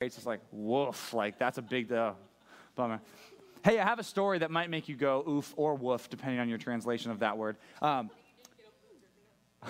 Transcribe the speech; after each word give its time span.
It's 0.00 0.14
just 0.14 0.26
like, 0.26 0.40
woof, 0.50 1.12
like 1.12 1.38
that's 1.38 1.58
a 1.58 1.62
big 1.62 1.92
uh, 1.92 2.12
bummer. 2.74 3.02
Hey, 3.62 3.78
I 3.78 3.84
have 3.84 3.98
a 3.98 4.02
story 4.02 4.38
that 4.38 4.50
might 4.50 4.70
make 4.70 4.88
you 4.88 4.96
go 4.96 5.22
oof 5.28 5.52
or 5.58 5.74
woof, 5.74 6.08
depending 6.08 6.40
on 6.40 6.48
your 6.48 6.56
translation 6.56 7.10
of 7.10 7.18
that 7.18 7.36
word. 7.36 7.58
Um, 7.82 8.08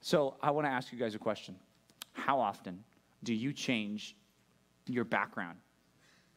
so 0.00 0.36
I 0.40 0.52
want 0.52 0.68
to 0.68 0.70
ask 0.70 0.92
you 0.92 0.98
guys 1.00 1.16
a 1.16 1.18
question. 1.18 1.56
How 2.12 2.38
often 2.38 2.84
do 3.24 3.34
you 3.34 3.52
change 3.52 4.14
your 4.86 5.02
background 5.02 5.58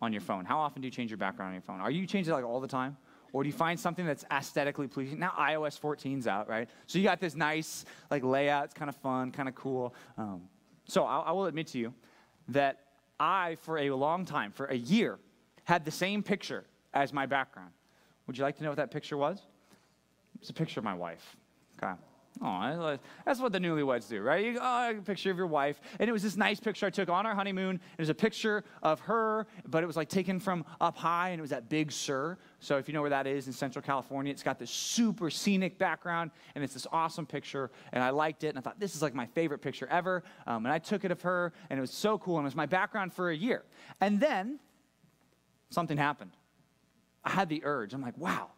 on 0.01 0.11
your 0.11 0.21
phone? 0.21 0.43
How 0.43 0.57
often 0.57 0.81
do 0.81 0.87
you 0.87 0.91
change 0.91 1.11
your 1.11 1.19
background 1.19 1.49
on 1.49 1.53
your 1.53 1.61
phone? 1.61 1.79
Are 1.79 1.91
you 1.91 2.07
changing 2.07 2.33
it 2.33 2.35
like 2.35 2.45
all 2.45 2.59
the 2.59 2.67
time? 2.67 2.97
Or 3.31 3.43
do 3.43 3.47
you 3.47 3.53
find 3.53 3.79
something 3.79 4.07
that's 4.07 4.25
aesthetically 4.31 4.87
pleasing? 4.87 5.19
Now 5.19 5.33
iOS 5.37 5.79
14's 5.79 6.25
out, 6.25 6.49
right? 6.49 6.67
So 6.87 6.97
you 6.97 7.03
got 7.03 7.19
this 7.19 7.35
nice 7.35 7.85
like 8.09 8.23
layout. 8.23 8.65
It's 8.65 8.73
kind 8.73 8.89
of 8.89 8.95
fun, 8.95 9.31
kind 9.31 9.47
of 9.47 9.53
cool. 9.53 9.93
Um, 10.17 10.41
so 10.87 11.03
I, 11.03 11.19
I 11.19 11.31
will 11.33 11.45
admit 11.45 11.67
to 11.67 11.77
you 11.77 11.93
that 12.47 12.86
I, 13.19 13.57
for 13.61 13.77
a 13.77 13.91
long 13.91 14.25
time, 14.25 14.51
for 14.51 14.65
a 14.65 14.75
year, 14.75 15.19
had 15.63 15.85
the 15.85 15.91
same 15.91 16.23
picture 16.23 16.65
as 16.93 17.13
my 17.13 17.25
background. 17.25 17.71
Would 18.25 18.37
you 18.37 18.43
like 18.43 18.57
to 18.57 18.63
know 18.63 18.69
what 18.69 18.77
that 18.77 18.91
picture 18.91 19.17
was? 19.17 19.41
It's 20.39 20.49
a 20.49 20.53
picture 20.53 20.79
of 20.79 20.83
my 20.83 20.93
wife. 20.93 21.35
Okay. 21.81 21.93
Oh, 22.41 22.97
that's 23.25 23.39
what 23.39 23.51
the 23.51 23.59
newlyweds 23.59 24.07
do, 24.09 24.21
right? 24.21 24.45
You, 24.45 24.59
oh, 24.61 24.91
a 24.91 25.01
picture 25.01 25.31
of 25.31 25.37
your 25.37 25.47
wife. 25.47 25.79
And 25.99 26.09
it 26.09 26.13
was 26.13 26.23
this 26.23 26.37
nice 26.37 26.59
picture 26.59 26.85
I 26.85 26.89
took 26.89 27.09
on 27.09 27.25
our 27.25 27.33
honeymoon. 27.33 27.79
It 27.97 28.01
was 28.01 28.09
a 28.09 28.13
picture 28.13 28.63
of 28.83 28.99
her, 29.01 29.47
but 29.67 29.83
it 29.83 29.87
was 29.87 29.95
like 29.95 30.09
taken 30.09 30.39
from 30.39 30.65
up 30.79 30.97
high, 30.97 31.29
and 31.29 31.39
it 31.39 31.41
was 31.41 31.51
at 31.51 31.69
Big 31.69 31.91
Sur. 31.91 32.37
So 32.59 32.77
if 32.77 32.87
you 32.87 32.93
know 32.93 33.01
where 33.01 33.09
that 33.09 33.27
is 33.27 33.47
in 33.47 33.53
Central 33.53 33.81
California, 33.81 34.31
it's 34.31 34.43
got 34.43 34.59
this 34.59 34.71
super 34.71 35.29
scenic 35.29 35.77
background, 35.77 36.31
and 36.55 36.63
it's 36.63 36.73
this 36.73 36.87
awesome 36.91 37.25
picture. 37.25 37.71
And 37.91 38.03
I 38.03 38.09
liked 38.09 38.43
it, 38.43 38.49
and 38.49 38.57
I 38.57 38.61
thought, 38.61 38.79
this 38.79 38.95
is 38.95 39.01
like 39.01 39.13
my 39.13 39.25
favorite 39.25 39.59
picture 39.59 39.87
ever. 39.87 40.23
Um, 40.45 40.65
and 40.65 40.73
I 40.73 40.79
took 40.79 41.05
it 41.05 41.11
of 41.11 41.21
her, 41.21 41.53
and 41.69 41.77
it 41.77 41.81
was 41.81 41.91
so 41.91 42.17
cool, 42.17 42.37
and 42.37 42.45
it 42.45 42.47
was 42.47 42.55
my 42.55 42.65
background 42.65 43.13
for 43.13 43.29
a 43.29 43.35
year. 43.35 43.63
And 44.01 44.19
then 44.19 44.59
something 45.69 45.97
happened. 45.97 46.31
I 47.23 47.31
had 47.31 47.49
the 47.49 47.61
urge. 47.65 47.93
I'm 47.93 48.01
like, 48.01 48.17
wow, 48.17 48.51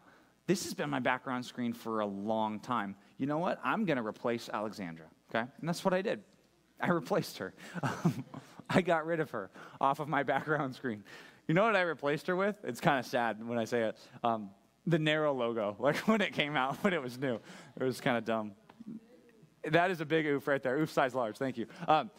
this 0.47 0.63
has 0.65 0.73
been 0.73 0.89
my 0.89 0.99
background 0.99 1.45
screen 1.45 1.73
for 1.73 2.01
a 2.01 2.05
long 2.05 2.59
time. 2.59 2.95
You 3.19 3.27
know 3.27 3.37
what? 3.37 3.59
I'm 3.63 3.85
going 3.85 3.97
to 3.97 4.05
replace 4.05 4.49
Alexandra. 4.51 5.05
Okay? 5.29 5.45
And 5.59 5.69
that's 5.69 5.85
what 5.85 5.93
I 5.93 6.01
did. 6.01 6.23
I 6.81 6.89
replaced 6.89 7.37
her. 7.37 7.53
I 8.69 8.81
got 8.81 9.05
rid 9.05 9.19
of 9.19 9.29
her 9.31 9.51
off 9.79 9.99
of 9.99 10.07
my 10.07 10.23
background 10.23 10.73
screen. 10.73 11.03
You 11.47 11.53
know 11.53 11.63
what 11.63 11.75
I 11.75 11.81
replaced 11.81 12.27
her 12.27 12.35
with? 12.35 12.55
It's 12.63 12.79
kind 12.79 12.97
of 12.97 13.05
sad 13.05 13.45
when 13.45 13.57
I 13.57 13.65
say 13.65 13.81
it. 13.81 13.97
Um, 14.23 14.51
the 14.87 14.97
Narrow 14.97 15.33
logo, 15.33 15.75
like 15.79 15.97
when 16.07 16.21
it 16.21 16.33
came 16.33 16.55
out, 16.55 16.77
when 16.77 16.93
it 16.93 17.01
was 17.01 17.19
new. 17.19 17.39
It 17.79 17.83
was 17.83 17.99
kind 17.99 18.17
of 18.17 18.25
dumb. 18.25 18.53
That 19.69 19.91
is 19.91 19.99
a 19.99 20.05
big 20.05 20.25
oof 20.25 20.47
right 20.47 20.63
there. 20.63 20.77
Oof 20.77 20.89
size 20.89 21.13
large. 21.13 21.37
Thank 21.37 21.57
you. 21.57 21.67
Um, 21.87 22.09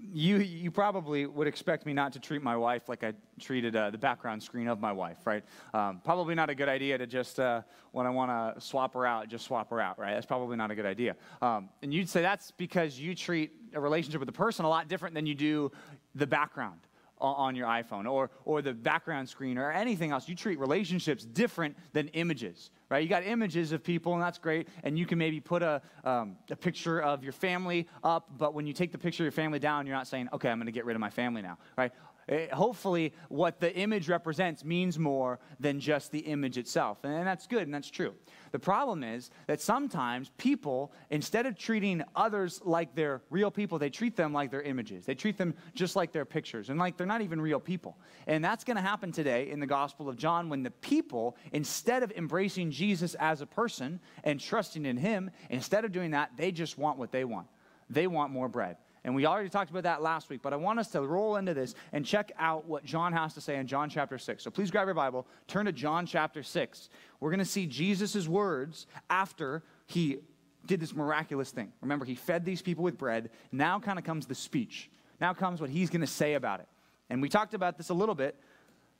you, 0.00 0.38
you 0.38 0.70
probably 0.70 1.26
would 1.26 1.46
expect 1.46 1.86
me 1.86 1.92
not 1.92 2.12
to 2.12 2.20
treat 2.20 2.42
my 2.42 2.56
wife 2.56 2.88
like 2.88 3.04
I 3.04 3.12
treated 3.40 3.76
uh, 3.76 3.90
the 3.90 3.98
background 3.98 4.42
screen 4.42 4.68
of 4.68 4.80
my 4.80 4.92
wife, 4.92 5.26
right? 5.26 5.44
Um, 5.74 6.00
probably 6.04 6.34
not 6.34 6.50
a 6.50 6.54
good 6.54 6.68
idea 6.68 6.98
to 6.98 7.06
just, 7.06 7.40
uh, 7.40 7.62
when 7.92 8.06
I 8.06 8.10
want 8.10 8.30
to 8.30 8.60
swap 8.60 8.94
her 8.94 9.06
out, 9.06 9.28
just 9.28 9.44
swap 9.44 9.70
her 9.70 9.80
out, 9.80 9.98
right? 9.98 10.14
That's 10.14 10.26
probably 10.26 10.56
not 10.56 10.70
a 10.70 10.74
good 10.74 10.86
idea. 10.86 11.16
Um, 11.42 11.68
and 11.82 11.92
you'd 11.92 12.08
say 12.08 12.22
that's 12.22 12.50
because 12.52 12.98
you 12.98 13.14
treat 13.14 13.52
a 13.74 13.80
relationship 13.80 14.20
with 14.20 14.28
a 14.28 14.32
person 14.32 14.64
a 14.64 14.68
lot 14.68 14.88
different 14.88 15.14
than 15.14 15.26
you 15.26 15.34
do 15.34 15.72
the 16.14 16.26
background 16.26 16.80
on 17.20 17.54
your 17.54 17.66
iPhone 17.66 18.10
or, 18.10 18.30
or 18.44 18.62
the 18.62 18.72
background 18.72 19.28
screen 19.28 19.58
or 19.58 19.70
anything 19.70 20.10
else. 20.10 20.28
You 20.28 20.34
treat 20.34 20.58
relationships 20.58 21.24
different 21.24 21.76
than 21.92 22.08
images, 22.08 22.70
right? 22.90 23.02
You 23.02 23.08
got 23.08 23.24
images 23.24 23.72
of 23.72 23.82
people, 23.82 24.14
and 24.14 24.22
that's 24.22 24.38
great. 24.38 24.68
And 24.82 24.98
you 24.98 25.06
can 25.06 25.18
maybe 25.18 25.40
put 25.40 25.62
a, 25.62 25.82
um, 26.04 26.36
a 26.50 26.56
picture 26.56 27.00
of 27.00 27.22
your 27.22 27.32
family 27.32 27.88
up, 28.02 28.30
but 28.38 28.54
when 28.54 28.66
you 28.66 28.72
take 28.72 28.92
the 28.92 28.98
picture 28.98 29.22
of 29.22 29.26
your 29.26 29.32
family 29.32 29.58
down, 29.58 29.86
you're 29.86 29.96
not 29.96 30.06
saying, 30.06 30.28
okay, 30.32 30.48
I'm 30.48 30.58
going 30.58 30.66
to 30.66 30.72
get 30.72 30.84
rid 30.84 30.96
of 30.96 31.00
my 31.00 31.10
family 31.10 31.42
now, 31.42 31.58
right? 31.76 31.92
Eh, 32.28 32.48
hopefully, 32.52 33.14
what 33.28 33.58
the 33.58 33.74
image 33.74 34.08
represents 34.08 34.64
means 34.64 34.98
more 34.98 35.38
than 35.60 35.80
just 35.80 36.12
the 36.12 36.18
image 36.18 36.58
itself. 36.58 36.98
And 37.04 37.26
that's 37.26 37.46
good 37.46 37.62
and 37.62 37.72
that's 37.72 37.90
true. 37.90 38.14
The 38.52 38.58
problem 38.58 39.02
is 39.02 39.30
that 39.46 39.60
sometimes 39.60 40.30
people, 40.36 40.92
instead 41.10 41.46
of 41.46 41.56
treating 41.56 42.02
others 42.14 42.60
like 42.64 42.94
they're 42.94 43.22
real 43.30 43.50
people, 43.50 43.78
they 43.78 43.88
treat 43.90 44.14
them 44.14 44.32
like 44.32 44.50
they're 44.50 44.62
images. 44.62 45.06
They 45.06 45.14
treat 45.14 45.38
them 45.38 45.54
just 45.74 45.96
like 45.96 46.12
they're 46.12 46.26
pictures 46.26 46.68
and 46.68 46.78
like 46.78 46.96
they're 46.96 47.06
not 47.06 47.22
even 47.22 47.40
real 47.40 47.60
people. 47.60 47.96
And 48.26 48.44
that's 48.44 48.64
going 48.64 48.76
to 48.76 48.82
happen 48.82 49.10
today 49.10 49.50
in 49.50 49.58
the 49.58 49.66
Gospel 49.66 50.08
of 50.08 50.16
John 50.16 50.48
when 50.50 50.62
the 50.62 50.70
people, 50.70 51.36
instead 51.52 52.02
of 52.02 52.12
embracing 52.12 52.70
Jesus 52.70 53.14
as 53.14 53.40
a 53.40 53.46
person 53.46 54.00
and 54.24 54.38
trusting 54.38 54.84
in 54.84 54.98
him, 54.98 55.30
instead 55.48 55.84
of 55.84 55.92
doing 55.92 56.10
that, 56.10 56.32
they 56.36 56.52
just 56.52 56.76
want 56.76 56.98
what 56.98 57.10
they 57.10 57.24
want. 57.24 57.46
They 57.88 58.06
want 58.06 58.32
more 58.32 58.48
bread. 58.48 58.76
And 59.08 59.14
we 59.14 59.24
already 59.24 59.48
talked 59.48 59.70
about 59.70 59.84
that 59.84 60.02
last 60.02 60.28
week, 60.28 60.42
but 60.42 60.52
I 60.52 60.56
want 60.56 60.78
us 60.78 60.88
to 60.88 61.00
roll 61.00 61.36
into 61.36 61.54
this 61.54 61.74
and 61.94 62.04
check 62.04 62.30
out 62.38 62.66
what 62.66 62.84
John 62.84 63.14
has 63.14 63.32
to 63.32 63.40
say 63.40 63.56
in 63.56 63.66
John 63.66 63.88
chapter 63.88 64.18
6. 64.18 64.44
So 64.44 64.50
please 64.50 64.70
grab 64.70 64.86
your 64.86 64.92
Bible, 64.92 65.26
turn 65.46 65.64
to 65.64 65.72
John 65.72 66.04
chapter 66.04 66.42
6. 66.42 66.90
We're 67.18 67.30
going 67.30 67.38
to 67.38 67.46
see 67.46 67.66
Jesus' 67.66 68.28
words 68.28 68.86
after 69.08 69.62
he 69.86 70.18
did 70.66 70.78
this 70.78 70.94
miraculous 70.94 71.50
thing. 71.52 71.72
Remember, 71.80 72.04
he 72.04 72.16
fed 72.16 72.44
these 72.44 72.60
people 72.60 72.84
with 72.84 72.98
bread. 72.98 73.30
Now 73.50 73.80
kind 73.80 73.98
of 73.98 74.04
comes 74.04 74.26
the 74.26 74.34
speech. 74.34 74.90
Now 75.22 75.32
comes 75.32 75.58
what 75.58 75.70
he's 75.70 75.88
going 75.88 76.02
to 76.02 76.06
say 76.06 76.34
about 76.34 76.60
it. 76.60 76.68
And 77.08 77.22
we 77.22 77.30
talked 77.30 77.54
about 77.54 77.78
this 77.78 77.88
a 77.88 77.94
little 77.94 78.14
bit 78.14 78.36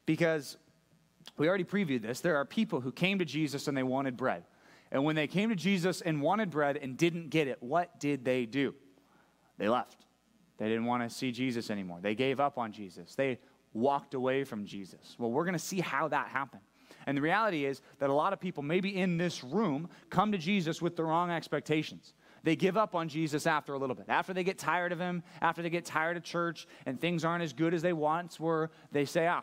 because 0.06 0.56
we 1.36 1.50
already 1.50 1.64
previewed 1.64 2.00
this. 2.00 2.20
There 2.20 2.36
are 2.36 2.46
people 2.46 2.80
who 2.80 2.92
came 2.92 3.18
to 3.18 3.26
Jesus 3.26 3.68
and 3.68 3.76
they 3.76 3.82
wanted 3.82 4.16
bread. 4.16 4.44
And 4.90 5.04
when 5.04 5.16
they 5.16 5.26
came 5.26 5.50
to 5.50 5.54
Jesus 5.54 6.00
and 6.00 6.22
wanted 6.22 6.48
bread 6.48 6.78
and 6.78 6.96
didn't 6.96 7.28
get 7.28 7.46
it, 7.46 7.62
what 7.62 8.00
did 8.00 8.24
they 8.24 8.46
do? 8.46 8.74
They 9.58 9.68
left. 9.68 10.06
They 10.58 10.68
didn't 10.68 10.86
want 10.86 11.08
to 11.08 11.14
see 11.14 11.30
Jesus 11.30 11.70
anymore. 11.70 11.98
They 12.00 12.14
gave 12.14 12.40
up 12.40 12.58
on 12.58 12.72
Jesus. 12.72 13.14
They 13.14 13.38
walked 13.72 14.14
away 14.14 14.44
from 14.44 14.64
Jesus. 14.64 15.16
Well, 15.18 15.30
we're 15.30 15.44
going 15.44 15.52
to 15.52 15.58
see 15.58 15.80
how 15.80 16.08
that 16.08 16.28
happened. 16.28 16.62
And 17.06 17.16
the 17.16 17.22
reality 17.22 17.64
is 17.64 17.80
that 18.00 18.10
a 18.10 18.12
lot 18.12 18.32
of 18.32 18.40
people, 18.40 18.62
maybe 18.62 18.96
in 18.96 19.18
this 19.18 19.44
room, 19.44 19.88
come 20.10 20.32
to 20.32 20.38
Jesus 20.38 20.82
with 20.82 20.96
the 20.96 21.04
wrong 21.04 21.30
expectations. 21.30 22.14
They 22.42 22.56
give 22.56 22.76
up 22.76 22.94
on 22.94 23.08
Jesus 23.08 23.46
after 23.46 23.74
a 23.74 23.78
little 23.78 23.96
bit. 23.96 24.06
After 24.08 24.32
they 24.32 24.44
get 24.44 24.58
tired 24.58 24.92
of 24.92 24.98
him, 24.98 25.22
after 25.40 25.62
they 25.62 25.70
get 25.70 25.84
tired 25.84 26.16
of 26.16 26.22
church 26.22 26.66
and 26.86 27.00
things 27.00 27.24
aren't 27.24 27.42
as 27.42 27.52
good 27.52 27.74
as 27.74 27.82
they 27.82 27.92
once 27.92 28.38
were, 28.38 28.70
they 28.92 29.04
say, 29.04 29.26
ah, 29.26 29.42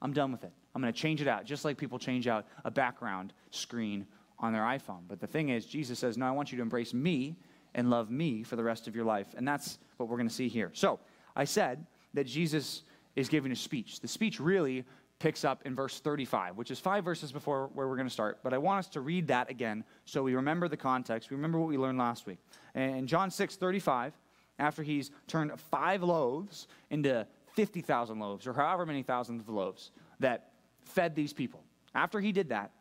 I'm 0.00 0.12
done 0.12 0.32
with 0.32 0.44
it. 0.44 0.52
I'm 0.74 0.82
going 0.82 0.92
to 0.92 0.98
change 0.98 1.20
it 1.20 1.28
out, 1.28 1.44
just 1.44 1.64
like 1.64 1.76
people 1.76 1.98
change 1.98 2.26
out 2.26 2.46
a 2.64 2.70
background 2.70 3.32
screen 3.50 4.06
on 4.38 4.52
their 4.52 4.62
iPhone. 4.62 5.02
But 5.06 5.20
the 5.20 5.26
thing 5.26 5.50
is, 5.50 5.66
Jesus 5.66 5.98
says, 5.98 6.16
no, 6.16 6.26
I 6.26 6.30
want 6.30 6.50
you 6.50 6.56
to 6.56 6.62
embrace 6.62 6.92
me 6.92 7.36
and 7.74 7.90
love 7.90 8.10
me 8.10 8.42
for 8.42 8.56
the 8.56 8.64
rest 8.64 8.88
of 8.88 8.94
your 8.94 9.04
life. 9.04 9.28
And 9.36 9.46
that's 9.46 9.78
what 9.96 10.08
we're 10.08 10.16
going 10.16 10.28
to 10.28 10.34
see 10.34 10.48
here. 10.48 10.70
So 10.74 11.00
I 11.34 11.44
said 11.44 11.86
that 12.14 12.26
Jesus 12.26 12.82
is 13.16 13.28
giving 13.28 13.52
a 13.52 13.56
speech. 13.56 14.00
The 14.00 14.08
speech 14.08 14.40
really 14.40 14.84
picks 15.18 15.44
up 15.44 15.62
in 15.64 15.74
verse 15.74 16.00
35, 16.00 16.56
which 16.56 16.70
is 16.70 16.80
five 16.80 17.04
verses 17.04 17.30
before 17.30 17.70
where 17.74 17.88
we're 17.88 17.96
going 17.96 18.08
to 18.08 18.12
start. 18.12 18.40
But 18.42 18.52
I 18.52 18.58
want 18.58 18.80
us 18.80 18.88
to 18.90 19.00
read 19.00 19.28
that 19.28 19.48
again 19.48 19.84
so 20.04 20.22
we 20.22 20.34
remember 20.34 20.68
the 20.68 20.76
context. 20.76 21.30
We 21.30 21.36
remember 21.36 21.60
what 21.60 21.68
we 21.68 21.78
learned 21.78 21.98
last 21.98 22.26
week. 22.26 22.38
In 22.74 23.06
John 23.06 23.30
6 23.30 23.56
35, 23.56 24.14
after 24.58 24.82
he's 24.82 25.10
turned 25.28 25.58
five 25.70 26.02
loaves 26.02 26.66
into 26.90 27.26
50,000 27.54 28.18
loaves, 28.18 28.46
or 28.46 28.52
however 28.52 28.84
many 28.84 29.02
thousands 29.02 29.42
of 29.42 29.48
loaves 29.48 29.92
that 30.18 30.50
fed 30.80 31.14
these 31.14 31.32
people, 31.32 31.62
after 31.94 32.18
he 32.18 32.32
did 32.32 32.48
that, 32.48 32.72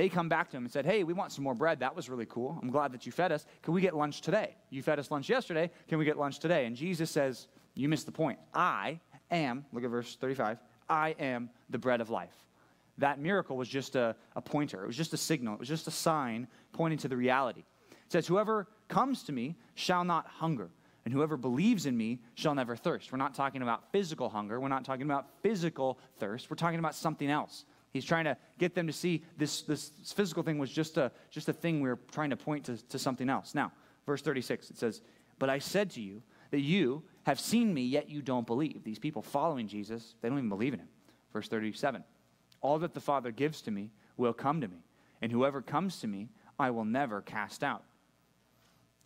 they 0.00 0.08
come 0.08 0.30
back 0.30 0.48
to 0.48 0.56
him 0.56 0.64
and 0.64 0.72
said, 0.72 0.86
Hey, 0.86 1.04
we 1.04 1.12
want 1.12 1.30
some 1.30 1.44
more 1.44 1.54
bread. 1.54 1.80
That 1.80 1.94
was 1.94 2.08
really 2.08 2.24
cool. 2.24 2.58
I'm 2.62 2.70
glad 2.70 2.92
that 2.92 3.04
you 3.04 3.12
fed 3.12 3.32
us. 3.32 3.44
Can 3.60 3.74
we 3.74 3.82
get 3.82 3.94
lunch 3.94 4.22
today? 4.22 4.56
You 4.70 4.82
fed 4.82 4.98
us 4.98 5.10
lunch 5.10 5.28
yesterday. 5.28 5.70
Can 5.88 5.98
we 5.98 6.06
get 6.06 6.16
lunch 6.16 6.38
today? 6.38 6.64
And 6.64 6.74
Jesus 6.74 7.10
says, 7.10 7.48
You 7.74 7.86
missed 7.86 8.06
the 8.06 8.12
point. 8.12 8.38
I 8.54 8.98
am, 9.30 9.66
look 9.74 9.84
at 9.84 9.90
verse 9.90 10.16
35, 10.16 10.56
I 10.88 11.10
am 11.18 11.50
the 11.68 11.76
bread 11.76 12.00
of 12.00 12.08
life. 12.08 12.32
That 12.96 13.20
miracle 13.20 13.58
was 13.58 13.68
just 13.68 13.94
a, 13.94 14.16
a 14.34 14.40
pointer, 14.40 14.82
it 14.82 14.86
was 14.86 14.96
just 14.96 15.12
a 15.12 15.18
signal, 15.18 15.52
it 15.52 15.60
was 15.60 15.68
just 15.68 15.86
a 15.86 15.90
sign 15.90 16.48
pointing 16.72 16.98
to 17.00 17.08
the 17.08 17.16
reality. 17.16 17.64
It 17.90 18.12
says, 18.12 18.26
Whoever 18.26 18.68
comes 18.88 19.24
to 19.24 19.32
me 19.32 19.54
shall 19.74 20.04
not 20.04 20.26
hunger. 20.26 20.70
And 21.04 21.12
whoever 21.12 21.36
believes 21.36 21.84
in 21.84 21.94
me 21.94 22.20
shall 22.36 22.54
never 22.54 22.74
thirst. 22.74 23.12
We're 23.12 23.18
not 23.18 23.34
talking 23.34 23.60
about 23.60 23.92
physical 23.92 24.30
hunger. 24.30 24.60
We're 24.60 24.68
not 24.68 24.84
talking 24.86 25.02
about 25.02 25.26
physical 25.42 25.98
thirst. 26.18 26.50
We're 26.50 26.56
talking 26.56 26.78
about 26.78 26.94
something 26.94 27.30
else. 27.30 27.66
He's 27.92 28.04
trying 28.04 28.24
to 28.24 28.36
get 28.58 28.74
them 28.74 28.86
to 28.86 28.92
see 28.92 29.24
this, 29.36 29.62
this 29.62 29.90
physical 30.14 30.42
thing 30.42 30.58
was 30.58 30.70
just 30.70 30.96
a, 30.96 31.10
just 31.30 31.48
a 31.48 31.52
thing 31.52 31.80
we 31.80 31.88
were 31.88 31.98
trying 32.12 32.30
to 32.30 32.36
point 32.36 32.64
to, 32.66 32.76
to 32.88 32.98
something 32.98 33.28
else. 33.28 33.54
Now, 33.54 33.72
verse 34.06 34.22
36, 34.22 34.70
it 34.70 34.78
says, 34.78 35.02
But 35.38 35.50
I 35.50 35.58
said 35.58 35.90
to 35.92 36.00
you 36.00 36.22
that 36.50 36.60
you 36.60 37.02
have 37.24 37.40
seen 37.40 37.74
me, 37.74 37.82
yet 37.82 38.08
you 38.08 38.22
don't 38.22 38.46
believe. 38.46 38.84
These 38.84 39.00
people 39.00 39.22
following 39.22 39.66
Jesus, 39.66 40.14
they 40.20 40.28
don't 40.28 40.38
even 40.38 40.48
believe 40.48 40.72
in 40.72 40.80
him. 40.80 40.88
Verse 41.32 41.48
37, 41.48 42.04
All 42.60 42.78
that 42.78 42.94
the 42.94 43.00
Father 43.00 43.32
gives 43.32 43.60
to 43.62 43.72
me 43.72 43.90
will 44.16 44.32
come 44.32 44.60
to 44.60 44.68
me, 44.68 44.84
and 45.20 45.32
whoever 45.32 45.60
comes 45.60 46.00
to 46.00 46.06
me, 46.06 46.28
I 46.58 46.70
will 46.70 46.84
never 46.84 47.20
cast 47.20 47.64
out. 47.64 47.82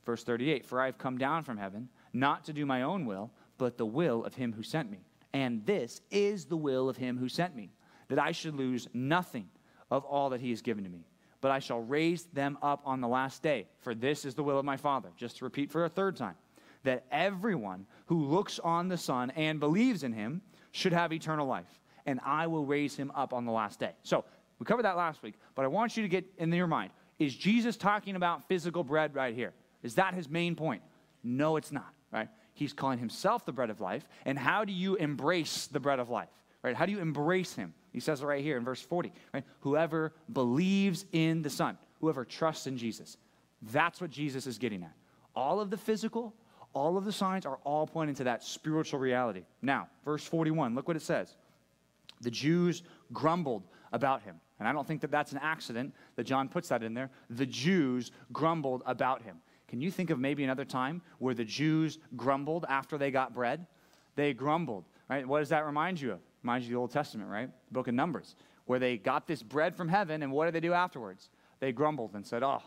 Verse 0.04 0.24
38, 0.24 0.66
For 0.66 0.80
I 0.80 0.86
have 0.86 0.98
come 0.98 1.16
down 1.16 1.44
from 1.44 1.56
heaven, 1.56 1.88
not 2.12 2.44
to 2.44 2.52
do 2.52 2.66
my 2.66 2.82
own 2.82 3.06
will, 3.06 3.30
but 3.56 3.78
the 3.78 3.86
will 3.86 4.24
of 4.24 4.34
him 4.34 4.52
who 4.52 4.62
sent 4.62 4.90
me. 4.90 4.98
And 5.32 5.64
this 5.64 6.00
is 6.10 6.44
the 6.44 6.56
will 6.56 6.88
of 6.88 6.96
him 6.96 7.16
who 7.16 7.28
sent 7.28 7.56
me 7.56 7.70
that 8.08 8.18
I 8.18 8.32
should 8.32 8.54
lose 8.54 8.88
nothing 8.92 9.48
of 9.90 10.04
all 10.04 10.30
that 10.30 10.40
he 10.40 10.50
has 10.50 10.62
given 10.62 10.84
to 10.84 10.90
me, 10.90 11.06
but 11.40 11.50
I 11.50 11.58
shall 11.58 11.80
raise 11.80 12.24
them 12.24 12.58
up 12.62 12.82
on 12.84 13.00
the 13.00 13.08
last 13.08 13.42
day. 13.42 13.66
For 13.80 13.94
this 13.94 14.24
is 14.24 14.34
the 14.34 14.42
will 14.42 14.58
of 14.58 14.64
my 14.64 14.76
Father. 14.76 15.10
Just 15.16 15.38
to 15.38 15.44
repeat 15.44 15.70
for 15.70 15.84
a 15.84 15.88
third 15.88 16.16
time. 16.16 16.36
that 16.82 17.06
everyone 17.10 17.86
who 18.06 18.26
looks 18.26 18.58
on 18.58 18.88
the 18.88 18.98
Son 18.98 19.30
and 19.30 19.58
believes 19.58 20.02
in 20.02 20.12
him 20.12 20.42
should 20.70 20.92
have 20.92 21.14
eternal 21.14 21.46
life, 21.46 21.80
and 22.04 22.20
I 22.22 22.46
will 22.46 22.66
raise 22.66 22.94
him 22.94 23.10
up 23.14 23.32
on 23.32 23.46
the 23.46 23.52
last 23.52 23.80
day. 23.80 23.92
So, 24.02 24.26
we 24.58 24.66
covered 24.66 24.84
that 24.84 24.96
last 24.96 25.22
week, 25.22 25.34
but 25.54 25.64
I 25.64 25.68
want 25.68 25.96
you 25.96 26.02
to 26.02 26.08
get 26.08 26.26
in 26.36 26.52
your 26.52 26.66
mind 26.66 26.90
is 27.18 27.34
Jesus 27.34 27.76
talking 27.76 28.16
about 28.16 28.48
physical 28.48 28.82
bread 28.82 29.14
right 29.14 29.34
here? 29.34 29.52
Is 29.82 29.94
that 29.96 30.14
his 30.14 30.28
main 30.28 30.56
point? 30.56 30.82
No, 31.22 31.56
it's 31.56 31.70
not, 31.70 31.92
right? 32.12 32.28
He's 32.54 32.72
calling 32.72 32.98
himself 32.98 33.44
the 33.44 33.52
bread 33.52 33.70
of 33.70 33.80
life. 33.80 34.06
And 34.24 34.38
how 34.38 34.64
do 34.64 34.72
you 34.72 34.96
embrace 34.96 35.66
the 35.66 35.80
bread 35.80 35.98
of 35.98 36.10
life? 36.10 36.28
Right? 36.62 36.74
How 36.74 36.86
do 36.86 36.92
you 36.92 37.00
embrace 37.00 37.54
him? 37.54 37.74
He 37.94 38.00
says 38.00 38.20
it 38.20 38.26
right 38.26 38.42
here 38.42 38.56
in 38.56 38.64
verse 38.64 38.82
40, 38.82 39.12
right? 39.32 39.44
Whoever 39.60 40.12
believes 40.32 41.06
in 41.12 41.42
the 41.42 41.48
Son, 41.48 41.78
whoever 42.00 42.24
trusts 42.24 42.66
in 42.66 42.76
Jesus. 42.76 43.16
That's 43.62 44.00
what 44.00 44.10
Jesus 44.10 44.48
is 44.48 44.58
getting 44.58 44.82
at. 44.82 44.92
All 45.36 45.60
of 45.60 45.70
the 45.70 45.76
physical, 45.76 46.34
all 46.72 46.98
of 46.98 47.04
the 47.04 47.12
signs 47.12 47.46
are 47.46 47.60
all 47.62 47.86
pointing 47.86 48.16
to 48.16 48.24
that 48.24 48.42
spiritual 48.42 48.98
reality. 48.98 49.44
Now, 49.62 49.88
verse 50.04 50.24
41, 50.24 50.74
look 50.74 50.88
what 50.88 50.96
it 50.96 51.02
says. 51.02 51.36
The 52.20 52.32
Jews 52.32 52.82
grumbled 53.12 53.62
about 53.92 54.22
him. 54.22 54.40
And 54.58 54.66
I 54.66 54.72
don't 54.72 54.86
think 54.86 55.00
that 55.02 55.12
that's 55.12 55.30
an 55.30 55.38
accident 55.40 55.94
that 56.16 56.24
John 56.24 56.48
puts 56.48 56.68
that 56.70 56.82
in 56.82 56.94
there. 56.94 57.10
The 57.30 57.46
Jews 57.46 58.10
grumbled 58.32 58.82
about 58.86 59.22
him. 59.22 59.36
Can 59.68 59.80
you 59.80 59.92
think 59.92 60.10
of 60.10 60.18
maybe 60.18 60.42
another 60.42 60.64
time 60.64 61.00
where 61.18 61.34
the 61.34 61.44
Jews 61.44 61.98
grumbled 62.16 62.64
after 62.68 62.98
they 62.98 63.12
got 63.12 63.34
bread? 63.34 63.66
They 64.16 64.32
grumbled, 64.32 64.84
right? 65.08 65.26
What 65.26 65.38
does 65.38 65.48
that 65.50 65.64
remind 65.64 66.00
you 66.00 66.12
of? 66.12 66.20
Reminds 66.44 66.68
you 66.68 66.74
the 66.74 66.78
Old 66.78 66.90
Testament, 66.90 67.30
right? 67.30 67.48
The 67.68 67.72
book 67.72 67.88
of 67.88 67.94
Numbers, 67.94 68.36
where 68.66 68.78
they 68.78 68.98
got 68.98 69.26
this 69.26 69.42
bread 69.42 69.74
from 69.74 69.88
heaven, 69.88 70.22
and 70.22 70.30
what 70.30 70.44
did 70.44 70.54
they 70.54 70.60
do 70.60 70.74
afterwards? 70.74 71.30
They 71.58 71.72
grumbled 71.72 72.14
and 72.14 72.24
said, 72.24 72.42
Oh, 72.42 72.62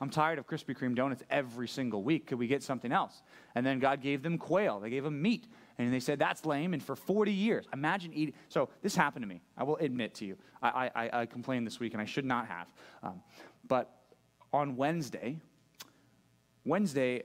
I'm 0.00 0.10
tired 0.10 0.40
of 0.40 0.48
Krispy 0.48 0.76
Kreme 0.76 0.96
donuts 0.96 1.22
every 1.30 1.68
single 1.68 2.02
week. 2.02 2.26
Could 2.26 2.38
we 2.38 2.48
get 2.48 2.62
something 2.62 2.90
else? 2.90 3.22
And 3.54 3.64
then 3.64 3.78
God 3.78 4.02
gave 4.02 4.22
them 4.22 4.36
quail, 4.36 4.80
they 4.80 4.90
gave 4.90 5.04
them 5.04 5.22
meat. 5.22 5.46
And 5.78 5.92
they 5.94 6.00
said, 6.00 6.18
That's 6.18 6.44
lame. 6.44 6.74
And 6.74 6.82
for 6.82 6.96
40 6.96 7.32
years, 7.32 7.66
imagine 7.72 8.12
eating. 8.12 8.34
So 8.48 8.68
this 8.82 8.96
happened 8.96 9.22
to 9.22 9.28
me. 9.28 9.42
I 9.56 9.62
will 9.62 9.76
admit 9.76 10.14
to 10.16 10.24
you. 10.24 10.36
I, 10.60 10.90
I, 10.94 11.20
I 11.20 11.26
complained 11.26 11.66
this 11.68 11.78
week, 11.78 11.92
and 11.92 12.02
I 12.02 12.06
should 12.06 12.24
not 12.24 12.48
have. 12.48 12.66
Um, 13.04 13.22
but 13.68 13.94
on 14.52 14.74
Wednesday, 14.74 15.38
Wednesday 16.64 17.22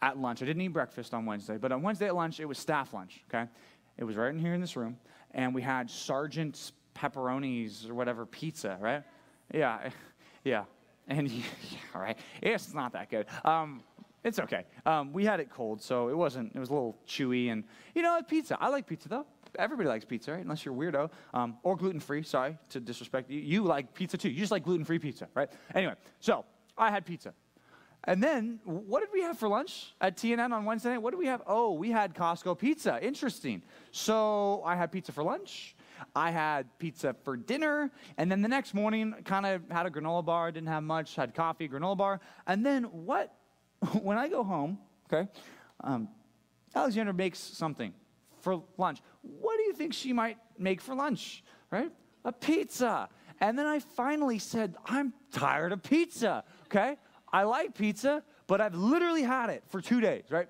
at 0.00 0.18
lunch, 0.18 0.40
I 0.40 0.46
didn't 0.46 0.62
eat 0.62 0.68
breakfast 0.68 1.12
on 1.12 1.26
Wednesday, 1.26 1.58
but 1.58 1.72
on 1.72 1.82
Wednesday 1.82 2.06
at 2.06 2.14
lunch, 2.14 2.38
it 2.38 2.44
was 2.44 2.58
staff 2.58 2.94
lunch, 2.94 3.22
okay? 3.28 3.50
It 3.98 4.04
was 4.04 4.16
right 4.16 4.30
in 4.30 4.38
here 4.38 4.54
in 4.54 4.60
this 4.60 4.76
room, 4.76 4.96
and 5.34 5.54
we 5.54 5.62
had 5.62 5.90
Sergeant's 5.90 6.72
pepperonis 6.94 7.88
or 7.88 7.94
whatever 7.94 8.26
pizza, 8.26 8.76
right? 8.80 9.02
Yeah, 9.52 9.90
yeah. 10.44 10.64
And, 11.08 11.28
yeah, 11.30 11.44
all 11.94 12.00
right, 12.00 12.18
it's 12.40 12.74
not 12.74 12.92
that 12.92 13.10
good. 13.10 13.26
Um, 13.44 13.82
it's 14.24 14.38
okay. 14.38 14.64
Um, 14.86 15.12
we 15.12 15.24
had 15.24 15.40
it 15.40 15.50
cold, 15.50 15.82
so 15.82 16.08
it 16.08 16.16
wasn't, 16.16 16.52
it 16.54 16.58
was 16.58 16.70
a 16.70 16.72
little 16.72 16.96
chewy, 17.06 17.50
and, 17.50 17.64
you 17.94 18.02
know, 18.02 18.20
pizza. 18.26 18.56
I 18.60 18.68
like 18.68 18.86
pizza, 18.86 19.08
though. 19.08 19.26
Everybody 19.58 19.88
likes 19.88 20.04
pizza, 20.04 20.32
right? 20.32 20.40
Unless 20.40 20.64
you're 20.64 20.74
weirdo. 20.74 21.10
Um, 21.34 21.58
or 21.62 21.76
gluten 21.76 22.00
free, 22.00 22.22
sorry 22.22 22.56
to 22.70 22.80
disrespect 22.80 23.30
you. 23.30 23.40
You 23.40 23.64
like 23.64 23.92
pizza, 23.94 24.16
too. 24.16 24.30
You 24.30 24.38
just 24.38 24.52
like 24.52 24.62
gluten 24.62 24.84
free 24.84 24.98
pizza, 24.98 25.28
right? 25.34 25.50
Anyway, 25.74 25.94
so 26.20 26.44
I 26.78 26.90
had 26.90 27.04
pizza. 27.04 27.34
And 28.04 28.22
then, 28.22 28.58
what 28.64 29.00
did 29.00 29.10
we 29.12 29.22
have 29.22 29.38
for 29.38 29.48
lunch 29.48 29.94
at 30.00 30.16
TNN 30.16 30.52
on 30.52 30.64
Wednesday 30.64 30.90
night? 30.90 30.98
What 30.98 31.12
did 31.12 31.18
we 31.18 31.26
have? 31.26 31.42
Oh, 31.46 31.72
we 31.72 31.90
had 31.90 32.14
Costco 32.14 32.58
pizza. 32.58 32.98
Interesting. 33.00 33.62
So 33.92 34.62
I 34.64 34.74
had 34.74 34.90
pizza 34.90 35.12
for 35.12 35.22
lunch. 35.22 35.76
I 36.16 36.32
had 36.32 36.66
pizza 36.78 37.14
for 37.22 37.36
dinner. 37.36 37.92
And 38.18 38.30
then 38.30 38.42
the 38.42 38.48
next 38.48 38.74
morning, 38.74 39.14
kind 39.24 39.46
of 39.46 39.62
had 39.70 39.86
a 39.86 39.90
granola 39.90 40.24
bar. 40.24 40.50
Didn't 40.50 40.68
have 40.68 40.82
much. 40.82 41.14
Had 41.14 41.32
coffee, 41.34 41.68
granola 41.68 41.96
bar. 41.96 42.20
And 42.46 42.66
then 42.66 42.84
what? 42.84 43.32
when 44.02 44.18
I 44.18 44.28
go 44.28 44.42
home, 44.42 44.78
okay, 45.12 45.28
um, 45.82 46.08
Alexandra 46.74 47.14
makes 47.14 47.38
something 47.38 47.92
for 48.40 48.62
lunch. 48.78 49.00
What 49.22 49.56
do 49.58 49.62
you 49.62 49.74
think 49.74 49.94
she 49.94 50.12
might 50.12 50.38
make 50.58 50.80
for 50.80 50.94
lunch? 50.94 51.44
Right? 51.70 51.92
A 52.24 52.32
pizza. 52.32 53.08
And 53.40 53.58
then 53.58 53.66
I 53.66 53.78
finally 53.78 54.38
said, 54.38 54.76
I'm 54.86 55.12
tired 55.32 55.72
of 55.72 55.82
pizza. 55.82 56.44
Okay? 56.66 56.96
I 57.32 57.44
like 57.44 57.74
pizza, 57.74 58.22
but 58.46 58.60
I've 58.60 58.74
literally 58.74 59.22
had 59.22 59.50
it 59.50 59.62
for 59.68 59.80
two 59.80 60.00
days, 60.00 60.24
right? 60.30 60.48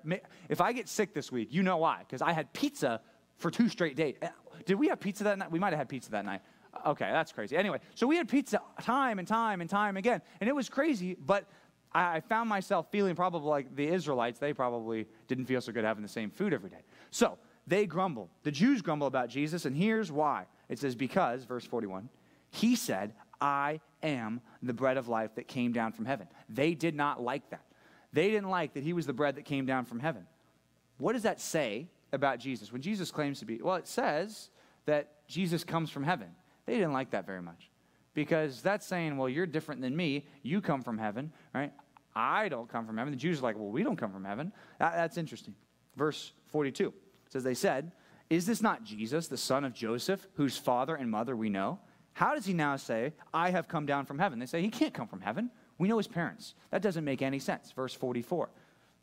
If 0.49 0.59
I 0.59 0.73
get 0.73 0.89
sick 0.89 1.13
this 1.13 1.31
week, 1.31 1.49
you 1.51 1.63
know 1.63 1.77
why, 1.77 1.99
because 1.99 2.21
I 2.21 2.33
had 2.33 2.51
pizza 2.53 3.01
for 3.37 3.49
two 3.49 3.69
straight 3.69 3.95
days. 3.95 4.15
Eh, 4.21 4.29
did 4.65 4.75
we 4.75 4.87
have 4.89 4.99
pizza 4.99 5.23
that 5.25 5.37
night? 5.37 5.51
We 5.51 5.59
might 5.59 5.71
have 5.71 5.79
had 5.79 5.89
pizza 5.89 6.11
that 6.11 6.25
night. 6.25 6.41
Okay, 6.85 7.09
that's 7.11 7.31
crazy. 7.31 7.55
Anyway, 7.55 7.79
so 7.95 8.07
we 8.07 8.17
had 8.17 8.27
pizza 8.27 8.59
time 8.81 9.19
and 9.19 9.27
time 9.27 9.61
and 9.61 9.69
time 9.69 9.95
again, 9.95 10.21
and 10.41 10.49
it 10.49 10.53
was 10.53 10.69
crazy, 10.69 11.15
but 11.15 11.45
I 11.95 12.21
found 12.21 12.49
myself 12.49 12.89
feeling 12.91 13.15
probably 13.15 13.49
like 13.49 13.75
the 13.75 13.87
Israelites. 13.87 14.39
They 14.39 14.53
probably 14.53 15.07
didn't 15.27 15.45
feel 15.45 15.61
so 15.61 15.71
good 15.71 15.83
having 15.83 16.01
the 16.01 16.09
same 16.09 16.31
food 16.31 16.53
every 16.53 16.69
day. 16.69 16.81
So 17.11 17.37
they 17.67 17.85
grumble. 17.85 18.29
The 18.41 18.51
Jews 18.51 18.81
grumble 18.81 19.07
about 19.07 19.29
Jesus, 19.29 19.65
and 19.65 19.77
here's 19.77 20.11
why. 20.11 20.47
It 20.69 20.79
says, 20.79 20.95
Because, 20.95 21.43
verse 21.43 21.65
41, 21.65 22.09
he 22.49 22.75
said, 22.75 23.13
I 23.39 23.79
am 24.03 24.41
the 24.61 24.73
bread 24.73 24.97
of 24.97 25.07
life 25.07 25.35
that 25.35 25.47
came 25.47 25.71
down 25.71 25.93
from 25.93 26.05
heaven. 26.05 26.27
They 26.49 26.73
did 26.73 26.95
not 26.95 27.21
like 27.21 27.49
that. 27.49 27.65
They 28.11 28.29
didn't 28.29 28.49
like 28.49 28.73
that 28.73 28.83
he 28.83 28.93
was 28.93 29.07
the 29.07 29.13
bread 29.13 29.35
that 29.35 29.45
came 29.45 29.65
down 29.65 29.85
from 29.85 29.99
heaven. 29.99 30.27
What 30.97 31.13
does 31.13 31.23
that 31.23 31.41
say 31.41 31.87
about 32.11 32.39
Jesus? 32.39 32.71
When 32.71 32.81
Jesus 32.81 33.11
claims 33.11 33.39
to 33.39 33.45
be, 33.45 33.59
well, 33.61 33.75
it 33.75 33.87
says 33.87 34.49
that 34.85 35.27
Jesus 35.27 35.63
comes 35.63 35.89
from 35.89 36.03
heaven. 36.03 36.27
They 36.65 36.75
didn't 36.75 36.93
like 36.93 37.11
that 37.11 37.25
very 37.25 37.41
much 37.41 37.69
because 38.13 38.61
that's 38.61 38.85
saying, 38.85 39.17
well, 39.17 39.29
you're 39.29 39.47
different 39.47 39.81
than 39.81 39.95
me. 39.95 40.27
You 40.43 40.61
come 40.61 40.81
from 40.81 40.97
heaven, 40.97 41.31
right? 41.53 41.73
I 42.15 42.49
don't 42.49 42.69
come 42.69 42.85
from 42.85 42.97
heaven. 42.97 43.11
The 43.11 43.17
Jews 43.17 43.39
are 43.39 43.43
like, 43.43 43.57
well, 43.57 43.69
we 43.69 43.83
don't 43.83 43.95
come 43.95 44.11
from 44.11 44.23
heaven. 44.23 44.51
That, 44.79 44.93
that's 44.93 45.17
interesting. 45.17 45.55
Verse 45.95 46.31
42 46.47 46.93
says, 47.29 47.43
They 47.43 47.53
said, 47.53 47.91
Is 48.29 48.45
this 48.45 48.61
not 48.61 48.83
Jesus, 48.83 49.27
the 49.27 49.37
son 49.37 49.63
of 49.63 49.73
Joseph, 49.73 50.27
whose 50.35 50.57
father 50.57 50.95
and 50.95 51.09
mother 51.09 51.35
we 51.35 51.49
know? 51.49 51.79
How 52.13 52.35
does 52.35 52.45
he 52.45 52.53
now 52.53 52.75
say, 52.75 53.13
I 53.33 53.49
have 53.49 53.67
come 53.67 53.85
down 53.85 54.05
from 54.05 54.19
heaven? 54.19 54.39
They 54.39 54.45
say, 54.45 54.61
He 54.61 54.69
can't 54.69 54.93
come 54.93 55.07
from 55.07 55.21
heaven. 55.21 55.49
We 55.77 55.87
know 55.87 55.97
his 55.97 56.07
parents. 56.07 56.53
That 56.69 56.81
doesn't 56.81 57.03
make 57.03 57.21
any 57.21 57.39
sense. 57.39 57.71
Verse 57.71 57.93
44, 57.93 58.49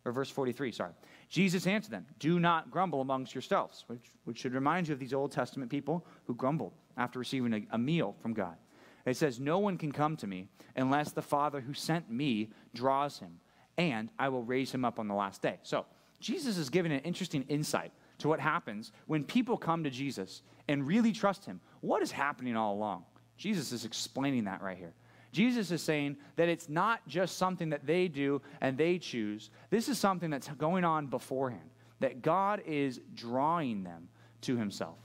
or 0.05 0.13
verse 0.13 0.31
43, 0.31 0.73
sorry. 0.73 0.93
Jesus 1.29 1.67
answered 1.67 1.91
them, 1.91 2.07
Do 2.19 2.39
not 2.39 2.71
grumble 2.71 3.01
amongst 3.01 3.35
yourselves, 3.35 3.85
which, 3.89 4.11
which 4.25 4.39
should 4.39 4.55
remind 4.55 4.89
you 4.89 4.95
of 4.95 5.01
these 5.01 5.13
Old 5.13 5.33
Testament 5.33 5.71
people 5.71 6.07
who 6.27 6.35
grumbled 6.35 6.73
after 6.97 7.19
receiving 7.19 7.53
a, 7.53 7.63
a 7.73 7.79
meal 7.79 8.15
from 8.21 8.33
God. 8.33 8.57
It 9.05 9.17
says, 9.17 9.41
No 9.41 9.59
one 9.59 9.77
can 9.77 9.93
come 9.93 10.17
to 10.19 10.27
me 10.27 10.49
unless 10.77 11.13
the 11.13 11.23
Father 11.23 11.61
who 11.61 11.75
sent 11.75 12.11
me 12.11 12.51
draws 12.75 13.19
him, 13.19 13.41
and 13.77 14.11
I 14.19 14.29
will 14.29 14.45
raise 14.45 14.73
him 14.73 14.85
up 14.85 14.99
on 14.99 15.09
the 15.09 15.15
last 15.15 15.43
day. 15.43 15.59
So, 15.63 15.87
Jesus 16.21 16.59
is 16.59 16.69
giving 16.69 16.93
an 16.93 17.01
interesting 17.01 17.45
insight 17.49 17.93
to 18.21 18.29
what 18.29 18.41
happens 18.41 18.93
when 19.07 19.25
people 19.25 19.57
come 19.57 19.85
to 19.85 19.91
Jesus 19.91 20.43
and 20.69 20.87
really 20.87 21.13
trust 21.13 21.45
him. 21.45 21.61
What 21.81 22.03
is 22.03 22.11
happening 22.11 22.57
all 22.57 22.75
along? 22.75 23.05
Jesus 23.37 23.73
is 23.73 23.85
explaining 23.85 24.45
that 24.45 24.63
right 24.63 24.77
here. 24.77 24.95
Jesus 25.33 25.71
is 25.71 25.83
saying 25.83 26.17
that 26.37 26.49
it's 26.49 26.69
not 26.69 27.07
just 27.07 27.39
something 27.39 27.71
that 27.71 27.87
they 27.87 28.09
do 28.09 28.43
and 28.61 28.77
they 28.77 28.99
choose. 28.99 29.51
This 29.71 29.89
is 29.89 29.99
something 29.99 30.31
that's 30.31 30.49
going 30.49 30.85
on 30.85 31.07
beforehand, 31.07 31.71
that 32.01 32.23
God 32.23 32.63
is 32.67 33.01
drawing 33.15 33.85
them 33.85 34.09
to 34.43 34.57
himself. 34.57 34.99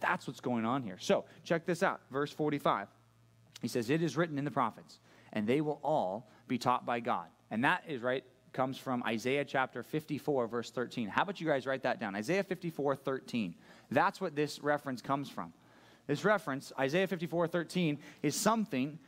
That's 0.00 0.26
what's 0.26 0.40
going 0.40 0.64
on 0.64 0.82
here. 0.82 0.96
So, 0.98 1.24
check 1.44 1.64
this 1.66 1.82
out. 1.82 2.00
Verse 2.10 2.32
45. 2.32 2.88
He 3.62 3.68
says, 3.68 3.90
It 3.90 4.02
is 4.02 4.16
written 4.16 4.38
in 4.38 4.44
the 4.44 4.50
prophets, 4.50 4.98
and 5.32 5.46
they 5.46 5.60
will 5.60 5.80
all 5.82 6.30
be 6.46 6.58
taught 6.58 6.86
by 6.86 7.00
God. 7.00 7.26
And 7.50 7.64
that 7.64 7.84
is 7.88 8.02
right, 8.02 8.24
comes 8.58 8.76
from 8.76 9.04
Isaiah 9.04 9.44
chapter 9.44 9.84
54, 9.84 10.48
verse 10.48 10.72
13. 10.72 11.06
How 11.06 11.22
about 11.22 11.40
you 11.40 11.46
guys 11.46 11.64
write 11.64 11.84
that 11.84 12.00
down? 12.00 12.16
Isaiah 12.16 12.42
54, 12.42 12.96
13. 12.96 13.54
That's 13.92 14.20
what 14.20 14.34
this 14.34 14.58
reference 14.64 15.00
comes 15.00 15.30
from. 15.30 15.52
This 16.08 16.24
reference, 16.24 16.72
Isaiah 16.76 17.06
54, 17.06 17.46
13, 17.46 18.00
is 18.24 18.34
something 18.34 18.98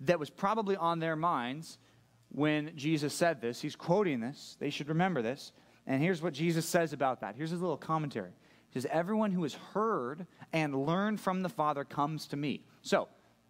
that 0.00 0.18
was 0.18 0.28
probably 0.28 0.74
on 0.74 0.98
their 0.98 1.14
minds 1.14 1.78
when 2.30 2.72
Jesus 2.74 3.14
said 3.14 3.40
this. 3.40 3.60
He's 3.60 3.76
quoting 3.76 4.18
this. 4.18 4.56
They 4.58 4.70
should 4.70 4.88
remember 4.88 5.22
this. 5.22 5.52
And 5.86 6.02
here's 6.02 6.20
what 6.20 6.32
Jesus 6.32 6.66
says 6.66 6.92
about 6.92 7.20
that. 7.20 7.36
Here's 7.36 7.50
his 7.50 7.60
little 7.60 7.76
commentary. 7.76 8.32
He 8.70 8.80
says, 8.80 8.90
Everyone 8.90 9.30
who 9.30 9.44
has 9.44 9.54
heard 9.72 10.26
and 10.52 10.74
learned 10.84 11.20
from 11.20 11.42
the 11.42 11.48
Father 11.48 11.84
comes 11.84 12.26
to 12.26 12.36
me. 12.36 12.64
So, 12.82 13.06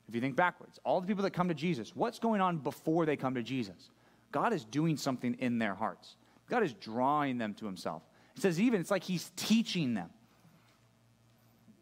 if 0.06 0.14
you 0.14 0.20
think 0.20 0.36
backwards, 0.36 0.78
all 0.84 1.00
the 1.00 1.06
people 1.06 1.22
that 1.22 1.30
come 1.30 1.48
to 1.48 1.54
Jesus, 1.54 1.96
what's 1.96 2.18
going 2.18 2.42
on 2.42 2.58
before 2.58 3.06
they 3.06 3.16
come 3.16 3.36
to 3.36 3.42
Jesus? 3.42 3.88
God 4.32 4.52
is 4.52 4.64
doing 4.64 4.96
something 4.96 5.34
in 5.38 5.58
their 5.58 5.74
hearts. 5.74 6.16
God 6.48 6.62
is 6.62 6.72
drawing 6.74 7.38
them 7.38 7.54
to 7.54 7.66
himself. 7.66 8.02
He 8.34 8.40
says, 8.40 8.60
even, 8.60 8.80
it's 8.80 8.90
like 8.90 9.04
he's 9.04 9.30
teaching 9.36 9.94
them. 9.94 10.10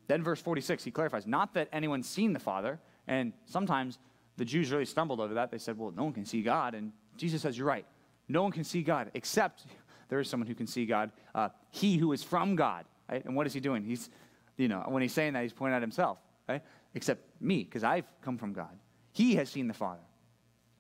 Then, 0.07 0.23
verse 0.23 0.41
46, 0.41 0.85
he 0.85 0.91
clarifies, 0.91 1.27
not 1.27 1.55
that 1.55 1.69
anyone's 1.73 2.09
seen 2.09 2.33
the 2.33 2.39
Father. 2.39 2.81
And 3.07 3.33
sometimes 3.47 3.99
the 4.37 4.45
Jews 4.45 4.71
really 4.71 4.87
stumbled 4.87 5.21
over 5.21 5.35
that. 5.35 5.51
They 5.51 5.59
said, 5.59 5.79
well, 5.79 5.93
no 5.95 6.05
one 6.05 6.13
can 6.13 6.25
see 6.25 6.43
God. 6.43 6.75
And 6.75 6.93
Jesus 7.17 7.43
says, 7.43 7.59
you're 7.59 7.67
right. 7.67 7.85
No 8.29 8.43
one 8.43 8.53
can 8.53 8.65
see 8.65 8.83
God 8.83 9.11
except 9.15 9.67
there 10.09 10.21
is 10.21 10.29
someone 10.29 10.47
who 10.47 10.55
can 10.55 10.67
see 10.67 10.87
God, 10.87 11.13
uh, 11.35 11.51
he 11.71 11.97
who 11.97 12.13
is 12.13 12.23
from 12.23 12.57
God. 12.57 12.87
Right? 13.11 13.25
And 13.25 13.37
what 13.37 13.47
is 13.47 13.53
he 13.53 13.61
doing? 13.61 13.85
He's, 13.85 14.09
you 14.57 14.69
know, 14.69 14.83
when 14.89 15.03
he's 15.03 15.13
saying 15.13 15.35
that, 15.35 15.43
he's 15.43 15.53
pointing 15.53 15.77
at 15.77 15.83
himself. 15.83 16.19
Right? 16.49 16.63
except 16.95 17.23
me, 17.41 17.65
because 17.65 17.85
I've 17.85 18.07
come 18.23 18.39
from 18.39 18.53
God. 18.53 18.77
He 19.13 19.37
has 19.37 19.49
seen 19.49 19.69
the 19.69 19.75
Father. 19.75 20.01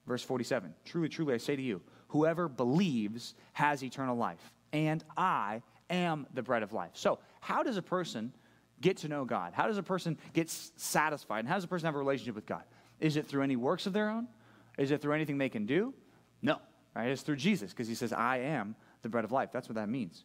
Verse 0.08 0.22
47 0.22 0.74
Truly, 0.84 1.08
truly, 1.08 1.34
I 1.34 1.36
say 1.36 1.54
to 1.54 1.62
you, 1.62 1.80
whoever 2.08 2.48
believes 2.48 3.34
has 3.52 3.84
eternal 3.84 4.16
life. 4.16 4.40
and 4.72 5.04
I 5.16 5.62
am 5.90 6.26
the 6.34 6.42
bread 6.42 6.62
of 6.62 6.72
life. 6.72 6.90
So, 6.94 7.18
how 7.40 7.62
does 7.62 7.76
a 7.76 7.82
person 7.82 8.32
get 8.80 8.98
to 8.98 9.08
know 9.08 9.24
God? 9.24 9.52
How 9.54 9.66
does 9.66 9.78
a 9.78 9.82
person 9.82 10.18
get 10.32 10.50
satisfied? 10.50 11.40
And 11.40 11.48
how 11.48 11.54
does 11.54 11.64
a 11.64 11.68
person 11.68 11.86
have 11.86 11.94
a 11.94 11.98
relationship 11.98 12.34
with 12.34 12.46
God? 12.46 12.64
Is 13.00 13.16
it 13.16 13.26
through 13.26 13.42
any 13.42 13.56
works 13.56 13.86
of 13.86 13.92
their 13.92 14.08
own? 14.10 14.28
Is 14.76 14.90
it 14.90 15.00
through 15.00 15.12
anything 15.14 15.38
they 15.38 15.48
can 15.48 15.66
do? 15.66 15.94
No, 16.42 16.58
right? 16.94 17.08
It's 17.08 17.22
through 17.22 17.36
Jesus 17.36 17.70
because 17.72 17.88
he 17.88 17.94
says, 17.94 18.12
I 18.12 18.38
am 18.38 18.76
the 19.02 19.08
bread 19.08 19.24
of 19.24 19.32
life. 19.32 19.50
That's 19.52 19.68
what 19.68 19.76
that 19.76 19.88
means. 19.88 20.24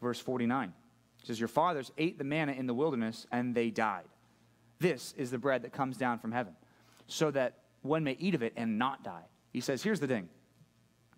Verse 0.00 0.20
49 0.20 0.72
says, 1.24 1.38
Your 1.38 1.48
fathers 1.48 1.90
ate 1.98 2.18
the 2.18 2.24
manna 2.24 2.52
in 2.52 2.66
the 2.66 2.74
wilderness 2.74 3.26
and 3.32 3.54
they 3.54 3.70
died. 3.70 4.08
This 4.78 5.14
is 5.16 5.30
the 5.30 5.38
bread 5.38 5.62
that 5.62 5.72
comes 5.72 5.96
down 5.96 6.18
from 6.18 6.32
heaven, 6.32 6.54
so 7.06 7.30
that 7.32 7.58
one 7.82 8.04
may 8.04 8.16
eat 8.18 8.34
of 8.34 8.42
it 8.42 8.52
and 8.56 8.78
not 8.78 9.04
die. 9.04 9.24
He 9.52 9.60
says, 9.60 9.82
Here's 9.82 10.00
the 10.00 10.06
thing 10.06 10.28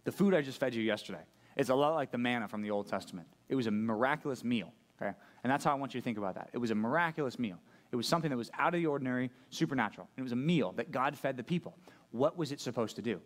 the 0.04 0.12
food 0.12 0.34
I 0.34 0.42
just 0.42 0.58
fed 0.58 0.74
you 0.74 0.82
yesterday, 0.82 1.22
it's 1.56 1.70
a 1.70 1.74
lot 1.74 1.94
like 1.94 2.10
the 2.10 2.18
manna 2.18 2.48
from 2.48 2.62
the 2.62 2.70
Old 2.70 2.88
Testament. 2.88 3.28
It 3.48 3.54
was 3.54 3.66
a 3.66 3.70
miraculous 3.70 4.44
meal, 4.44 4.72
okay? 5.00 5.14
And 5.42 5.50
that's 5.50 5.64
how 5.64 5.72
I 5.72 5.74
want 5.74 5.94
you 5.94 6.00
to 6.00 6.04
think 6.04 6.18
about 6.18 6.34
that. 6.36 6.50
It 6.52 6.58
was 6.58 6.70
a 6.70 6.74
miraculous 6.74 7.38
meal. 7.38 7.58
It 7.92 7.96
was 7.96 8.06
something 8.06 8.30
that 8.30 8.36
was 8.36 8.50
out 8.58 8.74
of 8.74 8.80
the 8.80 8.86
ordinary, 8.86 9.30
supernatural. 9.50 10.08
It 10.16 10.22
was 10.22 10.32
a 10.32 10.36
meal 10.36 10.72
that 10.76 10.92
God 10.92 11.18
fed 11.18 11.36
the 11.36 11.42
people. 11.42 11.76
What 12.12 12.36
was 12.36 12.52
it 12.52 12.60
supposed 12.60 12.96
to 12.96 13.02
do? 13.02 13.20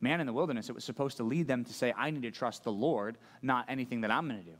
Man 0.00 0.20
in 0.20 0.26
the 0.26 0.32
wilderness, 0.32 0.68
it 0.68 0.74
was 0.74 0.84
supposed 0.84 1.16
to 1.16 1.24
lead 1.24 1.48
them 1.48 1.64
to 1.64 1.72
say, 1.72 1.92
I 1.96 2.10
need 2.10 2.22
to 2.22 2.30
trust 2.30 2.64
the 2.64 2.72
Lord, 2.72 3.16
not 3.42 3.64
anything 3.68 4.02
that 4.02 4.10
I'm 4.10 4.28
going 4.28 4.38
to 4.38 4.46
do. 4.46 4.56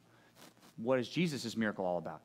What 0.76 0.99
is 0.99 1.09
Jesus' 1.09 1.57
miracle 1.57 1.85
all 1.85 1.99
about? 1.99 2.23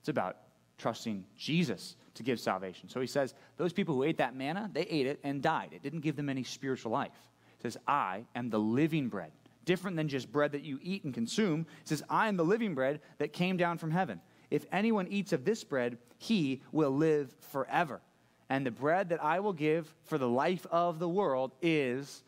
It's 0.00 0.08
about 0.08 0.38
trusting 0.78 1.24
Jesus 1.36 1.96
to 2.18 2.22
give 2.22 2.38
salvation. 2.38 2.88
So 2.88 3.00
he 3.00 3.06
says, 3.06 3.34
those 3.56 3.72
people 3.72 3.94
who 3.94 4.02
ate 4.02 4.18
that 4.18 4.36
manna, 4.36 4.70
they 4.72 4.82
ate 4.82 5.06
it 5.06 5.18
and 5.24 5.42
died. 5.42 5.70
It 5.72 5.82
didn't 5.82 6.00
give 6.00 6.16
them 6.16 6.28
any 6.28 6.44
spiritual 6.44 6.92
life. 6.92 7.10
It 7.58 7.62
says, 7.62 7.78
I 7.86 8.24
am 8.34 8.50
the 8.50 8.58
living 8.58 9.08
bread. 9.08 9.32
Different 9.64 9.96
than 9.96 10.08
just 10.08 10.30
bread 10.30 10.52
that 10.52 10.62
you 10.62 10.78
eat 10.82 11.04
and 11.04 11.12
consume. 11.12 11.66
It 11.82 11.88
says, 11.88 12.02
I 12.08 12.28
am 12.28 12.36
the 12.36 12.44
living 12.44 12.74
bread 12.74 13.00
that 13.18 13.32
came 13.32 13.56
down 13.56 13.78
from 13.78 13.90
heaven. 13.90 14.20
If 14.50 14.64
anyone 14.72 15.08
eats 15.08 15.32
of 15.32 15.44
this 15.44 15.64
bread, 15.64 15.98
he 16.18 16.62
will 16.72 16.90
live 16.90 17.34
forever. 17.40 18.00
And 18.48 18.64
the 18.64 18.70
bread 18.70 19.10
that 19.10 19.22
I 19.22 19.40
will 19.40 19.52
give 19.52 19.94
for 20.04 20.16
the 20.16 20.28
life 20.28 20.66
of 20.70 20.98
the 20.98 21.08
world 21.08 21.52
is 21.60 22.22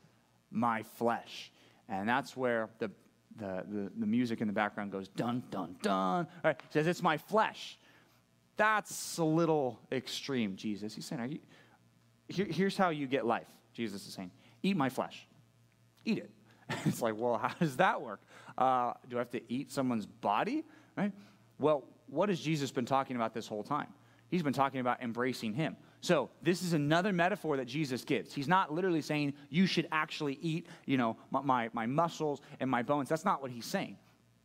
my 0.51 0.83
flesh. 0.83 1.51
And 1.89 2.09
that's 2.09 2.37
where 2.37 2.69
the, 2.79 2.91
the, 3.37 3.65
the, 3.69 3.93
the 3.99 4.07
music 4.07 4.41
in 4.41 4.47
the 4.47 4.53
background 4.53 4.93
goes 4.93 5.09
dun, 5.09 5.43
dun, 5.51 5.77
dun. 5.83 6.27
All 6.27 6.41
right, 6.45 6.57
it 6.57 6.73
says, 6.73 6.87
It's 6.87 7.03
my 7.03 7.17
flesh. 7.17 7.79
That's 8.61 9.17
a 9.17 9.25
little 9.25 9.81
extreme, 9.91 10.55
Jesus. 10.55 10.95
He's 10.95 11.07
saying, 11.07 11.33
you, 11.33 11.39
here, 12.29 12.45
Here's 12.45 12.77
how 12.77 12.91
you 12.91 13.07
get 13.07 13.25
life. 13.25 13.47
Jesus 13.73 14.07
is 14.07 14.13
saying, 14.13 14.31
Eat 14.63 14.77
my 14.77 14.91
flesh. 14.91 15.27
Eat 16.05 16.19
it. 16.19 16.31
it's 16.85 17.01
like, 17.01 17.15
well, 17.17 17.39
how 17.39 17.55
does 17.59 17.79
that 17.79 18.03
work? 18.03 18.21
Uh, 18.59 18.93
do 19.09 19.17
I 19.17 19.21
have 19.21 19.31
to 19.31 19.41
eat 19.51 19.73
someone's 19.73 20.05
body? 20.05 20.63
Right? 20.95 21.11
Well, 21.59 21.85
what 22.07 22.29
has 22.29 22.39
Jesus 22.39 22.71
been 22.71 22.85
talking 22.85 23.17
about 23.17 23.33
this 23.33 23.47
whole 23.47 23.63
time? 23.63 23.87
He's 24.29 24.43
been 24.43 24.53
talking 24.53 24.81
about 24.81 25.01
embracing 25.03 25.55
him. 25.55 25.75
So 26.03 26.29
this 26.43 26.63
is 26.63 26.75
another 26.75 27.15
metaphor 27.15 27.57
that 27.57 27.65
Jesus 27.65 28.05
gives. 28.05 28.35
He's 28.35 28.47
not 28.47 28.71
literally 28.75 29.01
saying 29.01 29.33
you 29.49 29.65
should 29.65 29.89
actually 29.91 30.39
eat, 30.43 30.67
you 30.85 30.99
know, 30.99 31.17
my, 31.31 31.41
my, 31.41 31.71
my, 31.73 31.87
muscles 31.87 32.43
and 32.61 32.71
my 32.71 32.83
bones. 32.83 33.09
That's 33.09 33.25
not 33.25 33.41
what 33.41 33.51
he's 33.53 33.65
saying. 33.65 33.97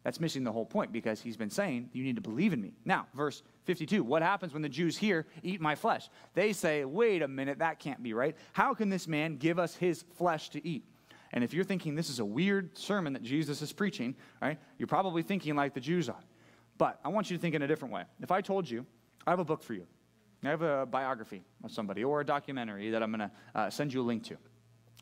That's 0.05 0.19
missing 0.19 0.43
the 0.43 0.51
whole 0.51 0.67
point 0.67 0.91
because 0.91 1.19
he's 1.19 1.35
been 1.35 1.49
saying 1.49 1.89
you 1.91 2.03
need 2.03 2.15
to 2.15 2.21
believe 2.21 2.53
in 2.53 2.61
me. 2.61 2.73
Now, 2.85 3.07
verse 3.15 3.41
52, 3.63 4.03
what 4.03 4.21
happens 4.21 4.53
when 4.53 4.61
the 4.61 4.69
Jews 4.69 4.95
here 4.95 5.25
eat 5.41 5.59
my 5.59 5.73
flesh? 5.73 6.09
They 6.35 6.53
say, 6.53 6.85
wait 6.85 7.23
a 7.23 7.27
minute, 7.27 7.57
that 7.57 7.79
can't 7.79 8.03
be 8.03 8.13
right. 8.13 8.37
How 8.53 8.75
can 8.75 8.89
this 8.89 9.07
man 9.07 9.37
give 9.37 9.57
us 9.57 9.73
his 9.73 10.05
flesh 10.13 10.49
to 10.49 10.65
eat? 10.65 10.85
And 11.33 11.43
if 11.43 11.55
you're 11.55 11.63
thinking 11.63 11.95
this 11.95 12.11
is 12.11 12.19
a 12.19 12.25
weird 12.25 12.77
sermon 12.77 13.13
that 13.13 13.23
Jesus 13.23 13.63
is 13.63 13.73
preaching, 13.73 14.15
right, 14.43 14.59
you're 14.77 14.85
probably 14.85 15.23
thinking 15.23 15.55
like 15.55 15.73
the 15.73 15.79
Jews 15.79 16.07
are. 16.07 16.23
But 16.77 16.99
I 17.03 17.09
want 17.09 17.31
you 17.31 17.37
to 17.37 17.41
think 17.41 17.55
in 17.55 17.63
a 17.63 17.67
different 17.67 17.91
way. 17.91 18.03
If 18.21 18.31
I 18.31 18.41
told 18.41 18.69
you, 18.69 18.85
I 19.25 19.31
have 19.31 19.39
a 19.39 19.45
book 19.45 19.63
for 19.63 19.73
you, 19.73 19.87
I 20.43 20.49
have 20.49 20.61
a 20.61 20.85
biography 20.85 21.41
of 21.63 21.71
somebody 21.71 22.03
or 22.03 22.21
a 22.21 22.25
documentary 22.25 22.91
that 22.91 23.01
I'm 23.01 23.11
going 23.11 23.27
to 23.27 23.31
uh, 23.55 23.69
send 23.71 23.91
you 23.91 24.01
a 24.01 24.05
link 24.05 24.23
to. 24.25 24.37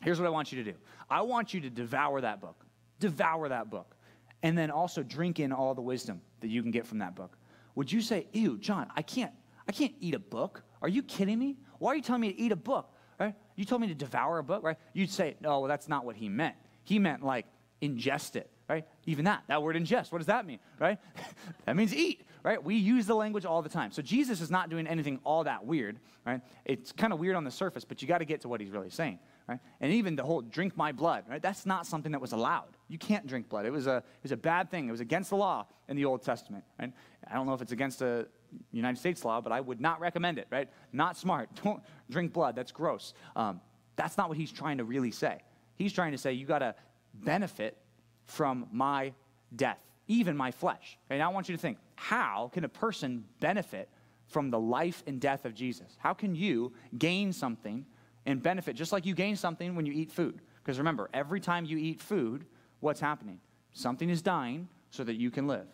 Here's 0.01 0.17
what 0.17 0.27
I 0.27 0.29
want 0.29 0.53
you 0.53 0.63
to 0.63 0.71
do 0.71 0.77
I 1.09 1.23
want 1.23 1.53
you 1.53 1.59
to 1.59 1.69
devour 1.69 2.21
that 2.21 2.39
book, 2.39 2.65
devour 3.01 3.49
that 3.49 3.69
book, 3.69 3.97
and 4.43 4.57
then 4.57 4.69
also 4.69 5.01
drink 5.01 5.39
in 5.39 5.51
all 5.51 5.73
the 5.73 5.81
wisdom 5.81 6.21
that 6.41 6.49
you 6.49 6.61
can 6.61 6.69
get 6.69 6.85
from 6.85 6.99
that 6.99 7.15
book. 7.15 7.37
Would 7.75 7.91
you 7.91 8.01
say, 8.01 8.27
ew, 8.33 8.57
John, 8.57 8.87
I 8.95 9.01
can't, 9.01 9.31
I 9.67 9.71
can't 9.71 9.93
eat 9.99 10.13
a 10.13 10.19
book? 10.19 10.61
Are 10.81 10.89
you 10.89 11.01
kidding 11.01 11.39
me? 11.39 11.57
Why 11.79 11.93
are 11.93 11.95
you 11.95 12.01
telling 12.01 12.21
me 12.21 12.31
to 12.31 12.39
eat 12.39 12.51
a 12.51 12.57
book? 12.57 12.91
Right? 13.19 13.33
You 13.55 13.65
told 13.65 13.81
me 13.81 13.87
to 13.87 13.95
devour 13.95 14.37
a 14.39 14.43
book, 14.43 14.63
right? 14.63 14.77
You'd 14.91 15.09
say, 15.09 15.35
no, 15.39 15.61
well, 15.61 15.69
that's 15.69 15.87
not 15.87 16.05
what 16.05 16.17
he 16.17 16.29
meant. 16.29 16.55
He 16.83 16.99
meant 16.99 17.23
like 17.23 17.45
ingest 17.81 18.35
it, 18.35 18.49
right? 18.69 18.85
Even 19.05 19.25
that, 19.25 19.43
that 19.47 19.63
word 19.63 19.75
ingest, 19.75 20.11
what 20.11 20.17
does 20.17 20.27
that 20.27 20.45
mean, 20.45 20.59
right? 20.79 20.97
that 21.65 21.75
means 21.75 21.95
eat, 21.95 22.25
right? 22.43 22.61
We 22.61 22.75
use 22.75 23.05
the 23.05 23.15
language 23.15 23.45
all 23.45 23.61
the 23.61 23.69
time. 23.69 23.91
So 23.91 24.01
Jesus 24.01 24.41
is 24.41 24.51
not 24.51 24.69
doing 24.69 24.87
anything 24.87 25.19
all 25.23 25.43
that 25.45 25.65
weird, 25.65 25.99
right? 26.25 26.41
It's 26.65 26.91
kind 26.91 27.13
of 27.13 27.19
weird 27.19 27.35
on 27.35 27.43
the 27.43 27.51
surface, 27.51 27.85
but 27.85 28.01
you 28.01 28.07
got 28.07 28.17
to 28.17 28.25
get 28.25 28.41
to 28.41 28.49
what 28.49 28.59
he's 28.59 28.71
really 28.71 28.89
saying, 28.89 29.19
right? 29.47 29.59
And 29.79 29.93
even 29.93 30.15
the 30.15 30.23
whole 30.23 30.41
drink 30.41 30.75
my 30.75 30.91
blood, 30.91 31.25
right? 31.29 31.41
That's 31.41 31.65
not 31.65 31.85
something 31.85 32.11
that 32.11 32.21
was 32.21 32.33
allowed. 32.33 32.75
You 32.93 32.99
can't 32.99 33.25
drink 33.25 33.49
blood. 33.49 33.65
It 33.65 33.71
was 33.71 33.87
a, 33.87 33.97
it 33.97 34.21
was 34.21 34.31
a 34.31 34.37
bad 34.37 34.69
thing. 34.69 34.87
It 34.87 34.91
was 34.91 34.99
against 34.99 35.31
the 35.31 35.35
law 35.35 35.65
in 35.89 35.95
the 35.95 36.05
Old 36.05 36.21
Testament, 36.21 36.63
right? 36.79 36.93
I 37.27 37.33
don't 37.33 37.47
know 37.47 37.55
if 37.55 37.61
it's 37.63 37.71
against 37.71 37.97
the 37.97 38.27
United 38.71 38.99
States 38.99 39.25
law, 39.25 39.41
but 39.41 39.51
I 39.51 39.61
would 39.61 39.81
not 39.81 39.99
recommend 39.99 40.37
it, 40.37 40.45
right? 40.51 40.69
Not 40.91 41.17
smart. 41.17 41.49
Don't 41.63 41.81
drink 42.11 42.33
blood. 42.33 42.55
That's 42.55 42.71
gross. 42.71 43.15
Um, 43.35 43.61
that's 43.95 44.15
not 44.15 44.29
what 44.29 44.37
he's 44.37 44.51
trying 44.51 44.77
to 44.77 44.83
really 44.83 45.09
say. 45.09 45.39
He's 45.75 45.91
trying 45.91 46.11
to 46.11 46.19
say 46.19 46.33
you 46.33 46.45
got 46.45 46.59
to 46.59 46.75
benefit 47.15 47.79
from 48.25 48.67
my 48.71 49.13
death, 49.55 49.79
even 50.07 50.37
my 50.37 50.51
flesh. 50.51 50.99
And 51.09 51.19
I 51.19 51.29
want 51.29 51.49
you 51.49 51.55
to 51.55 51.61
think 51.61 51.79
how 51.95 52.51
can 52.53 52.63
a 52.63 52.69
person 52.69 53.25
benefit 53.39 53.89
from 54.27 54.51
the 54.51 54.59
life 54.59 55.01
and 55.07 55.19
death 55.19 55.45
of 55.45 55.55
Jesus? 55.55 55.97
How 55.97 56.13
can 56.13 56.35
you 56.35 56.73
gain 56.95 57.33
something 57.33 57.87
and 58.27 58.43
benefit 58.43 58.75
just 58.75 58.91
like 58.91 59.03
you 59.03 59.15
gain 59.15 59.35
something 59.35 59.75
when 59.75 59.87
you 59.87 59.93
eat 59.93 60.11
food? 60.11 60.41
Because 60.63 60.77
remember, 60.77 61.09
every 61.11 61.39
time 61.39 61.65
you 61.65 61.79
eat 61.79 61.99
food, 61.99 62.45
what's 62.83 62.99
happening? 62.99 63.39
Something 63.71 64.09
is 64.09 64.21
dying 64.21 64.67
so 64.91 65.03
that 65.03 65.15
you 65.15 65.31
can 65.31 65.47
live. 65.47 65.67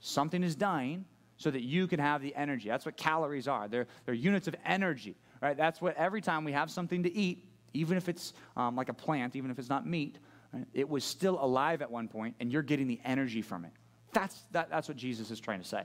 Something 0.00 0.44
is 0.44 0.54
dying 0.54 1.04
so 1.36 1.50
that 1.50 1.62
you 1.62 1.86
can 1.86 1.98
have 1.98 2.22
the 2.22 2.34
energy. 2.36 2.68
That's 2.68 2.86
what 2.86 2.96
calories 2.96 3.48
are. 3.48 3.66
They're, 3.66 3.86
they're 4.04 4.14
units 4.14 4.46
of 4.46 4.54
energy, 4.64 5.16
right? 5.40 5.56
That's 5.56 5.80
what 5.80 5.96
every 5.96 6.20
time 6.20 6.44
we 6.44 6.52
have 6.52 6.70
something 6.70 7.02
to 7.02 7.12
eat, 7.12 7.48
even 7.72 7.96
if 7.96 8.08
it's 8.08 8.34
um, 8.56 8.76
like 8.76 8.90
a 8.90 8.94
plant, 8.94 9.34
even 9.34 9.50
if 9.50 9.58
it's 9.58 9.70
not 9.70 9.86
meat, 9.86 10.18
right? 10.52 10.66
it 10.74 10.88
was 10.88 11.04
still 11.04 11.42
alive 11.42 11.82
at 11.82 11.90
one 11.90 12.06
point, 12.06 12.36
and 12.38 12.52
you're 12.52 12.62
getting 12.62 12.86
the 12.86 13.00
energy 13.04 13.42
from 13.42 13.64
it. 13.64 13.72
That's, 14.12 14.42
that, 14.52 14.70
that's 14.70 14.88
what 14.88 14.96
Jesus 14.96 15.30
is 15.30 15.40
trying 15.40 15.60
to 15.60 15.66
say. 15.66 15.82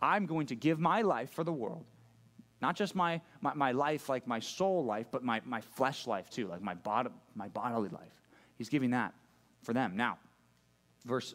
I'm 0.00 0.24
going 0.24 0.46
to 0.46 0.54
give 0.54 0.78
my 0.78 1.02
life 1.02 1.30
for 1.30 1.44
the 1.44 1.52
world. 1.52 1.84
Not 2.62 2.76
just 2.76 2.94
my, 2.94 3.20
my, 3.40 3.54
my 3.54 3.72
life, 3.72 4.08
like 4.08 4.26
my 4.26 4.38
soul 4.38 4.84
life, 4.84 5.06
but 5.10 5.24
my, 5.24 5.40
my 5.44 5.60
flesh 5.60 6.06
life 6.06 6.30
too, 6.30 6.46
like 6.46 6.62
my, 6.62 6.74
bod- 6.74 7.12
my 7.34 7.48
bodily 7.48 7.88
life. 7.88 8.12
He's 8.56 8.68
giving 8.68 8.90
that 8.90 9.14
for 9.62 9.72
them. 9.72 9.96
Now, 9.96 10.18
verse 11.04 11.34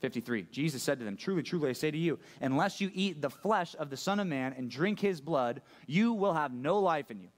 53 0.00 0.46
Jesus 0.50 0.82
said 0.82 0.98
to 0.98 1.04
them, 1.04 1.16
Truly, 1.16 1.42
truly, 1.42 1.70
I 1.70 1.72
say 1.72 1.90
to 1.90 1.98
you, 1.98 2.18
unless 2.40 2.80
you 2.80 2.90
eat 2.94 3.22
the 3.22 3.30
flesh 3.30 3.74
of 3.78 3.90
the 3.90 3.96
Son 3.96 4.20
of 4.20 4.26
Man 4.26 4.54
and 4.56 4.70
drink 4.70 5.00
his 5.00 5.20
blood, 5.20 5.62
you 5.86 6.12
will 6.12 6.34
have 6.34 6.52
no 6.52 6.78
life 6.78 7.10
in 7.10 7.20
you. 7.20 7.28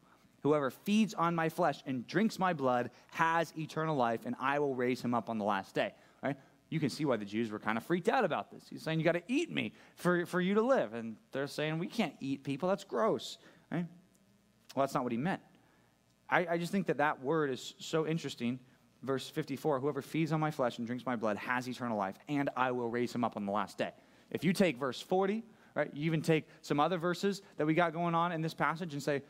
Whoever 0.43 0.71
feeds 0.71 1.15
on 1.15 1.35
my 1.35 1.49
flesh 1.49 1.83
and 1.87 2.07
drinks 2.07 2.39
my 2.39 2.53
blood 2.53 2.91
has 3.11 3.53
eternal 3.59 3.97
life, 3.97 4.21
and 4.25 4.37
I 4.41 4.59
will 4.59 4.75
raise 4.75 5.01
him 5.01 5.15
up 5.15 5.29
on 5.29 5.39
the 5.39 5.45
last 5.45 5.75
day. 5.75 5.95
Right? 6.23 6.37
You 6.71 6.81
can 6.81 6.91
see 6.91 7.05
why 7.05 7.17
the 7.17 7.25
Jews 7.25 7.51
were 7.51 7.59
kind 7.59 7.79
of 7.79 7.85
freaked 7.85 8.09
out 8.09 8.25
about 8.25 8.51
this. 8.51 8.65
He's 8.69 8.83
saying, 8.83 9.01
You 9.01 9.05
got 9.05 9.13
to 9.13 9.23
eat 9.27 9.51
me 9.51 9.73
for, 9.97 10.27
for 10.27 10.41
you 10.41 10.55
to 10.55 10.63
live. 10.63 10.95
And 10.95 11.17
they're 11.33 11.47
saying, 11.47 11.79
We 11.79 11.87
can't 11.87 12.15
eat 12.21 12.45
people. 12.45 12.69
That's 12.69 12.85
gross. 12.85 13.39
Well, 14.79 14.85
that's 14.85 14.95
not 14.95 15.03
what 15.03 15.13
he 15.13 15.19
meant. 15.19 15.41
I, 16.31 16.47
I 16.51 16.59
just 16.59 16.71
think 16.71 16.87
that 16.87 16.99
that 16.99 17.23
word 17.23 17.51
is 17.51 17.75
so 17.79 18.07
interesting 18.07 18.61
verse 19.03 19.29
54 19.29 19.81
Whoever 19.81 20.03
feeds 20.03 20.33
on 20.33 20.41
my 20.41 20.51
flesh 20.51 20.79
and 20.79 20.87
drinks 20.87 21.07
my 21.07 21.17
blood 21.17 21.37
has 21.37 21.69
eternal 21.69 21.97
life, 21.97 22.17
and 22.29 22.51
I 22.57 22.73
will 22.73 22.89
raise 22.89 23.15
him 23.15 23.25
up 23.25 23.37
on 23.37 23.47
the 23.47 23.53
last 23.53 23.79
day. 23.79 23.93
If 24.31 24.45
you 24.45 24.53
take 24.53 24.77
verse 24.77 25.01
40, 25.01 25.43
right, 25.75 25.91
you 25.95 26.07
even 26.07 26.23
take 26.23 26.47
some 26.63 26.81
other 26.81 26.99
verses 26.99 27.43
that 27.57 27.67
we 27.67 27.75
got 27.75 27.93
going 27.93 28.15
on 28.15 28.33
in 28.33 28.43
this 28.43 28.55
passage 28.55 28.93
and 28.93 29.03
say, 29.03 29.23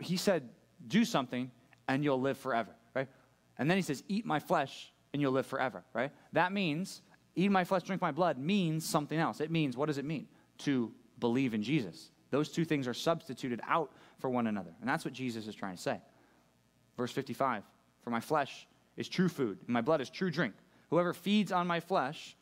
He 0.00 0.16
said, 0.16 0.48
do 0.86 1.04
something 1.04 1.50
and 1.88 2.04
you'll 2.04 2.20
live 2.20 2.38
forever, 2.38 2.70
right? 2.94 3.08
And 3.58 3.68
then 3.68 3.76
he 3.76 3.82
says, 3.82 4.02
Eat 4.08 4.24
my 4.24 4.38
flesh 4.38 4.92
and 5.12 5.20
you'll 5.20 5.32
live 5.32 5.46
forever, 5.46 5.84
right? 5.92 6.12
That 6.32 6.52
means, 6.52 7.02
eat 7.34 7.50
my 7.50 7.64
flesh, 7.64 7.82
drink 7.82 8.02
my 8.02 8.12
blood 8.12 8.38
means 8.38 8.84
something 8.84 9.18
else. 9.18 9.40
It 9.40 9.50
means, 9.50 9.76
what 9.76 9.86
does 9.86 9.98
it 9.98 10.04
mean? 10.04 10.28
To 10.58 10.92
believe 11.18 11.54
in 11.54 11.62
Jesus. 11.62 12.10
Those 12.30 12.50
two 12.50 12.64
things 12.64 12.86
are 12.86 12.94
substituted 12.94 13.60
out 13.66 13.92
for 14.18 14.28
one 14.28 14.46
another. 14.46 14.74
And 14.80 14.88
that's 14.88 15.04
what 15.04 15.14
Jesus 15.14 15.46
is 15.46 15.54
trying 15.54 15.76
to 15.76 15.82
say. 15.82 16.00
Verse 16.96 17.12
55 17.12 17.62
For 18.02 18.10
my 18.10 18.20
flesh 18.20 18.66
is 18.98 19.08
true 19.08 19.28
food, 19.28 19.58
and 19.60 19.68
my 19.68 19.80
blood 19.80 20.02
is 20.02 20.10
true 20.10 20.30
drink. 20.30 20.54
Whoever 20.90 21.14
feeds 21.14 21.52
on 21.52 21.66
my 21.66 21.80
flesh 21.80 22.36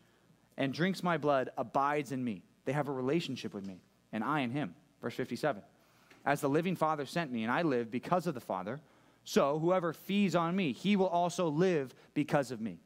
and 0.56 0.72
drinks 0.72 1.02
my 1.02 1.18
blood 1.18 1.50
abides 1.56 2.10
in 2.10 2.24
me. 2.24 2.42
They 2.64 2.72
have 2.72 2.88
a 2.88 2.92
relationship 2.92 3.54
with 3.54 3.64
me, 3.64 3.82
and 4.12 4.24
I 4.24 4.40
in 4.40 4.50
him. 4.50 4.74
Verse 5.02 5.14
57. 5.14 5.62
As 6.24 6.40
the 6.40 6.48
living 6.48 6.74
Father 6.74 7.06
sent 7.06 7.30
me, 7.30 7.44
and 7.44 7.52
I 7.52 7.62
live 7.62 7.90
because 7.90 8.26
of 8.26 8.34
the 8.34 8.40
Father, 8.40 8.80
so 9.22 9.58
whoever 9.58 9.92
feeds 9.92 10.34
on 10.34 10.56
me, 10.56 10.72
he 10.72 10.96
will 10.96 11.08
also 11.08 11.48
live 11.48 11.94
because 12.14 12.50
of 12.50 12.60
me. 12.60 12.80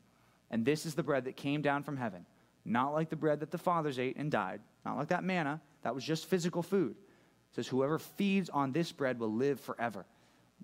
And 0.51 0.65
this 0.65 0.85
is 0.85 0.95
the 0.95 1.03
bread 1.03 1.25
that 1.25 1.37
came 1.37 1.63
down 1.63 1.85
from 1.85 1.97
heaven, 1.97 2.27
not 2.65 2.93
like 2.93 3.09
the 3.09 3.17
bread 3.17 3.41
that 3.41 3.53
the 3.53 3.59
fathers 3.59 3.99
ate 3.99 4.17
and 4.17 4.31
died, 4.31 4.61
not 4.85 4.97
like 4.97 5.09
that 5.09 5.23
manna, 5.23 5.61
that 5.83 5.95
was 5.95 6.05
just 6.05 6.27
physical 6.27 6.63
food. 6.63 6.93
It 6.93 7.55
says, 7.55 7.69
Whoever 7.69 7.99
feeds 7.99 8.51
on 8.51 8.73
this 8.73 8.91
bread 8.91 9.21
will 9.21 9.33
live 9.33 9.61
forever. 9.61 10.07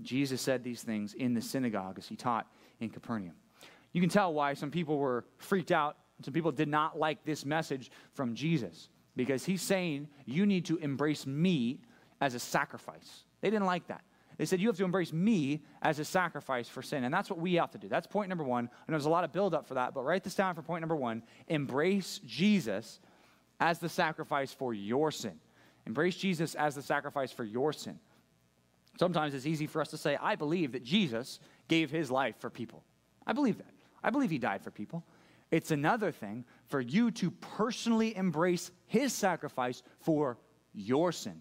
Jesus 0.03 0.43
said 0.43 0.63
these 0.63 0.83
things 0.83 1.15
in 1.15 1.35
the 1.35 1.41
synagogue 1.41 1.99
as 1.99 2.09
he 2.09 2.17
taught 2.17 2.47
in 2.81 2.91
Capernaum. 2.91 3.35
You 3.93 4.01
can 4.01 4.11
tell 4.11 4.33
why 4.33 4.55
some 4.55 4.71
people 4.71 4.99
were 4.99 5.25
freaked 5.39 5.73
out. 5.73 5.97
Some 6.23 6.35
people 6.35 6.53
did 6.53 6.69
not 6.69 6.99
like 6.99 7.25
this 7.25 7.45
message 7.45 7.91
from 8.15 8.35
Jesus 8.35 8.89
because 9.17 9.45
he's 9.45 9.63
saying, 9.63 10.09
You 10.25 10.47
need 10.47 10.67
to 10.67 10.77
embrace 10.77 11.27
me 11.27 11.81
as 12.21 12.35
a 12.35 12.39
sacrifice. 12.39 13.25
They 13.41 13.51
didn't 13.51 13.67
like 13.67 13.87
that. 13.89 14.03
They 14.39 14.45
said, 14.45 14.61
You 14.61 14.69
have 14.69 14.77
to 14.77 14.85
embrace 14.85 15.13
me 15.13 15.63
as 15.83 15.99
a 15.99 16.05
sacrifice 16.05 16.69
for 16.69 16.83
sin. 16.83 17.05
And 17.05 17.13
that's 17.13 17.31
what 17.31 17.39
we 17.39 17.55
have 17.55 17.71
to 17.73 17.79
do. 17.79 17.89
That's 17.89 18.07
point 18.07 18.29
number 18.29 18.45
one. 18.45 18.69
And 18.87 18.95
there's 18.95 19.07
a 19.07 19.11
lot 19.11 19.25
of 19.25 19.33
buildup 19.33 19.67
for 19.67 19.75
that, 19.75 19.95
but 19.95 20.05
write 20.05 20.25
this 20.25 20.35
down 20.35 20.55
for 20.55 20.63
point 20.63 20.83
number 20.83 20.97
one. 20.97 21.23
Embrace 21.49 22.21
Jesus 22.27 23.01
as 23.61 23.79
the 23.79 23.89
sacrifice 23.89 24.53
for 24.53 24.75
your 24.75 25.11
sin. 25.11 25.39
Embrace 25.87 26.17
Jesus 26.17 26.55
as 26.55 26.75
the 26.75 26.83
sacrifice 26.83 27.33
for 27.33 27.45
your 27.45 27.73
sin. 27.73 27.99
Sometimes 28.99 29.35
it's 29.35 29.47
easy 29.47 29.67
for 29.67 29.81
us 29.81 29.91
to 29.91 29.99
say, 29.99 30.17
I 30.21 30.37
believe 30.37 30.73
that 30.73 30.83
Jesus 30.83 31.39
gave 31.69 31.91
his 31.91 32.11
life 32.11 32.37
for 32.39 32.51
people. 32.51 32.85
I 33.27 33.33
believe 33.33 33.59
that. 33.59 33.73
I 34.03 34.11
believe 34.11 34.31
he 34.31 34.39
died 34.39 34.63
for 34.63 34.71
people. 34.71 35.05
It's 35.51 35.71
another 35.71 36.11
thing 36.11 36.45
for 36.67 36.81
you 36.81 37.11
to 37.13 37.31
personally 37.31 38.17
embrace 38.17 38.71
his 38.87 39.13
sacrifice 39.13 39.83
for 40.01 40.39
your 40.73 41.13
sin, 41.13 41.41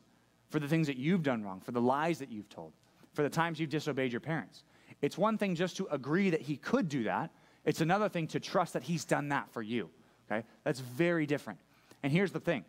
for 0.49 0.59
the 0.59 0.67
things 0.67 0.87
that 0.87 0.97
you've 0.97 1.23
done 1.23 1.43
wrong, 1.43 1.59
for 1.59 1.71
the 1.71 1.81
lies 1.81 2.19
that 2.19 2.31
you've 2.31 2.49
told, 2.49 2.73
for 3.13 3.23
the 3.23 3.29
times 3.29 3.59
you've 3.59 3.69
disobeyed 3.69 4.11
your 4.11 4.21
parents. 4.21 4.63
It's 5.01 5.17
one 5.17 5.37
thing 5.37 5.55
just 5.55 5.77
to 5.77 5.87
agree 5.91 6.29
that 6.29 6.41
he 6.41 6.57
could 6.57 6.87
do 6.87 7.03
that, 7.03 7.31
it's 7.65 7.81
another 7.81 8.07
thing 8.07 8.27
to 8.27 8.39
trust 8.39 8.73
that 8.73 8.83
he's 8.83 9.05
done 9.05 9.29
that 9.29 9.51
for 9.51 9.61
you. 9.61 9.89
Okay? 10.31 10.45
That's 10.63 10.79
very 10.79 11.25
different. 11.25 11.59
And 12.03 12.11
here's 12.11 12.31
the 12.31 12.39
thing 12.39 12.63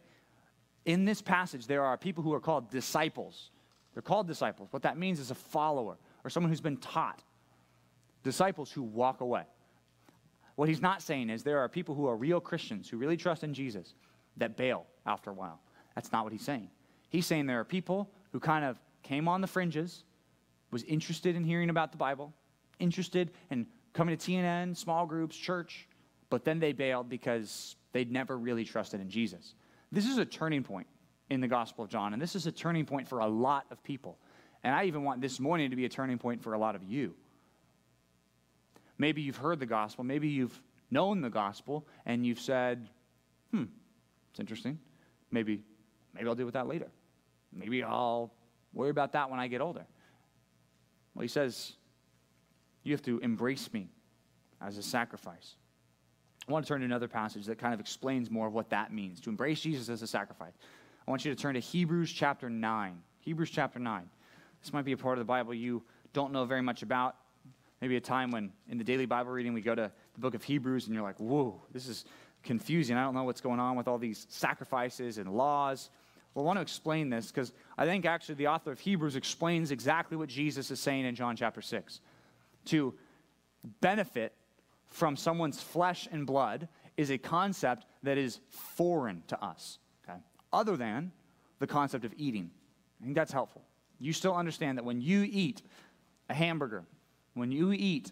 in 0.87 1.05
this 1.05 1.21
passage, 1.21 1.67
there 1.67 1.85
are 1.85 1.99
people 1.99 2.23
who 2.23 2.33
are 2.33 2.41
called 2.41 2.71
disciples. 2.71 3.51
They're 3.93 4.03
called 4.03 4.27
disciples. 4.27 4.69
What 4.71 4.83
that 4.83 4.97
means 4.97 5.21
is 5.21 5.31
a 5.31 5.35
follower 5.35 5.97
or 6.25 6.31
someone 6.31 6.51
who's 6.51 6.61
been 6.61 6.77
taught. 6.77 7.23
Disciples 8.27 8.73
who 8.73 8.83
walk 8.83 9.21
away. 9.21 9.45
What 10.57 10.69
he's 10.69 10.83
not 10.83 11.01
saying 11.01 11.31
is 11.31 11.45
there 11.45 11.61
are 11.61 11.69
people 11.69 11.95
who 11.95 12.09
are 12.09 12.17
real 12.17 12.41
Christians 12.41 12.89
who 12.89 12.97
really 12.97 13.17
trust 13.17 13.45
in 13.45 13.55
Jesus 13.55 13.95
that 14.37 14.57
bail 14.57 14.85
after 15.07 15.31
a 15.31 15.33
while. 15.33 15.61
That's 15.95 16.11
not 16.11 16.25
what 16.25 16.33
he's 16.33 16.43
saying. 16.43 16.69
He's 17.09 17.25
saying 17.25 17.47
there 17.47 17.61
are 17.61 17.65
people 17.65 18.11
who 18.33 18.41
kind 18.41 18.65
of 18.65 18.79
came 19.05 19.29
on 19.29 19.43
the 19.43 19.47
fringes, 19.47 20.03
was 20.73 20.83
interested 20.83 21.37
in 21.37 21.45
hearing 21.45 21.71
about 21.71 21.93
the 21.93 21.99
Bible, 21.99 22.35
interested 22.81 23.31
in 23.53 23.65
coming 23.93 24.17
to 24.17 24.31
TNN, 24.33 24.77
small 24.77 25.07
groups, 25.07 25.37
church, 25.37 25.87
but 26.29 26.45
then 26.45 26.59
they 26.59 26.73
bailed 26.73 27.09
because 27.09 27.77
they'd 27.93 28.11
never 28.11 28.37
really 28.37 28.65
trusted 28.65 29.01
in 29.01 29.09
Jesus. 29.09 29.55
This 29.93 30.05
is 30.05 30.19
a 30.19 30.25
turning 30.25 30.65
point 30.65 30.89
in 31.31 31.41
the 31.41 31.47
Gospel 31.47 31.85
of 31.85 31.91
John, 31.91 32.13
and 32.13 32.21
this 32.21 32.35
is 32.35 32.49
a 32.49 32.53
turning 32.53 32.87
point 32.87 33.07
for 33.07 33.21
a 33.21 33.27
lot 33.29 33.67
of 33.71 33.81
people. 33.85 34.19
And 34.65 34.75
I 34.75 34.87
even 34.87 35.05
want 35.05 35.21
this 35.21 35.39
morning 35.39 35.71
to 35.71 35.77
be 35.77 35.85
a 35.85 35.89
turning 35.89 36.19
point 36.19 36.43
for 36.43 36.55
a 36.55 36.59
lot 36.59 36.75
of 36.75 36.83
you. 36.83 37.15
Maybe 38.99 39.23
you've 39.23 39.37
heard 39.37 39.61
the 39.61 39.67
gospel, 39.67 40.05
maybe 40.05 40.29
you've 40.29 40.61
known 40.91 41.21
the 41.21 41.31
gospel, 41.31 41.87
and 42.07 42.25
you've 42.25 42.41
said, 42.41 42.89
hmm, 43.51 43.65
it's 44.31 44.41
interesting. 44.41 44.79
Maybe, 45.31 45.63
maybe 46.15 46.29
I'll 46.29 46.35
deal 46.35 46.47
with 46.47 46.55
that 46.55 46.67
later. 46.67 46.89
Maybe 47.53 47.83
I'll 47.83 48.33
worry 48.73 48.91
about 48.91 49.13
that 49.13 49.31
when 49.31 49.41
I 49.41 49.49
get 49.49 49.61
older. 49.61 49.87
Well, 51.15 51.23
he 51.23 51.29
says, 51.29 51.73
you 52.85 52.93
have 52.93 53.03
to 53.03 53.19
embrace 53.19 53.73
me 53.73 53.91
as 54.61 54.79
a 54.79 54.83
sacrifice. 54.83 55.57
I 56.49 56.53
want 56.53 56.65
to 56.65 56.69
turn 56.69 56.81
to 56.81 56.85
another 56.85 57.09
passage 57.09 57.47
that 57.47 57.59
kind 57.59 57.75
of 57.75 57.81
explains 57.81 58.31
more 58.31 58.47
of 58.47 58.53
what 58.53 58.71
that 58.71 58.93
means 58.93 59.21
to 59.23 59.31
embrace 59.31 59.61
Jesus 59.61 59.89
as 59.89 60.03
a 60.03 60.07
sacrifice. 60.07 60.53
I 61.07 61.11
want 61.11 61.25
you 61.25 61.35
to 61.35 61.41
turn 61.41 61.55
to 61.55 61.61
Hebrews 61.61 62.13
chapter 62.13 62.49
9. 62.49 62.99
Hebrews 63.21 63.51
chapter 63.51 63.79
9. 63.79 64.09
This 64.63 64.73
might 64.73 64.85
be 64.85 64.93
a 64.93 64.97
part 64.97 65.19
of 65.19 65.21
the 65.21 65.29
Bible 65.29 65.55
you 65.55 65.83
don't 66.13 66.33
know 66.33 66.45
very 66.45 66.63
much 66.63 66.83
about. 66.83 67.17
Maybe 67.87 67.99
a 67.99 68.01
time 68.01 68.33
when 68.33 68.51
in 68.69 68.79
the 68.79 68.83
daily 68.83 69.07
Bible 69.07 69.31
reading 69.31 69.53
we 69.53 69.61
go 69.61 69.73
to 69.73 69.93
the 70.15 70.21
book 70.21 70.35
of 70.35 70.43
Hebrews 70.43 70.87
and 70.87 70.95
you're 70.97 71.05
like, 71.05 71.21
whoa, 71.21 71.63
this 71.73 71.87
is 71.87 72.05
confusing. 72.43 72.97
I 72.97 73.05
don't 73.05 73.15
know 73.15 73.23
what's 73.23 73.41
going 73.41 73.61
on 73.61 73.77
with 73.77 73.87
all 73.87 73.97
these 73.97 74.27
sacrifices 74.29 75.19
and 75.19 75.33
laws. 75.33 75.89
Well, 76.35 76.45
I 76.45 76.47
want 76.47 76.57
to 76.57 76.63
explain 76.63 77.11
this 77.11 77.29
because 77.29 77.53
I 77.79 77.87
think 77.87 78.05
actually 78.05 78.35
the 78.35 78.49
author 78.49 78.73
of 78.73 78.81
Hebrews 78.81 79.15
explains 79.15 79.71
exactly 79.71 80.17
what 80.17 80.29
Jesus 80.29 80.73
is 80.73 80.81
saying 80.81 81.05
in 81.05 81.15
John 81.15 81.37
chapter 81.37 81.63
6. 81.63 82.01
To 82.65 82.93
benefit 83.81 84.35
from 84.87 85.17
someone's 85.17 85.63
flesh 85.63 86.09
and 86.11 86.27
blood 86.27 86.67
is 86.97 87.11
a 87.11 87.19
concept 87.19 87.87
that 88.03 88.19
is 88.19 88.41
foreign 88.49 89.23
to 89.29 89.41
us, 89.41 89.79
okay? 90.03 90.19
Other 90.53 90.77
than 90.77 91.13
the 91.61 91.69
concept 91.69 92.05
of 92.05 92.13
eating. 92.17 92.51
I 93.01 93.05
think 93.05 93.15
that's 93.15 93.33
helpful. 93.33 93.63
You 94.01 94.13
still 94.13 94.35
understand 94.35 94.77
that 94.77 94.85
when 94.85 95.01
you 95.01 95.23
eat 95.23 95.63
a 96.29 96.35
hamburger, 96.35 96.85
when 97.37 97.53
you 97.53 97.73
eat 97.73 98.11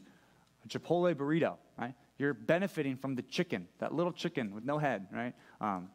a 0.64 0.68
Chipotle 0.68 1.14
burrito, 1.14 1.56
right, 1.78 1.94
you're 2.18 2.34
benefiting 2.34 2.96
from 2.96 3.14
the 3.14 3.22
chicken, 3.22 3.66
that 3.78 3.94
little 3.94 4.12
chicken 4.12 4.54
with 4.54 4.64
no 4.64 4.78
head, 4.78 5.06
right? 5.10 5.34
Um, 5.60 5.88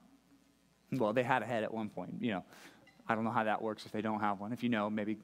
well, 0.92 1.14
they 1.14 1.24
had 1.24 1.44
a 1.44 1.46
head 1.46 1.64
at 1.64 1.74
one 1.74 1.90
point, 1.90 2.16
you 2.20 2.32
know. 2.32 2.44
I 3.08 3.16
don't 3.16 3.24
know 3.24 3.32
how 3.32 3.44
that 3.44 3.62
works 3.62 3.86
if 3.86 3.92
they 3.92 4.02
don't 4.02 4.20
have 4.20 4.40
one. 4.40 4.52
If 4.52 4.64
you 4.64 4.70
know, 4.70 4.90
maybe 4.90 5.18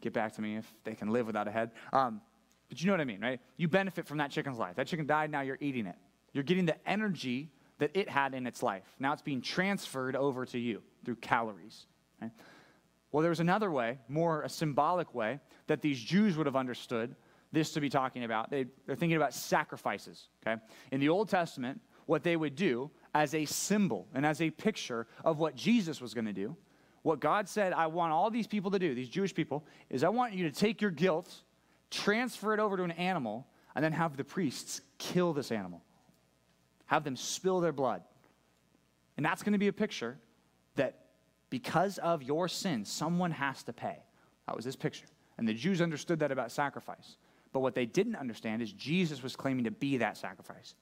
get 0.00 0.12
back 0.12 0.34
to 0.34 0.42
me 0.42 0.56
if 0.56 0.72
they 0.84 0.94
can 0.94 1.08
live 1.08 1.26
without 1.26 1.48
a 1.48 1.50
head. 1.50 1.70
Um, 1.92 2.20
but 2.68 2.80
you 2.80 2.86
know 2.86 2.92
what 2.92 3.00
I 3.00 3.04
mean, 3.04 3.20
right? 3.20 3.40
You 3.56 3.68
benefit 3.68 4.06
from 4.06 4.18
that 4.18 4.30
chicken's 4.30 4.58
life. 4.58 4.76
That 4.76 4.86
chicken 4.86 5.06
died, 5.06 5.30
now 5.30 5.40
you're 5.40 5.58
eating 5.60 5.86
it. 5.86 5.96
You're 6.32 6.44
getting 6.44 6.66
the 6.66 6.76
energy 6.88 7.50
that 7.78 7.90
it 7.94 8.08
had 8.08 8.34
in 8.34 8.46
its 8.46 8.62
life. 8.62 8.84
Now 8.98 9.12
it's 9.12 9.22
being 9.22 9.40
transferred 9.40 10.16
over 10.16 10.44
to 10.46 10.58
you 10.58 10.82
through 11.04 11.16
calories. 11.16 11.86
Right? 12.20 12.30
Well, 13.12 13.26
was 13.26 13.40
another 13.40 13.70
way, 13.70 13.98
more 14.08 14.42
a 14.42 14.48
symbolic 14.48 15.14
way, 15.14 15.40
that 15.68 15.80
these 15.80 16.00
Jews 16.00 16.36
would 16.36 16.46
have 16.46 16.56
understood 16.56 17.14
this 17.52 17.72
to 17.72 17.80
be 17.80 17.88
talking 17.88 18.24
about. 18.24 18.50
They, 18.50 18.66
they're 18.86 18.96
thinking 18.96 19.16
about 19.16 19.34
sacrifices. 19.34 20.28
Okay? 20.46 20.60
In 20.92 21.00
the 21.00 21.08
Old 21.08 21.28
Testament, 21.28 21.80
what 22.06 22.22
they 22.22 22.36
would 22.36 22.54
do 22.54 22.90
as 23.14 23.34
a 23.34 23.44
symbol 23.44 24.06
and 24.14 24.24
as 24.26 24.40
a 24.40 24.50
picture 24.50 25.06
of 25.24 25.38
what 25.38 25.54
Jesus 25.54 26.00
was 26.00 26.14
going 26.14 26.26
to 26.26 26.32
do, 26.32 26.56
what 27.02 27.20
God 27.20 27.48
said, 27.48 27.72
I 27.72 27.86
want 27.86 28.12
all 28.12 28.30
these 28.30 28.46
people 28.46 28.70
to 28.72 28.78
do, 28.78 28.94
these 28.94 29.08
Jewish 29.08 29.34
people, 29.34 29.64
is 29.90 30.02
I 30.04 30.08
want 30.08 30.32
you 30.34 30.44
to 30.44 30.50
take 30.50 30.80
your 30.80 30.90
guilt 30.90 31.42
transfer 31.90 32.52
it 32.54 32.60
over 32.60 32.76
to 32.76 32.82
an 32.82 32.90
animal, 32.92 33.46
and 33.74 33.84
then 33.84 33.92
have 33.92 34.16
the 34.16 34.24
priests 34.24 34.80
kill 34.98 35.32
this 35.32 35.52
animal. 35.52 35.82
Have 36.86 37.04
them 37.04 37.16
spill 37.16 37.60
their 37.60 37.72
blood. 37.72 38.02
And 39.16 39.24
that's 39.24 39.42
going 39.42 39.52
to 39.52 39.58
be 39.58 39.68
a 39.68 39.72
picture 39.72 40.18
that 40.76 41.06
because 41.50 41.98
of 41.98 42.22
your 42.22 42.48
sin, 42.48 42.84
someone 42.84 43.30
has 43.30 43.62
to 43.64 43.72
pay. 43.72 43.98
That 44.46 44.56
was 44.56 44.64
this 44.64 44.76
picture. 44.76 45.06
And 45.38 45.46
the 45.46 45.54
Jews 45.54 45.80
understood 45.80 46.20
that 46.20 46.32
about 46.32 46.52
sacrifice. 46.52 47.16
But 47.56 47.60
what 47.60 47.74
they 47.74 47.86
didn't 47.86 48.16
understand 48.16 48.60
is 48.60 48.70
Jesus 48.70 49.22
was 49.22 49.34
claiming 49.34 49.64
to 49.64 49.70
be 49.70 49.96
that 49.96 50.18
sacrifice. 50.18 50.74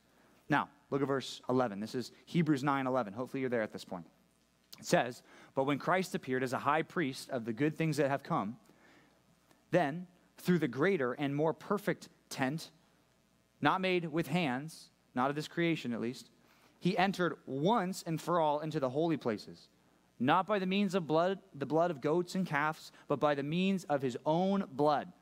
Now, 0.49 0.69
look 0.91 1.03
at 1.03 1.07
verse 1.07 1.41
11. 1.49 1.79
This 1.79 1.95
is 1.95 2.11
Hebrews 2.25 2.65
9 2.65 2.89
11. 2.89 3.13
Hopefully, 3.13 3.43
you're 3.43 3.49
there 3.49 3.63
at 3.63 3.73
this 3.73 3.85
point. 3.85 4.07
It 4.81 4.85
says, 4.85 5.23
But 5.55 5.67
when 5.67 5.79
Christ 5.79 6.17
appeared 6.17 6.43
as 6.43 6.53
a 6.53 6.59
high 6.59 6.83
priest 6.83 7.31
of 7.31 7.45
the 7.45 7.53
good 7.53 7.77
things 7.77 7.97
that 7.99 8.11
have 8.11 8.25
come, 8.25 8.57
then 9.71 10.09
through 10.39 10.59
the 10.59 10.67
greater 10.67 11.13
and 11.13 11.37
more 11.37 11.53
perfect 11.53 12.09
tent, 12.29 12.73
not 13.61 13.81
made 13.81 14.07
with 14.07 14.27
hands, 14.27 14.91
not 15.15 15.31
of 15.31 15.37
this 15.37 15.47
creation 15.47 15.93
at 15.93 16.01
least, 16.01 16.29
he 16.81 16.99
entered 16.99 17.37
once 17.47 18.03
and 18.05 18.21
for 18.21 18.41
all 18.41 18.59
into 18.59 18.81
the 18.81 18.91
holy 18.91 19.17
places, 19.17 19.69
not 20.19 20.45
by 20.45 20.59
the 20.59 20.67
means 20.67 20.97
of 20.97 21.07
blood, 21.07 21.39
the 21.55 21.67
blood 21.67 21.93
of 21.93 22.01
goats 22.01 22.35
and 22.35 22.45
calves, 22.45 22.91
but 23.07 23.21
by 23.21 23.37
the 23.37 23.45
means 23.45 23.85
of 23.85 24.03
his 24.03 24.17
own 24.27 24.65
blood, 24.73 25.13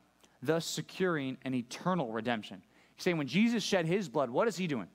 thus 0.43 0.65
securing 0.65 1.37
an 1.43 1.53
eternal 1.53 2.11
redemption. 2.11 2.61
He's 2.95 3.03
saying 3.03 3.17
when 3.17 3.27
Jesus 3.27 3.63
shed 3.63 3.85
his 3.85 4.09
blood, 4.09 4.29
what 4.29 4.47
is 4.47 4.57
he 4.57 4.67
doing? 4.67 4.87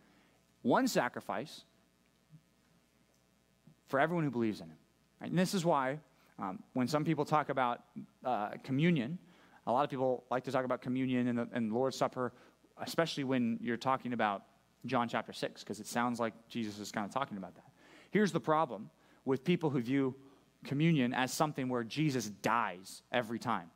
One 0.63 0.87
sacrifice 0.87 1.65
for 3.89 3.99
everyone 3.99 4.25
who 4.25 4.31
believes 4.31 4.61
in 4.61 4.67
him. 4.67 4.77
Right? 5.21 5.31
And 5.31 5.39
this 5.39 5.55
is 5.55 5.65
why 5.65 5.99
um, 6.39 6.63
when 6.75 6.87
some 6.87 7.05
people 7.05 7.25
talk 7.25 7.49
about 7.49 7.81
uh, 8.25 8.51
communion, 8.63 9.19
a 9.67 9.73
lot 9.73 9.85
of 9.85 9.91
people 9.91 10.25
like 10.31 10.45
to 10.45 10.53
talk 10.53 10.65
about 10.65 10.83
communion 10.83 11.29
and 11.29 11.39
the, 11.39 11.49
and 11.53 11.73
Lord's 11.73 11.97
Supper, 11.97 12.33
especially 12.81 13.25
when 13.25 13.59
you're 13.61 13.77
talking 13.77 14.13
about 14.13 14.45
John 14.87 15.09
chapter 15.09 15.33
6, 15.33 15.65
because 15.65 15.81
it 15.81 15.87
sounds 15.87 16.21
like 16.21 16.35
Jesus 16.49 16.79
is 16.79 16.93
kind 16.93 17.07
of 17.07 17.13
talking 17.13 17.39
about 17.39 17.55
that. 17.55 17.65
Here's 18.11 18.33
the 18.33 18.41
problem 18.41 18.91
with 19.25 19.45
people 19.45 19.71
who 19.71 19.81
view 19.81 20.15
communion 20.65 21.13
as 21.15 21.33
something 21.33 21.69
where 21.69 21.85
Jesus 21.85 22.29
dies 22.29 23.03
every 23.11 23.39
time. 23.39 23.71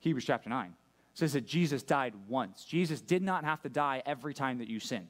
Hebrews 0.00 0.24
chapter 0.24 0.48
9 0.48 0.74
says 1.20 1.34
that 1.34 1.46
Jesus 1.46 1.82
died 1.82 2.14
once. 2.28 2.64
Jesus 2.64 3.02
did 3.02 3.22
not 3.22 3.44
have 3.44 3.60
to 3.60 3.68
die 3.68 4.02
every 4.06 4.32
time 4.32 4.58
that 4.58 4.68
you 4.68 4.80
sin. 4.80 5.06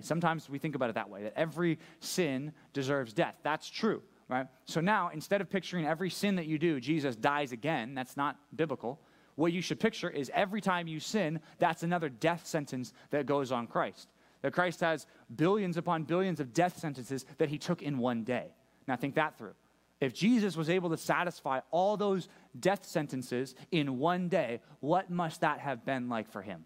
Sometimes 0.00 0.50
we 0.50 0.58
think 0.58 0.74
about 0.74 0.90
it 0.90 0.94
that 0.96 1.08
way, 1.08 1.22
that 1.22 1.34
every 1.36 1.78
sin 2.00 2.52
deserves 2.72 3.12
death. 3.12 3.36
That's 3.44 3.70
true, 3.70 4.02
right? 4.28 4.46
So 4.64 4.80
now, 4.80 5.10
instead 5.14 5.40
of 5.40 5.48
picturing 5.48 5.86
every 5.86 6.10
sin 6.10 6.34
that 6.36 6.46
you 6.46 6.58
do, 6.58 6.80
Jesus 6.80 7.14
dies 7.14 7.52
again, 7.52 7.94
that's 7.94 8.16
not 8.16 8.38
biblical. 8.56 8.98
What 9.36 9.52
you 9.52 9.60
should 9.60 9.78
picture 9.78 10.10
is 10.10 10.32
every 10.34 10.60
time 10.60 10.88
you 10.88 10.98
sin, 10.98 11.40
that's 11.58 11.84
another 11.84 12.08
death 12.08 12.44
sentence 12.44 12.92
that 13.10 13.26
goes 13.26 13.52
on 13.52 13.66
Christ. 13.66 14.08
That 14.40 14.52
Christ 14.52 14.80
has 14.80 15.06
billions 15.36 15.76
upon 15.76 16.02
billions 16.02 16.40
of 16.40 16.52
death 16.52 16.76
sentences 16.78 17.24
that 17.38 17.50
he 17.50 17.58
took 17.58 17.82
in 17.82 17.98
one 17.98 18.24
day. 18.24 18.46
Now, 18.88 18.96
think 18.96 19.14
that 19.14 19.38
through. 19.38 19.54
If 20.02 20.12
Jesus 20.12 20.56
was 20.56 20.68
able 20.68 20.90
to 20.90 20.96
satisfy 20.96 21.60
all 21.70 21.96
those 21.96 22.28
death 22.58 22.84
sentences 22.84 23.54
in 23.70 24.00
one 24.00 24.28
day, 24.28 24.60
what 24.80 25.10
must 25.10 25.42
that 25.42 25.60
have 25.60 25.86
been 25.86 26.08
like 26.08 26.28
for 26.28 26.42
him? 26.42 26.64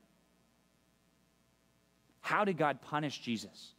How 2.22 2.46
did 2.46 2.56
God 2.56 2.80
punish 2.80 3.20
Jesus? 3.20 3.74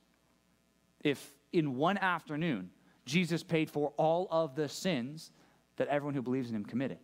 If 1.03 1.33
in 1.51 1.75
one 1.75 1.97
afternoon 1.97 2.69
Jesus 3.05 3.41
paid 3.41 3.71
for 3.71 3.93
all 3.97 4.27
of 4.29 4.55
the 4.55 4.69
sins 4.69 5.31
that 5.77 5.87
everyone 5.87 6.13
who 6.13 6.21
believes 6.21 6.51
in 6.51 6.55
him 6.55 6.63
committed. 6.63 6.99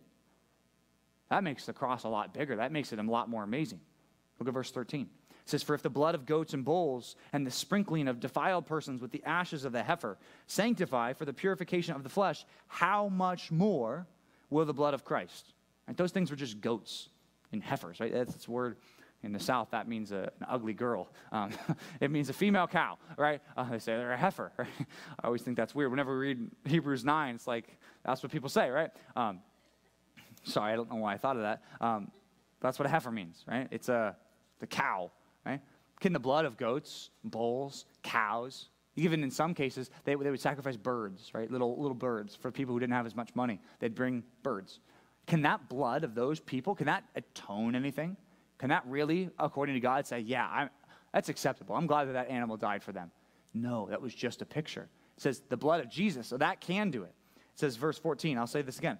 That 1.30 1.42
makes 1.42 1.66
the 1.66 1.72
cross 1.72 2.04
a 2.04 2.08
lot 2.08 2.32
bigger. 2.32 2.54
That 2.54 2.70
makes 2.70 2.92
it 2.92 3.00
a 3.00 3.02
lot 3.02 3.28
more 3.28 3.42
amazing. 3.42 3.80
Look 4.38 4.46
at 4.46 4.54
verse 4.54 4.70
13. 4.70 5.08
It 5.44 5.50
says, 5.50 5.62
For 5.62 5.74
if 5.74 5.82
the 5.82 5.90
blood 5.90 6.14
of 6.14 6.26
goats 6.26 6.54
and 6.54 6.64
bulls 6.64 7.16
and 7.32 7.46
the 7.46 7.50
sprinkling 7.50 8.08
of 8.08 8.20
defiled 8.20 8.66
persons 8.66 9.02
with 9.02 9.10
the 9.10 9.22
ashes 9.24 9.64
of 9.64 9.72
the 9.72 9.82
heifer 9.82 10.16
sanctify 10.46 11.12
for 11.12 11.24
the 11.24 11.34
purification 11.34 11.94
of 11.94 12.02
the 12.02 12.08
flesh, 12.08 12.44
how 12.66 13.08
much 13.08 13.50
more 13.50 14.06
will 14.50 14.64
the 14.64 14.72
blood 14.72 14.94
of 14.94 15.04
Christ? 15.04 15.52
Right? 15.86 15.96
Those 15.96 16.12
things 16.12 16.30
were 16.30 16.36
just 16.36 16.60
goats 16.60 17.08
and 17.52 17.62
heifers, 17.62 18.00
right? 18.00 18.12
That's 18.12 18.34
its 18.34 18.48
word 18.48 18.76
in 19.24 19.32
the 19.32 19.40
South, 19.40 19.68
that 19.70 19.88
means 19.88 20.12
a, 20.12 20.30
an 20.40 20.46
ugly 20.48 20.74
girl. 20.74 21.08
Um, 21.32 21.50
it 22.00 22.10
means 22.10 22.28
a 22.28 22.34
female 22.34 22.66
cow, 22.66 22.98
right? 23.16 23.40
Uh, 23.56 23.68
they 23.70 23.78
say 23.78 23.96
they're 23.96 24.12
a 24.12 24.16
heifer. 24.16 24.52
Right? 24.58 24.68
I 25.22 25.26
always 25.26 25.42
think 25.42 25.56
that's 25.56 25.74
weird. 25.74 25.90
Whenever 25.90 26.18
we 26.18 26.26
read 26.26 26.50
Hebrews 26.66 27.04
9, 27.04 27.34
it's 27.34 27.46
like, 27.46 27.78
that's 28.04 28.22
what 28.22 28.30
people 28.30 28.48
say, 28.48 28.68
right? 28.70 28.90
Um, 29.16 29.40
sorry, 30.44 30.72
I 30.72 30.76
don't 30.76 30.90
know 30.90 30.96
why 30.96 31.14
I 31.14 31.16
thought 31.16 31.36
of 31.36 31.42
that. 31.42 31.62
Um, 31.80 32.10
that's 32.60 32.78
what 32.78 32.86
a 32.86 32.88
heifer 32.90 33.10
means, 33.10 33.42
right? 33.48 33.66
It's 33.70 33.88
a, 33.88 34.16
the 34.60 34.66
cow, 34.66 35.10
right? 35.44 35.60
Can 36.00 36.12
the 36.12 36.18
blood 36.18 36.44
of 36.44 36.56
goats, 36.56 37.10
bulls, 37.22 37.86
cows, 38.02 38.68
even 38.96 39.24
in 39.24 39.30
some 39.30 39.54
cases, 39.54 39.90
they, 40.04 40.14
they 40.14 40.30
would 40.30 40.40
sacrifice 40.40 40.76
birds, 40.76 41.30
right? 41.34 41.50
Little, 41.50 41.80
little 41.80 41.94
birds 41.94 42.34
for 42.34 42.50
people 42.50 42.74
who 42.74 42.80
didn't 42.80 42.92
have 42.92 43.06
as 43.06 43.16
much 43.16 43.34
money. 43.34 43.60
They'd 43.80 43.94
bring 43.94 44.22
birds. 44.42 44.80
Can 45.26 45.42
that 45.42 45.68
blood 45.68 46.04
of 46.04 46.14
those 46.14 46.38
people, 46.38 46.74
can 46.74 46.86
that 46.86 47.04
atone 47.16 47.74
anything? 47.74 48.16
Can 48.58 48.68
that 48.68 48.82
really, 48.86 49.30
according 49.38 49.74
to 49.74 49.80
God, 49.80 50.06
say, 50.06 50.20
yeah, 50.20 50.48
I'm, 50.48 50.70
that's 51.12 51.28
acceptable? 51.28 51.74
I'm 51.74 51.86
glad 51.86 52.06
that 52.08 52.12
that 52.12 52.28
animal 52.28 52.56
died 52.56 52.82
for 52.82 52.92
them. 52.92 53.10
No, 53.52 53.86
that 53.90 54.00
was 54.00 54.14
just 54.14 54.42
a 54.42 54.46
picture. 54.46 54.88
It 55.16 55.22
says 55.22 55.42
the 55.48 55.56
blood 55.56 55.80
of 55.80 55.90
Jesus, 55.90 56.26
so 56.26 56.36
that 56.36 56.60
can 56.60 56.90
do 56.90 57.02
it. 57.02 57.14
It 57.36 57.58
says, 57.58 57.76
verse 57.76 57.98
14, 57.98 58.36
I'll 58.38 58.46
say 58.46 58.62
this 58.62 58.78
again. 58.78 58.98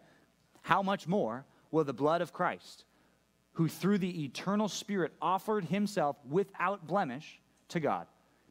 How 0.62 0.82
much 0.82 1.06
more 1.06 1.44
will 1.70 1.84
the 1.84 1.92
blood 1.92 2.20
of 2.20 2.32
Christ, 2.32 2.84
who 3.54 3.68
through 3.68 3.98
the 3.98 4.24
eternal 4.24 4.68
Spirit 4.68 5.12
offered 5.20 5.64
himself 5.64 6.16
without 6.28 6.86
blemish 6.86 7.40
to 7.68 7.80
God, 7.80 8.06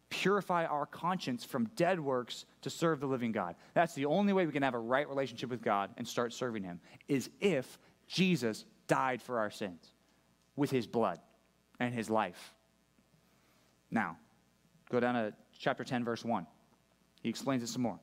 purify 0.09 0.65
our 0.65 0.85
conscience 0.85 1.43
from 1.43 1.65
dead 1.75 1.99
works 1.99 2.45
to 2.61 2.69
serve 2.69 2.99
the 2.99 3.05
living 3.05 3.31
God? 3.31 3.55
That's 3.73 3.93
the 3.93 4.05
only 4.05 4.33
way 4.33 4.45
we 4.45 4.51
can 4.51 4.63
have 4.63 4.73
a 4.73 4.79
right 4.79 5.07
relationship 5.07 5.49
with 5.49 5.61
God 5.61 5.91
and 5.97 6.07
start 6.07 6.33
serving 6.33 6.63
him, 6.63 6.79
is 7.07 7.29
if 7.41 7.77
Jesus 8.07 8.65
died 8.87 9.21
for 9.21 9.39
our 9.39 9.51
sins 9.51 9.91
with 10.55 10.71
his 10.71 10.87
blood 10.87 11.19
and 11.79 11.93
his 11.93 12.09
life. 12.09 12.53
Now, 13.91 14.17
go 14.89 14.99
down 14.99 15.15
to 15.15 15.33
chapter 15.59 15.83
10, 15.83 16.03
verse 16.03 16.23
1. 16.23 16.47
He 17.21 17.29
explains 17.29 17.63
it 17.63 17.67
some 17.67 17.81
more. 17.81 17.99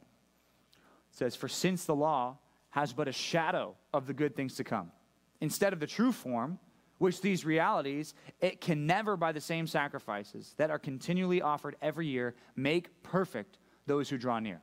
It 1.12 1.16
says, 1.16 1.34
For 1.34 1.48
since 1.48 1.84
the 1.84 1.94
law 1.94 2.38
has 2.70 2.92
but 2.92 3.08
a 3.08 3.12
shadow 3.12 3.74
of 3.92 4.06
the 4.06 4.14
good 4.14 4.36
things 4.36 4.54
to 4.56 4.64
come, 4.64 4.92
instead 5.40 5.72
of 5.72 5.80
the 5.80 5.86
true 5.86 6.12
form, 6.12 6.58
which 7.00 7.22
these 7.22 7.46
realities, 7.46 8.12
it 8.42 8.60
can 8.60 8.86
never, 8.86 9.16
by 9.16 9.32
the 9.32 9.40
same 9.40 9.66
sacrifices 9.66 10.54
that 10.58 10.70
are 10.70 10.78
continually 10.78 11.40
offered 11.40 11.74
every 11.80 12.06
year, 12.06 12.34
make 12.56 13.02
perfect 13.02 13.56
those 13.86 14.10
who 14.10 14.18
draw 14.18 14.38
near. 14.38 14.60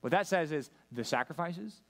What 0.00 0.10
that 0.10 0.26
says 0.26 0.50
is 0.50 0.68
the 0.90 1.04
sacrifices, 1.04 1.80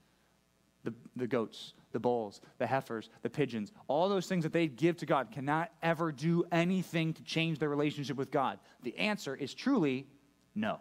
the, 0.83 0.93
the 1.15 1.25
goats, 1.25 1.73
the 1.93 1.99
bulls, 1.99 2.41
the 2.59 2.67
heifers, 2.67 3.09
the 3.23 3.29
pigeons, 3.31 3.71
all 3.87 4.07
those 4.07 4.27
things 4.27 4.43
that 4.43 4.53
they 4.53 4.67
give 4.67 4.97
to 4.97 5.07
God 5.07 5.31
cannot 5.31 5.71
ever 5.81 6.11
do 6.11 6.43
anything 6.51 7.13
to 7.13 7.23
change 7.23 7.57
their 7.57 7.69
relationship 7.69 8.17
with 8.17 8.29
God? 8.29 8.59
The 8.83 8.95
answer 8.99 9.35
is 9.35 9.55
truly 9.55 10.05
no. 10.53 10.79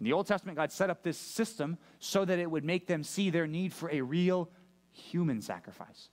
In 0.00 0.04
the 0.04 0.14
Old 0.14 0.26
Testament, 0.26 0.56
God 0.56 0.72
set 0.72 0.88
up 0.88 1.02
this 1.02 1.18
system 1.18 1.76
so 1.98 2.24
that 2.24 2.38
it 2.38 2.50
would 2.50 2.64
make 2.64 2.86
them 2.86 3.04
see 3.04 3.28
their 3.28 3.46
need 3.46 3.74
for 3.74 3.90
a 3.90 4.00
real 4.00 4.48
human 4.92 5.42
sacrifice 5.42 6.08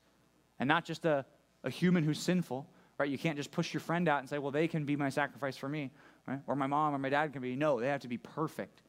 and 0.59 0.67
not 0.67 0.85
just 0.85 1.05
a, 1.05 1.25
a 1.65 1.69
human 1.69 2.03
who's 2.03 2.19
sinful, 2.19 2.65
right? 2.97 3.09
You 3.09 3.17
can't 3.17 3.35
just 3.35 3.51
push 3.51 3.73
your 3.73 3.81
friend 3.81 4.07
out 4.07 4.19
and 4.19 4.29
say, 4.29 4.37
well, 4.37 4.51
they 4.51 4.69
can 4.69 4.85
be 4.85 4.95
my 4.95 5.09
sacrifice 5.09 5.57
for 5.57 5.67
me, 5.67 5.91
right? 6.27 6.39
Or 6.47 6.55
my 6.55 6.67
mom 6.67 6.95
or 6.95 6.97
my 6.97 7.09
dad 7.09 7.33
can 7.33 7.41
be. 7.41 7.57
No, 7.57 7.81
they 7.81 7.87
have 7.87 8.01
to 8.01 8.07
be 8.07 8.17
perfect. 8.17 8.79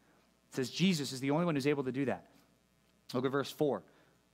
It 0.50 0.54
says 0.56 0.70
Jesus 0.70 1.12
is 1.12 1.18
the 1.18 1.32
only 1.32 1.44
one 1.44 1.56
who's 1.56 1.66
able 1.66 1.84
to 1.84 1.92
do 1.92 2.04
that. 2.04 2.26
Look 3.12 3.24
at 3.24 3.32
verse 3.32 3.50
4 3.50 3.82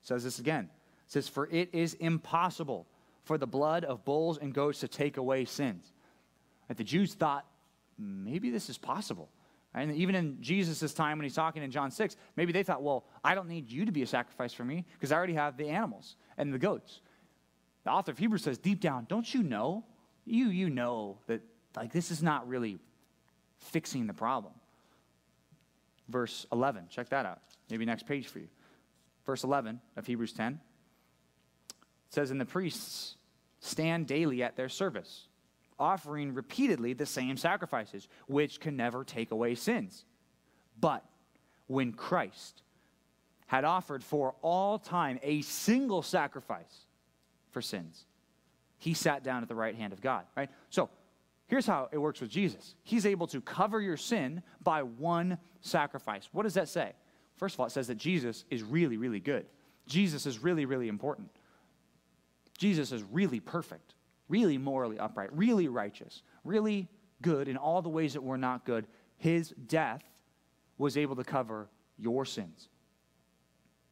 says 0.02 0.24
this 0.24 0.38
again. 0.38 0.64
It 1.06 1.12
says, 1.12 1.28
For 1.28 1.46
it 1.46 1.70
is 1.72 1.94
impossible 1.94 2.86
for 3.24 3.38
the 3.38 3.46
blood 3.46 3.84
of 3.84 4.04
bulls 4.04 4.38
and 4.38 4.52
goats 4.52 4.80
to 4.80 4.88
take 4.88 5.16
away 5.16 5.44
sins. 5.44 5.92
And 6.68 6.76
the 6.76 6.84
Jews 6.84 7.14
thought, 7.14 7.46
maybe 7.98 8.50
this 8.50 8.68
is 8.68 8.78
possible. 8.78 9.30
And 9.74 9.94
even 9.94 10.14
in 10.14 10.38
Jesus' 10.40 10.92
time 10.92 11.18
when 11.18 11.24
he's 11.24 11.34
talking 11.34 11.62
in 11.62 11.70
John 11.70 11.90
6, 11.90 12.16
maybe 12.36 12.52
they 12.52 12.62
thought, 12.62 12.82
well, 12.82 13.04
I 13.24 13.34
don't 13.34 13.48
need 13.48 13.70
you 13.70 13.86
to 13.86 13.92
be 13.92 14.02
a 14.02 14.06
sacrifice 14.06 14.52
for 14.52 14.64
me 14.64 14.84
because 14.94 15.12
I 15.12 15.16
already 15.16 15.34
have 15.34 15.56
the 15.56 15.68
animals 15.68 16.16
and 16.36 16.52
the 16.52 16.58
goats. 16.58 17.00
The 17.84 17.90
author 17.90 18.12
of 18.12 18.18
Hebrews 18.18 18.42
says, 18.42 18.58
deep 18.58 18.80
down, 18.80 19.06
don't 19.08 19.32
you 19.32 19.42
know? 19.42 19.84
You, 20.24 20.46
you 20.46 20.70
know 20.70 21.18
that 21.26 21.40
like 21.76 21.92
this 21.92 22.10
is 22.10 22.22
not 22.22 22.48
really 22.48 22.78
fixing 23.58 24.06
the 24.06 24.12
problem. 24.12 24.52
Verse 26.08 26.46
11, 26.52 26.86
check 26.90 27.08
that 27.08 27.26
out. 27.26 27.40
Maybe 27.70 27.84
next 27.84 28.06
page 28.06 28.28
for 28.28 28.38
you 28.38 28.48
verse 29.24 29.44
11 29.44 29.80
of 29.96 30.06
Hebrews 30.06 30.32
10. 30.32 30.60
Says, 32.10 32.30
And 32.30 32.40
the 32.40 32.46
priests 32.46 33.16
stand 33.60 34.06
daily 34.06 34.42
at 34.42 34.56
their 34.56 34.68
service, 34.68 35.28
offering 35.78 36.34
repeatedly 36.34 36.92
the 36.92 37.06
same 37.06 37.36
sacrifices, 37.36 38.08
which 38.26 38.60
can 38.60 38.76
never 38.76 39.04
take 39.04 39.30
away 39.30 39.54
sins. 39.54 40.04
But 40.80 41.04
when 41.66 41.92
Christ 41.92 42.62
had 43.46 43.64
offered 43.64 44.02
for 44.02 44.34
all 44.42 44.78
time 44.78 45.18
a 45.22 45.42
single 45.42 46.02
sacrifice 46.02 46.86
for 47.52 47.62
sins, 47.62 48.06
he 48.78 48.94
sat 48.94 49.22
down 49.22 49.42
at 49.42 49.48
the 49.48 49.54
right 49.54 49.76
hand 49.76 49.92
of 49.92 50.00
God, 50.00 50.24
right? 50.36 50.50
So 50.70 50.90
here's 51.46 51.66
how 51.66 51.88
it 51.92 51.98
works 51.98 52.20
with 52.20 52.30
Jesus 52.30 52.74
He's 52.82 53.06
able 53.06 53.26
to 53.28 53.40
cover 53.40 53.80
your 53.80 53.96
sin 53.96 54.42
by 54.62 54.82
one 54.82 55.38
sacrifice. 55.60 56.28
What 56.32 56.42
does 56.42 56.54
that 56.54 56.68
say? 56.68 56.92
First 57.36 57.54
of 57.54 57.60
all, 57.60 57.66
it 57.66 57.70
says 57.70 57.86
that 57.86 57.96
Jesus 57.96 58.44
is 58.50 58.62
really, 58.62 58.96
really 58.96 59.20
good. 59.20 59.46
Jesus 59.86 60.26
is 60.26 60.38
really, 60.38 60.64
really 60.64 60.88
important. 60.88 61.30
Jesus 62.58 62.92
is 62.92 63.02
really 63.04 63.40
perfect, 63.40 63.94
really 64.28 64.58
morally 64.58 64.98
upright, 64.98 65.36
really 65.36 65.68
righteous, 65.68 66.22
really 66.44 66.88
good 67.20 67.48
in 67.48 67.56
all 67.56 67.82
the 67.82 67.88
ways 67.88 68.12
that 68.12 68.22
we're 68.22 68.36
not 68.36 68.64
good. 68.64 68.86
His 69.16 69.50
death 69.66 70.02
was 70.78 70.96
able 70.96 71.16
to 71.16 71.24
cover 71.24 71.68
your 71.98 72.24
sins. 72.24 72.68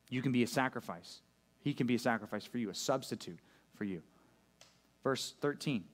You 0.08 0.22
can 0.22 0.32
be 0.32 0.42
a 0.42 0.46
sacrifice. 0.46 1.20
He 1.60 1.74
can 1.74 1.86
be 1.86 1.94
a 1.94 1.98
sacrifice 1.98 2.44
for 2.44 2.58
you, 2.58 2.70
a 2.70 2.74
substitute 2.74 3.38
for 3.80 3.84
you. 3.86 4.02
Verse 5.02 5.32
13 5.40 5.84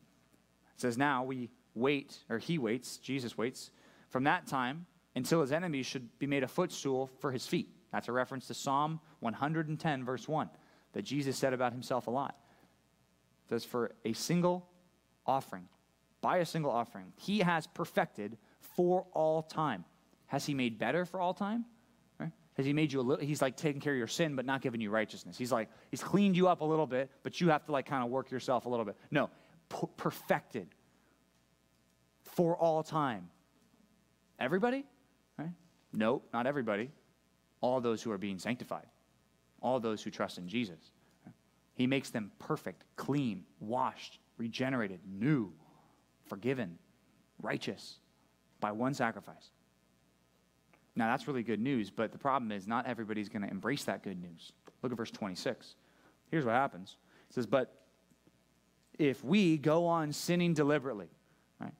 says, 0.77 0.99
Now 0.99 1.22
we 1.22 1.51
wait, 1.77 2.18
or 2.29 2.38
he 2.38 2.59
waits, 2.59 2.96
Jesus 2.96 3.38
waits, 3.38 3.70
from 4.11 4.25
that 4.25 4.49
time 4.49 4.87
until 5.14 5.40
his 5.40 5.53
enemies 5.53 5.87
should 5.87 6.18
be 6.18 6.27
made 6.27 6.42
a 6.42 6.49
footstool 6.49 7.09
for 7.20 7.31
his 7.31 7.46
feet. 7.46 7.68
That's 7.92 8.09
a 8.09 8.12
reference 8.12 8.49
to 8.49 8.55
Psalm 8.55 8.99
110, 9.20 10.05
verse 10.05 10.27
1, 10.27 10.51
that 10.94 11.03
Jesus 11.03 11.38
said 11.38 11.53
about 11.53 11.70
himself 11.70 12.09
a 12.09 12.11
lot. 12.11 12.35
It 13.44 13.51
says, 13.51 13.64
For 13.64 13.92
a 14.05 14.12
single 14.14 14.66
offering, 15.25 15.68
by 16.20 16.38
a 16.38 16.44
single 16.44 16.72
offering, 16.72 17.12
he 17.14 17.38
has 17.38 17.68
perfected 17.68 18.37
for 18.59 19.07
all 19.12 19.42
time. 19.42 19.85
Has 20.27 20.44
he 20.44 20.55
made 20.55 20.77
better 20.77 21.05
for 21.05 21.20
all 21.20 21.35
time? 21.35 21.66
Has 22.57 22.64
he 22.64 22.73
made 22.73 22.92
you 22.92 23.01
a 23.01 23.03
little, 23.03 23.25
he's 23.25 23.42
like 23.42 23.57
taking 23.57 23.81
care 23.81 23.92
of 23.92 23.99
your 23.99 24.07
sin, 24.07 24.35
but 24.35 24.47
not 24.47 24.62
giving 24.62 24.81
you 24.81 24.90
righteousness. 24.90 25.37
He's 25.37 25.53
like, 25.53 25.69
he's 25.90 26.03
cleaned 26.03 26.37
you 26.37 26.49
up 26.49 26.62
a 26.62 26.64
little 26.64 26.87
bit, 26.87 27.11
but 27.23 27.40
you 27.40 27.51
have 27.51 27.64
to 27.66 27.73
like 27.73 27.87
kind 27.87 28.03
of 28.03 28.11
work 28.11 28.31
yourself 28.31 28.64
a 28.64 28.69
little 28.69 28.87
bit. 28.87 28.97
No, 29.11 29.29
perfected 29.97 30.69
for 32.23 32.57
all 32.57 32.83
time. 32.83 33.29
Everybody? 34.38 34.87
Right? 35.38 35.51
No, 35.92 36.23
not 36.33 36.47
everybody. 36.47 36.90
All 37.61 37.81
those 37.81 38.03
who 38.03 38.11
are 38.11 38.19
being 38.19 38.38
sanctified, 38.38 38.87
all 39.61 39.79
those 39.79 40.03
who 40.03 40.11
trust 40.11 40.38
in 40.38 40.49
Jesus. 40.49 40.92
He 41.75 41.87
makes 41.87 42.09
them 42.09 42.33
perfect, 42.38 42.85
clean, 42.97 43.45
washed, 43.61 44.19
regenerated, 44.38 45.01
new, 45.07 45.53
forgiven, 46.25 46.79
righteous 47.42 47.99
by 48.61 48.73
one 48.73 48.95
sacrifice. 48.95 49.51
Now, 50.97 51.09
that's 51.09 51.29
really 51.29 51.43
good 51.43 51.61
news, 51.61 51.91
but 51.91 52.11
the 52.11 52.19
problem 52.19 52.51
is 52.51 52.67
not 52.67 52.87
everybody's 52.87 53.29
going 53.29 53.43
to 53.43 53.51
embrace 53.51 53.85
that 53.85 54.03
good 54.03 54.21
news. 54.21 54.53
Look 54.83 54.93
at 54.93 54.99
verse 54.99 55.11
26. 55.11 55.77
Here's 56.31 56.45
what 56.45 56.55
happens 56.55 56.97
it 57.29 57.35
says, 57.35 57.47
But 57.47 57.73
if 58.99 59.23
we 59.23 59.59
go 59.59 59.87
on 59.87 60.13
sinning 60.13 60.55
deliberately, 60.55 61.09
right, 61.61 61.75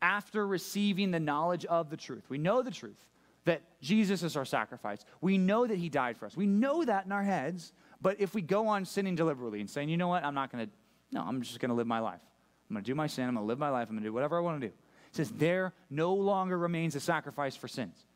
after 0.00 0.46
receiving 0.46 1.10
the 1.10 1.20
knowledge 1.20 1.64
of 1.64 1.90
the 1.90 1.96
truth. 1.96 2.24
We 2.28 2.38
know 2.38 2.62
the 2.62 2.70
truth 2.70 3.08
that 3.44 3.62
Jesus 3.80 4.22
is 4.22 4.36
our 4.36 4.44
sacrifice. 4.44 5.04
We 5.20 5.36
know 5.36 5.66
that 5.66 5.76
he 5.76 5.88
died 5.88 6.16
for 6.16 6.26
us. 6.26 6.36
We 6.36 6.46
know 6.46 6.84
that 6.84 7.06
in 7.06 7.12
our 7.12 7.22
heads. 7.22 7.72
But 8.00 8.20
if 8.20 8.34
we 8.34 8.42
go 8.42 8.68
on 8.68 8.84
sinning 8.84 9.14
deliberately 9.16 9.60
and 9.60 9.68
saying, 9.68 9.88
you 9.88 9.96
know 9.96 10.08
what, 10.08 10.24
I'm 10.24 10.34
not 10.34 10.50
going 10.50 10.66
to, 10.66 10.72
no, 11.12 11.22
I'm 11.22 11.42
just 11.42 11.58
going 11.60 11.68
to 11.70 11.74
live 11.74 11.86
my 11.86 12.00
life. 12.00 12.20
I'm 12.68 12.74
going 12.74 12.84
to 12.84 12.90
do 12.90 12.94
my 12.94 13.06
sin. 13.06 13.24
I'm 13.24 13.34
going 13.34 13.44
to 13.44 13.48
live 13.48 13.58
my 13.58 13.68
life. 13.68 13.88
I'm 13.88 13.96
going 13.96 14.02
to 14.02 14.08
do 14.08 14.12
whatever 14.12 14.38
I 14.38 14.40
want 14.40 14.60
to 14.60 14.68
do. 14.68 14.72
It 14.72 15.16
says, 15.16 15.30
there 15.30 15.72
no 15.90 16.14
longer 16.14 16.58
remains 16.58 16.96
a 16.96 17.00
sacrifice 17.00 17.54
for 17.54 17.68
sins. 17.68 18.06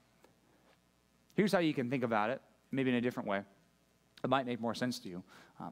Here's 1.39 1.53
how 1.53 1.61
you 1.61 1.73
can 1.73 1.89
think 1.89 2.03
about 2.03 2.31
it, 2.31 2.43
maybe 2.73 2.91
in 2.91 2.97
a 2.97 3.01
different 3.01 3.29
way. 3.29 3.43
It 4.25 4.29
might 4.29 4.45
make 4.45 4.61
more 4.61 4.75
sense 4.75 4.99
to 4.99 5.09
you. 5.09 5.23
Um, 5.61 5.71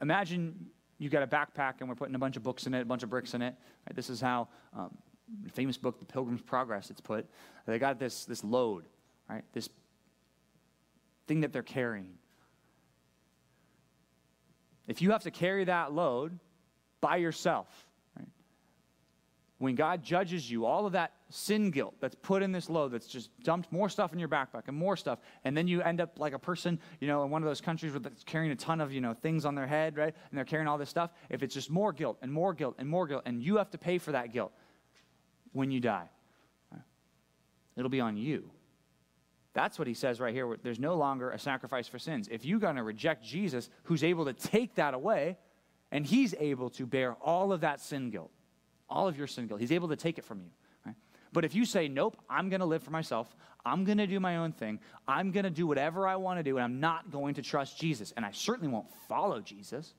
imagine 0.00 0.66
you 0.98 1.08
got 1.08 1.24
a 1.24 1.26
backpack 1.26 1.80
and 1.80 1.88
we're 1.88 1.96
putting 1.96 2.14
a 2.14 2.20
bunch 2.20 2.36
of 2.36 2.44
books 2.44 2.68
in 2.68 2.74
it, 2.74 2.82
a 2.82 2.84
bunch 2.84 3.02
of 3.02 3.10
bricks 3.10 3.34
in 3.34 3.42
it. 3.42 3.56
Right? 3.84 3.96
This 3.96 4.08
is 4.08 4.20
how 4.20 4.46
um, 4.72 4.96
famous 5.54 5.76
book, 5.76 5.98
The 5.98 6.04
Pilgrim's 6.04 6.40
Progress, 6.40 6.88
it's 6.88 7.00
put. 7.00 7.26
They 7.66 7.80
got 7.80 7.98
this, 7.98 8.24
this 8.26 8.44
load, 8.44 8.84
right? 9.28 9.42
This 9.54 9.68
thing 11.26 11.40
that 11.40 11.52
they're 11.52 11.64
carrying. 11.64 12.14
If 14.86 15.02
you 15.02 15.10
have 15.10 15.24
to 15.24 15.32
carry 15.32 15.64
that 15.64 15.92
load 15.92 16.38
by 17.00 17.16
yourself? 17.16 17.66
When 19.60 19.74
God 19.74 20.02
judges 20.02 20.50
you, 20.50 20.64
all 20.64 20.86
of 20.86 20.92
that 20.92 21.12
sin 21.28 21.70
guilt 21.70 21.94
that's 22.00 22.14
put 22.14 22.42
in 22.42 22.50
this 22.50 22.70
load, 22.70 22.92
that's 22.92 23.06
just 23.06 23.28
dumped 23.42 23.70
more 23.70 23.90
stuff 23.90 24.10
in 24.14 24.18
your 24.18 24.28
backpack 24.28 24.62
and 24.68 24.76
more 24.76 24.96
stuff, 24.96 25.18
and 25.44 25.54
then 25.54 25.68
you 25.68 25.82
end 25.82 26.00
up 26.00 26.18
like 26.18 26.32
a 26.32 26.38
person, 26.38 26.80
you 26.98 27.06
know, 27.06 27.24
in 27.24 27.30
one 27.30 27.42
of 27.42 27.46
those 27.46 27.60
countries 27.60 27.92
where 27.92 28.00
that's 28.00 28.24
carrying 28.24 28.50
a 28.52 28.56
ton 28.56 28.80
of, 28.80 28.90
you 28.90 29.02
know, 29.02 29.12
things 29.12 29.44
on 29.44 29.54
their 29.54 29.66
head, 29.66 29.98
right? 29.98 30.14
And 30.30 30.38
they're 30.38 30.46
carrying 30.46 30.66
all 30.66 30.78
this 30.78 30.88
stuff. 30.88 31.10
If 31.28 31.42
it's 31.42 31.52
just 31.52 31.68
more 31.68 31.92
guilt 31.92 32.16
and 32.22 32.32
more 32.32 32.54
guilt 32.54 32.76
and 32.78 32.88
more 32.88 33.06
guilt, 33.06 33.24
and 33.26 33.42
you 33.42 33.58
have 33.58 33.70
to 33.72 33.78
pay 33.78 33.98
for 33.98 34.12
that 34.12 34.32
guilt 34.32 34.50
when 35.52 35.70
you 35.70 35.78
die, 35.78 36.08
it'll 37.76 37.90
be 37.90 38.00
on 38.00 38.16
you. 38.16 38.50
That's 39.52 39.78
what 39.78 39.86
he 39.86 39.92
says 39.92 40.20
right 40.20 40.32
here. 40.32 40.56
There's 40.62 40.80
no 40.80 40.94
longer 40.94 41.32
a 41.32 41.38
sacrifice 41.38 41.86
for 41.86 41.98
sins. 41.98 42.28
If 42.30 42.46
you're 42.46 42.60
going 42.60 42.76
to 42.76 42.82
reject 42.82 43.22
Jesus, 43.22 43.68
who's 43.82 44.02
able 44.02 44.24
to 44.24 44.32
take 44.32 44.76
that 44.76 44.94
away, 44.94 45.36
and 45.92 46.06
he's 46.06 46.34
able 46.40 46.70
to 46.70 46.86
bear 46.86 47.12
all 47.20 47.52
of 47.52 47.60
that 47.60 47.82
sin 47.82 48.08
guilt, 48.08 48.30
all 48.90 49.08
of 49.08 49.16
your 49.16 49.26
sin 49.26 49.46
guilt, 49.46 49.60
he's 49.60 49.72
able 49.72 49.88
to 49.88 49.96
take 49.96 50.18
it 50.18 50.24
from 50.24 50.40
you. 50.40 50.50
But 51.32 51.44
if 51.44 51.54
you 51.54 51.64
say, 51.64 51.88
nope, 51.88 52.16
I'm 52.28 52.48
going 52.48 52.60
to 52.60 52.66
live 52.66 52.82
for 52.82 52.90
myself, 52.90 53.34
I'm 53.64 53.84
going 53.84 53.98
to 53.98 54.06
do 54.06 54.18
my 54.18 54.38
own 54.38 54.52
thing, 54.52 54.80
I'm 55.06 55.30
going 55.30 55.44
to 55.44 55.50
do 55.50 55.66
whatever 55.66 56.06
I 56.06 56.16
want 56.16 56.38
to 56.38 56.42
do, 56.42 56.56
and 56.56 56.64
I'm 56.64 56.80
not 56.80 57.10
going 57.10 57.34
to 57.34 57.42
trust 57.42 57.78
Jesus, 57.78 58.12
and 58.16 58.24
I 58.24 58.32
certainly 58.32 58.68
won't 58.68 58.88
follow 59.08 59.40
Jesus, 59.40 59.94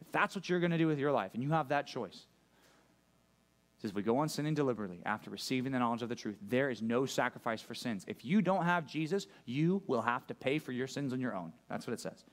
if 0.00 0.10
that's 0.10 0.34
what 0.34 0.48
you're 0.48 0.60
going 0.60 0.72
to 0.72 0.78
do 0.78 0.86
with 0.86 0.98
your 0.98 1.12
life, 1.12 1.32
and 1.34 1.42
you 1.42 1.50
have 1.50 1.68
that 1.68 1.86
choice, 1.86 2.26
says, 3.80 3.94
We 3.94 4.02
go 4.02 4.18
on 4.18 4.28
sinning 4.28 4.54
deliberately 4.54 5.00
after 5.04 5.30
receiving 5.30 5.72
the 5.72 5.78
knowledge 5.78 6.02
of 6.02 6.08
the 6.08 6.16
truth. 6.16 6.36
There 6.42 6.70
is 6.70 6.82
no 6.82 7.06
sacrifice 7.06 7.60
for 7.60 7.74
sins. 7.74 8.04
If 8.08 8.24
you 8.24 8.42
don't 8.42 8.64
have 8.64 8.86
Jesus, 8.86 9.26
you 9.44 9.82
will 9.86 10.02
have 10.02 10.26
to 10.28 10.34
pay 10.34 10.58
for 10.58 10.72
your 10.72 10.86
sins 10.86 11.12
on 11.12 11.20
your 11.20 11.36
own. 11.36 11.52
That's 11.68 11.86
what 11.86 11.94
it 11.94 12.00
says. 12.00 12.24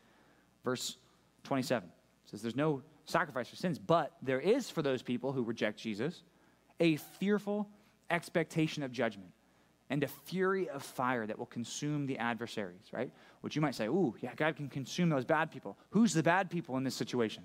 Verse 0.63 0.97
27 1.43 1.87
says, 2.25 2.41
There's 2.41 2.55
no 2.55 2.81
sacrifice 3.05 3.47
for 3.47 3.55
sins, 3.55 3.79
but 3.79 4.13
there 4.21 4.39
is 4.39 4.69
for 4.69 4.81
those 4.81 5.01
people 5.01 5.31
who 5.31 5.43
reject 5.43 5.79
Jesus 5.79 6.23
a 6.79 6.97
fearful 6.97 7.69
expectation 8.09 8.83
of 8.83 8.91
judgment 8.91 9.29
and 9.89 10.03
a 10.03 10.07
fury 10.07 10.67
of 10.69 10.83
fire 10.83 11.27
that 11.27 11.37
will 11.37 11.45
consume 11.45 12.05
the 12.05 12.17
adversaries, 12.17 12.91
right? 12.91 13.11
Which 13.41 13.55
you 13.55 13.61
might 13.61 13.75
say, 13.75 13.85
ooh, 13.85 14.15
yeah, 14.19 14.33
God 14.35 14.55
can 14.55 14.67
consume 14.67 15.09
those 15.09 15.25
bad 15.25 15.51
people. 15.51 15.77
Who's 15.91 16.13
the 16.13 16.23
bad 16.23 16.49
people 16.49 16.77
in 16.77 16.83
this 16.83 16.95
situation? 16.95 17.43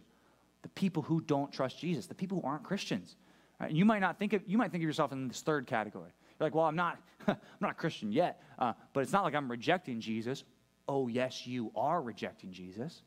The 0.62 0.70
people 0.70 1.02
who 1.02 1.20
don't 1.20 1.52
trust 1.52 1.78
Jesus, 1.78 2.06
the 2.06 2.14
people 2.14 2.40
who 2.40 2.48
aren't 2.48 2.64
Christians. 2.64 3.16
Right? 3.60 3.68
And 3.68 3.78
you 3.78 3.84
might 3.84 4.00
not 4.00 4.18
think 4.18 4.32
of, 4.32 4.42
you 4.46 4.56
might 4.56 4.72
think 4.72 4.82
of 4.82 4.86
yourself 4.86 5.12
in 5.12 5.28
this 5.28 5.42
third 5.42 5.66
category. 5.66 6.10
You're 6.38 6.46
like, 6.46 6.54
well, 6.54 6.64
I'm 6.64 6.76
not, 6.76 6.98
I'm 7.28 7.36
not 7.60 7.72
a 7.72 7.74
Christian 7.74 8.10
yet, 8.10 8.42
uh, 8.58 8.72
but 8.94 9.00
it's 9.00 9.12
not 9.12 9.24
like 9.24 9.34
I'm 9.34 9.50
rejecting 9.50 10.00
Jesus. 10.00 10.44
Oh, 10.88 11.08
yes, 11.08 11.46
you 11.46 11.70
are 11.76 12.00
rejecting 12.00 12.52
Jesus. 12.52 13.02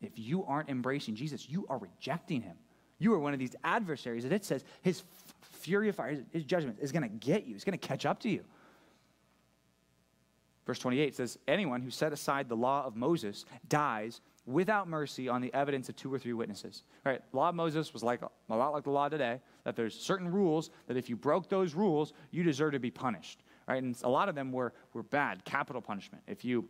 If 0.00 0.18
you 0.18 0.44
aren't 0.44 0.68
embracing 0.68 1.14
Jesus, 1.14 1.48
you 1.48 1.66
are 1.68 1.78
rejecting 1.78 2.42
him. 2.42 2.56
You 2.98 3.14
are 3.14 3.18
one 3.18 3.32
of 3.32 3.38
these 3.38 3.56
adversaries 3.64 4.24
that 4.24 4.32
it 4.32 4.44
says 4.44 4.64
his 4.82 5.02
fury 5.42 5.88
of 5.88 5.96
fire, 5.96 6.22
his, 6.32 6.44
judgment 6.44 6.78
is 6.80 6.92
going 6.92 7.02
to 7.02 7.08
get 7.08 7.46
you. 7.46 7.54
It's 7.54 7.64
going 7.64 7.78
to 7.78 7.88
catch 7.88 8.06
up 8.06 8.20
to 8.20 8.28
you. 8.28 8.44
Verse 10.66 10.78
28 10.78 11.14
says, 11.16 11.38
Anyone 11.48 11.82
who 11.82 11.90
set 11.90 12.12
aside 12.12 12.48
the 12.48 12.56
law 12.56 12.84
of 12.84 12.96
Moses 12.96 13.44
dies 13.68 14.20
without 14.46 14.88
mercy 14.88 15.28
on 15.28 15.40
the 15.40 15.52
evidence 15.54 15.88
of 15.88 15.96
two 15.96 16.12
or 16.12 16.18
three 16.18 16.32
witnesses. 16.32 16.82
Right? 17.04 17.20
Law 17.32 17.48
of 17.48 17.54
Moses 17.54 17.92
was 17.92 18.02
like 18.02 18.20
a 18.22 18.54
lot 18.54 18.72
like 18.72 18.84
the 18.84 18.90
law 18.90 19.08
today, 19.08 19.40
that 19.64 19.76
there's 19.76 19.98
certain 19.98 20.30
rules 20.30 20.70
that 20.86 20.96
if 20.96 21.08
you 21.08 21.16
broke 21.16 21.48
those 21.48 21.74
rules, 21.74 22.12
you 22.30 22.42
deserve 22.42 22.72
to 22.72 22.78
be 22.78 22.90
punished. 22.90 23.42
Right? 23.68 23.82
And 23.82 23.96
a 24.02 24.08
lot 24.08 24.28
of 24.28 24.34
them 24.34 24.52
were, 24.52 24.72
were 24.92 25.02
bad, 25.02 25.44
capital 25.44 25.80
punishment. 25.80 26.22
If 26.26 26.44
you 26.44 26.68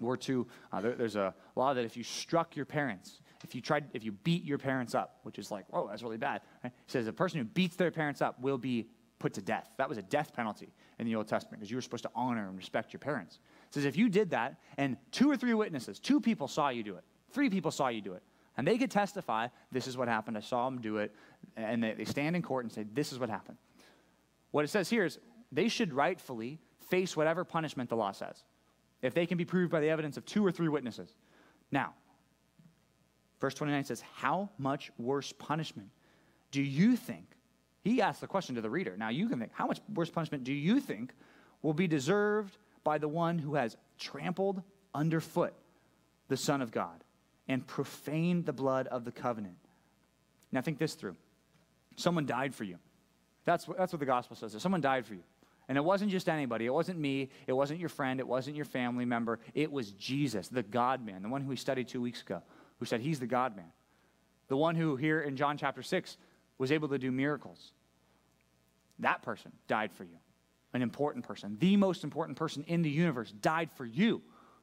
were 0.00 0.16
to, 0.16 0.46
uh, 0.72 0.80
there, 0.80 0.94
there's 0.94 1.16
a 1.16 1.34
law 1.54 1.74
that 1.74 1.84
if 1.84 1.96
you 1.96 2.02
struck 2.02 2.56
your 2.56 2.66
parents, 2.66 3.20
if 3.44 3.54
you 3.54 3.60
tried, 3.60 3.86
if 3.92 4.04
you 4.04 4.12
beat 4.12 4.44
your 4.44 4.58
parents 4.58 4.94
up, 4.94 5.20
which 5.22 5.38
is 5.38 5.50
like, 5.50 5.64
whoa, 5.72 5.88
that's 5.88 6.02
really 6.02 6.16
bad. 6.16 6.42
Right? 6.62 6.72
It 6.72 6.90
says 6.90 7.06
a 7.06 7.12
person 7.12 7.38
who 7.38 7.44
beats 7.44 7.76
their 7.76 7.90
parents 7.90 8.20
up 8.20 8.40
will 8.40 8.58
be 8.58 8.88
put 9.18 9.34
to 9.34 9.42
death. 9.42 9.70
That 9.78 9.88
was 9.88 9.98
a 9.98 10.02
death 10.02 10.34
penalty 10.34 10.72
in 10.98 11.06
the 11.06 11.16
Old 11.16 11.28
Testament 11.28 11.60
because 11.60 11.70
you 11.70 11.76
were 11.76 11.82
supposed 11.82 12.02
to 12.02 12.10
honor 12.14 12.48
and 12.48 12.56
respect 12.56 12.92
your 12.92 13.00
parents. 13.00 13.38
It 13.68 13.74
says 13.74 13.84
if 13.84 13.96
you 13.96 14.08
did 14.08 14.30
that 14.30 14.56
and 14.76 14.96
two 15.10 15.30
or 15.30 15.36
three 15.36 15.54
witnesses, 15.54 15.98
two 15.98 16.20
people 16.20 16.48
saw 16.48 16.68
you 16.68 16.82
do 16.82 16.96
it, 16.96 17.04
three 17.30 17.48
people 17.48 17.70
saw 17.70 17.88
you 17.88 18.02
do 18.02 18.12
it, 18.12 18.22
and 18.56 18.66
they 18.66 18.78
could 18.78 18.90
testify, 18.90 19.48
this 19.72 19.86
is 19.86 19.96
what 19.96 20.08
happened, 20.08 20.36
I 20.36 20.40
saw 20.40 20.66
them 20.66 20.80
do 20.80 20.98
it, 20.98 21.14
and 21.56 21.82
they, 21.82 21.92
they 21.94 22.04
stand 22.04 22.36
in 22.36 22.42
court 22.42 22.64
and 22.64 22.72
say, 22.72 22.84
this 22.92 23.12
is 23.12 23.18
what 23.18 23.30
happened. 23.30 23.58
What 24.50 24.64
it 24.64 24.68
says 24.68 24.88
here 24.88 25.04
is 25.04 25.18
they 25.52 25.68
should 25.68 25.92
rightfully 25.92 26.58
face 26.90 27.16
whatever 27.16 27.44
punishment 27.44 27.90
the 27.90 27.96
law 27.96 28.12
says 28.12 28.44
if 29.02 29.14
they 29.14 29.26
can 29.26 29.38
be 29.38 29.44
proved 29.44 29.70
by 29.70 29.80
the 29.80 29.88
evidence 29.88 30.16
of 30.16 30.24
two 30.24 30.44
or 30.44 30.50
three 30.50 30.68
witnesses. 30.68 31.14
Now, 31.70 31.94
verse 33.40 33.54
29 33.54 33.84
says, 33.84 34.02
How 34.14 34.50
much 34.58 34.90
worse 34.98 35.32
punishment 35.32 35.90
do 36.50 36.62
you 36.62 36.96
think? 36.96 37.26
He 37.82 38.02
asks 38.02 38.20
the 38.20 38.26
question 38.26 38.56
to 38.56 38.60
the 38.60 38.70
reader. 38.70 38.96
Now 38.96 39.10
you 39.10 39.28
can 39.28 39.38
think, 39.38 39.52
How 39.54 39.66
much 39.66 39.80
worse 39.92 40.10
punishment 40.10 40.44
do 40.44 40.52
you 40.52 40.80
think 40.80 41.12
will 41.62 41.74
be 41.74 41.86
deserved 41.86 42.56
by 42.84 42.98
the 42.98 43.08
one 43.08 43.38
who 43.38 43.54
has 43.54 43.76
trampled 43.98 44.62
underfoot 44.94 45.54
the 46.28 46.36
Son 46.36 46.62
of 46.62 46.70
God 46.70 47.04
and 47.48 47.66
profaned 47.66 48.46
the 48.46 48.52
blood 48.52 48.86
of 48.88 49.04
the 49.04 49.12
covenant? 49.12 49.56
Now 50.52 50.60
think 50.62 50.78
this 50.78 50.94
through. 50.94 51.16
Someone 51.96 52.26
died 52.26 52.54
for 52.54 52.64
you. 52.64 52.78
That's, 53.44 53.64
that's 53.78 53.92
what 53.92 54.00
the 54.00 54.06
gospel 54.06 54.36
says. 54.36 54.56
Someone 54.60 54.80
died 54.80 55.06
for 55.06 55.14
you. 55.14 55.22
And 55.68 55.76
it 55.76 55.84
wasn't 55.84 56.10
just 56.10 56.28
anybody. 56.28 56.66
It 56.66 56.72
wasn't 56.72 56.98
me. 56.98 57.30
It 57.46 57.52
wasn't 57.52 57.80
your 57.80 57.88
friend. 57.88 58.20
It 58.20 58.28
wasn't 58.28 58.56
your 58.56 58.64
family 58.64 59.04
member. 59.04 59.40
It 59.54 59.72
was 59.72 59.90
Jesus, 59.92 60.48
the 60.48 60.62
God 60.62 61.04
man, 61.04 61.22
the 61.22 61.28
one 61.28 61.42
who 61.42 61.48
we 61.48 61.56
studied 61.56 61.88
two 61.88 62.00
weeks 62.00 62.22
ago, 62.22 62.42
who 62.78 62.86
said 62.86 63.00
he's 63.00 63.18
the 63.18 63.26
God 63.26 63.56
man. 63.56 63.72
The 64.48 64.56
one 64.56 64.76
who, 64.76 64.94
here 64.94 65.20
in 65.20 65.36
John 65.36 65.58
chapter 65.58 65.82
6, 65.82 66.16
was 66.58 66.70
able 66.70 66.88
to 66.88 66.98
do 66.98 67.10
miracles. 67.10 67.72
That 69.00 69.22
person 69.22 69.52
died 69.66 69.92
for 69.92 70.04
you. 70.04 70.18
An 70.72 70.82
important 70.82 71.24
person, 71.26 71.56
the 71.58 71.76
most 71.76 72.04
important 72.04 72.36
person 72.36 72.64
in 72.66 72.82
the 72.82 72.90
universe, 72.90 73.32
died 73.32 73.70
for 73.72 73.84
you. 73.84 74.22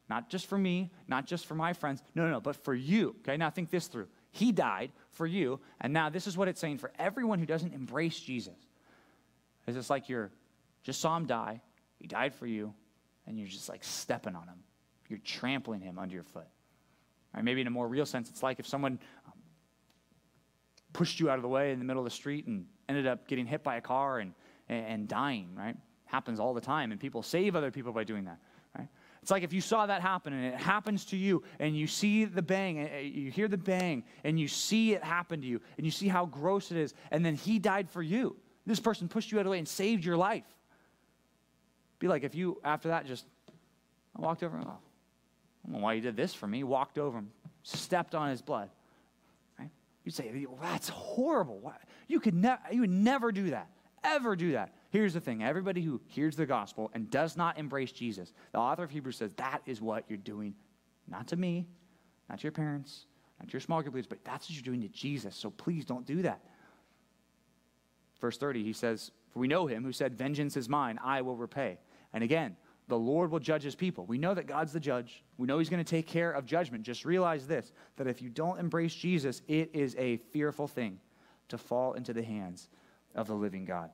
Not 0.10 0.30
just 0.30 0.48
for 0.48 0.58
me, 0.58 0.92
not 1.08 1.26
just 1.26 1.46
for 1.46 1.56
my 1.56 1.74
friends. 1.74 2.04
No, 2.14 2.26
no, 2.26 2.32
no, 2.32 2.42
but 2.42 2.56
for 2.64 2.74
you. 2.74 3.16
Okay, 3.22 3.38
now 3.38 3.50
think 3.50 3.70
this 3.70 3.88
through. 3.88 4.08
He 4.32 4.52
died 4.52 4.92
for 5.12 5.26
you. 5.26 5.60
And 5.82 5.94
now 5.94 6.10
this 6.10 6.28
is 6.28 6.38
what 6.38 6.48
it's 6.48 6.60
saying 6.60 6.80
for 6.80 6.92
everyone 7.00 7.40
who 7.40 7.46
doesn't 7.46 7.74
embrace 7.74 8.20
Jesus. 8.20 8.58
Is 9.66 9.78
it's 9.78 9.90
like 9.90 10.10
you're 10.10 10.32
just 10.84 11.02
saw 11.02 11.16
him 11.18 11.26
die. 11.26 11.62
He 12.00 12.08
died 12.08 12.36
for 12.36 12.46
you, 12.46 12.74
and 13.26 13.40
you're 13.40 13.48
just 13.48 13.70
like 13.70 13.84
stepping 13.84 14.36
on 14.36 14.44
him. 14.44 14.58
You're 15.10 15.20
trampling 15.20 15.82
him 15.82 15.98
under 15.98 16.14
your 16.14 16.24
foot. 16.24 16.48
Right, 17.34 17.44
maybe 17.44 17.62
in 17.62 17.68
a 17.68 17.72
more 17.72 17.88
real 17.88 18.06
sense, 18.06 18.30
it's 18.30 18.44
like 18.44 18.60
if 18.60 18.68
someone 18.68 19.00
um, 19.26 19.34
pushed 20.92 21.20
you 21.20 21.30
out 21.30 21.38
of 21.38 21.42
the 21.42 21.48
way 21.48 21.72
in 21.72 21.80
the 21.80 21.86
middle 21.86 22.02
of 22.02 22.06
the 22.06 22.16
street 22.16 22.46
and 22.48 22.66
ended 22.90 23.08
up 23.08 23.28
getting 23.28 23.46
hit 23.46 23.64
by 23.64 23.78
a 23.78 23.82
car 23.82 24.20
and, 24.20 24.34
and, 24.70 24.86
and 24.86 25.08
dying, 25.08 25.50
right? 25.56 25.76
Happens 26.06 26.40
all 26.40 26.54
the 26.54 26.62
time, 26.62 26.92
and 26.92 27.00
people 27.00 27.24
save 27.24 27.56
other 27.56 27.72
people 27.72 27.92
by 27.92 28.04
doing 28.04 28.26
that, 28.26 28.40
right? 28.78 28.88
It's 29.22 29.32
like 29.32 29.44
if 29.44 29.54
you 29.54 29.62
saw 29.62 29.86
that 29.86 30.02
happen 30.02 30.34
and 30.34 30.54
it 30.54 30.60
happens 30.60 31.06
to 31.06 31.18
you 31.18 31.44
and 31.60 31.78
you 31.78 31.88
see 31.88 32.26
the 32.26 32.42
bang, 32.42 32.90
you 33.02 33.32
hear 33.32 33.48
the 33.48 33.58
bang, 33.58 34.04
and 34.26 34.38
you 34.38 34.50
see 34.50 34.94
it 34.94 35.04
happen 35.04 35.40
to 35.42 35.48
you, 35.48 35.62
and 35.78 35.86
you 35.86 35.92
see 35.92 36.10
how 36.10 36.26
gross 36.26 36.72
it 36.72 36.78
is, 36.78 36.94
and 37.10 37.26
then 37.26 37.36
he 37.36 37.58
died 37.58 37.90
for 37.90 38.04
you. 38.04 38.36
This 38.66 38.80
person 38.80 39.08
pushed 39.08 39.32
you 39.32 39.38
out 39.38 39.42
of 39.42 39.46
the 39.46 39.52
way 39.52 39.60
and 39.60 39.68
saved 39.68 40.04
your 40.04 40.18
life 40.18 40.44
be 42.04 42.10
like 42.10 42.24
if 42.24 42.36
you, 42.36 42.60
after 42.66 42.90
that, 42.90 43.06
just 43.06 43.26
I 44.18 44.22
walked 44.22 44.44
over, 44.44 44.58
oh, 44.58 44.62
I 44.62 44.64
don't 45.66 45.78
know 45.78 45.80
why 45.80 45.94
you 45.94 46.02
did 46.02 46.18
this 46.18 46.34
for 46.34 46.48
me, 46.48 46.66
walked 46.66 46.98
over 46.98 47.18
him, 47.18 47.32
stepped 47.64 48.14
on 48.14 48.30
his 48.30 48.42
blood. 48.42 48.70
Right? 49.58 49.70
You'd 50.04 50.14
say, 50.14 50.46
well, 50.46 50.60
that's 50.62 50.90
horrible. 50.90 51.74
You, 52.10 52.20
could 52.20 52.34
ne- 52.34 52.58
you 52.74 52.82
would 52.82 52.90
never 52.90 53.32
do 53.32 53.52
that, 53.52 53.70
ever 54.04 54.36
do 54.36 54.52
that. 54.52 54.74
Here's 54.90 55.14
the 55.14 55.22
thing 55.22 55.44
everybody 55.44 55.82
who 55.82 56.02
hears 56.08 56.36
the 56.36 56.46
gospel 56.46 56.92
and 56.94 57.10
does 57.10 57.38
not 57.38 57.58
embrace 57.58 57.94
Jesus, 57.94 58.34
the 58.52 58.60
author 58.60 58.84
of 58.84 58.92
Hebrews 58.92 59.16
says 59.16 59.32
that 59.38 59.62
is 59.66 59.82
what 59.82 60.04
you're 60.10 60.18
doing, 60.18 60.56
not 61.08 61.30
to 61.30 61.38
me, 61.38 61.68
not 62.30 62.40
to 62.40 62.44
your 62.44 62.52
parents, 62.52 63.06
not 63.40 63.48
to 63.48 63.54
your 63.54 63.62
small 63.62 63.82
group 63.82 63.96
leaders, 63.96 64.08
but 64.08 64.26
that's 64.26 64.50
what 64.50 64.56
you're 64.56 64.62
doing 64.62 64.82
to 64.82 64.90
Jesus. 64.90 65.38
So 65.38 65.52
please 65.52 65.86
don't 65.86 66.06
do 66.06 66.22
that. 66.24 66.42
Verse 68.20 68.38
30, 68.38 68.62
he 68.62 68.74
says, 68.74 69.12
For 69.32 69.40
we 69.40 69.48
know 69.48 69.68
him 69.68 69.86
who 69.86 69.94
said, 69.94 70.18
Vengeance 70.18 70.58
is 70.58 70.68
mine, 70.68 71.00
I 71.02 71.22
will 71.22 71.38
repay. 71.38 71.78
And 72.14 72.24
again, 72.24 72.56
the 72.88 72.98
Lord 72.98 73.32
will 73.32 73.40
judge 73.40 73.64
his 73.64 73.76
people. 73.76 74.06
We 74.06 74.18
know 74.18 74.34
that 74.34 74.46
God's 74.46 74.74
the 74.74 74.80
judge. 74.80 75.24
We 75.38 75.48
know 75.48 75.60
he's 75.60 75.70
going 75.70 75.84
to 75.84 75.90
take 75.90 76.06
care 76.06 76.32
of 76.32 76.46
judgment. 76.46 76.84
Just 76.84 77.06
realize 77.06 77.48
this 77.48 77.72
that 77.96 78.08
if 78.08 78.22
you 78.22 78.30
don't 78.30 78.60
embrace 78.60 78.94
Jesus, 78.94 79.42
it 79.48 79.70
is 79.74 79.96
a 79.98 80.18
fearful 80.32 80.68
thing 80.68 81.00
to 81.50 81.58
fall 81.58 81.94
into 81.94 82.14
the 82.14 82.24
hands 82.24 82.70
of 83.16 83.28
the 83.28 83.36
living 83.36 83.66
God. 83.66 83.90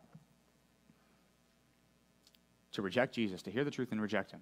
To 2.73 2.81
reject 2.81 3.13
Jesus, 3.13 3.41
to 3.43 3.51
hear 3.51 3.63
the 3.63 3.71
truth 3.71 3.91
and 3.91 4.01
reject 4.01 4.31
him. 4.31 4.41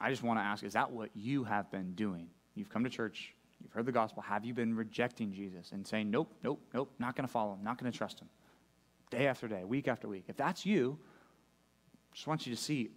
I 0.00 0.10
just 0.10 0.22
want 0.22 0.38
to 0.38 0.42
ask 0.42 0.62
is 0.64 0.74
that 0.74 0.90
what 0.90 1.10
you 1.14 1.44
have 1.44 1.70
been 1.70 1.94
doing? 1.94 2.28
You've 2.54 2.68
come 2.68 2.84
to 2.84 2.90
church, 2.90 3.34
you've 3.60 3.72
heard 3.72 3.86
the 3.86 3.92
gospel. 3.92 4.22
Have 4.22 4.44
you 4.44 4.54
been 4.54 4.74
rejecting 4.74 5.32
Jesus 5.32 5.72
and 5.72 5.86
saying, 5.86 6.10
nope, 6.10 6.32
nope, 6.42 6.60
nope, 6.72 6.92
not 6.98 7.16
going 7.16 7.26
to 7.26 7.32
follow 7.32 7.54
him, 7.54 7.64
not 7.64 7.80
going 7.80 7.90
to 7.90 7.96
trust 7.96 8.20
him? 8.20 8.28
Day 9.14 9.28
after 9.28 9.46
day, 9.46 9.64
week 9.64 9.86
after 9.86 10.08
week. 10.08 10.24
If 10.28 10.36
that's 10.36 10.66
you, 10.66 10.98
I 12.12 12.14
just 12.14 12.26
want 12.26 12.46
you 12.46 12.54
to 12.54 12.60
see 12.60 12.90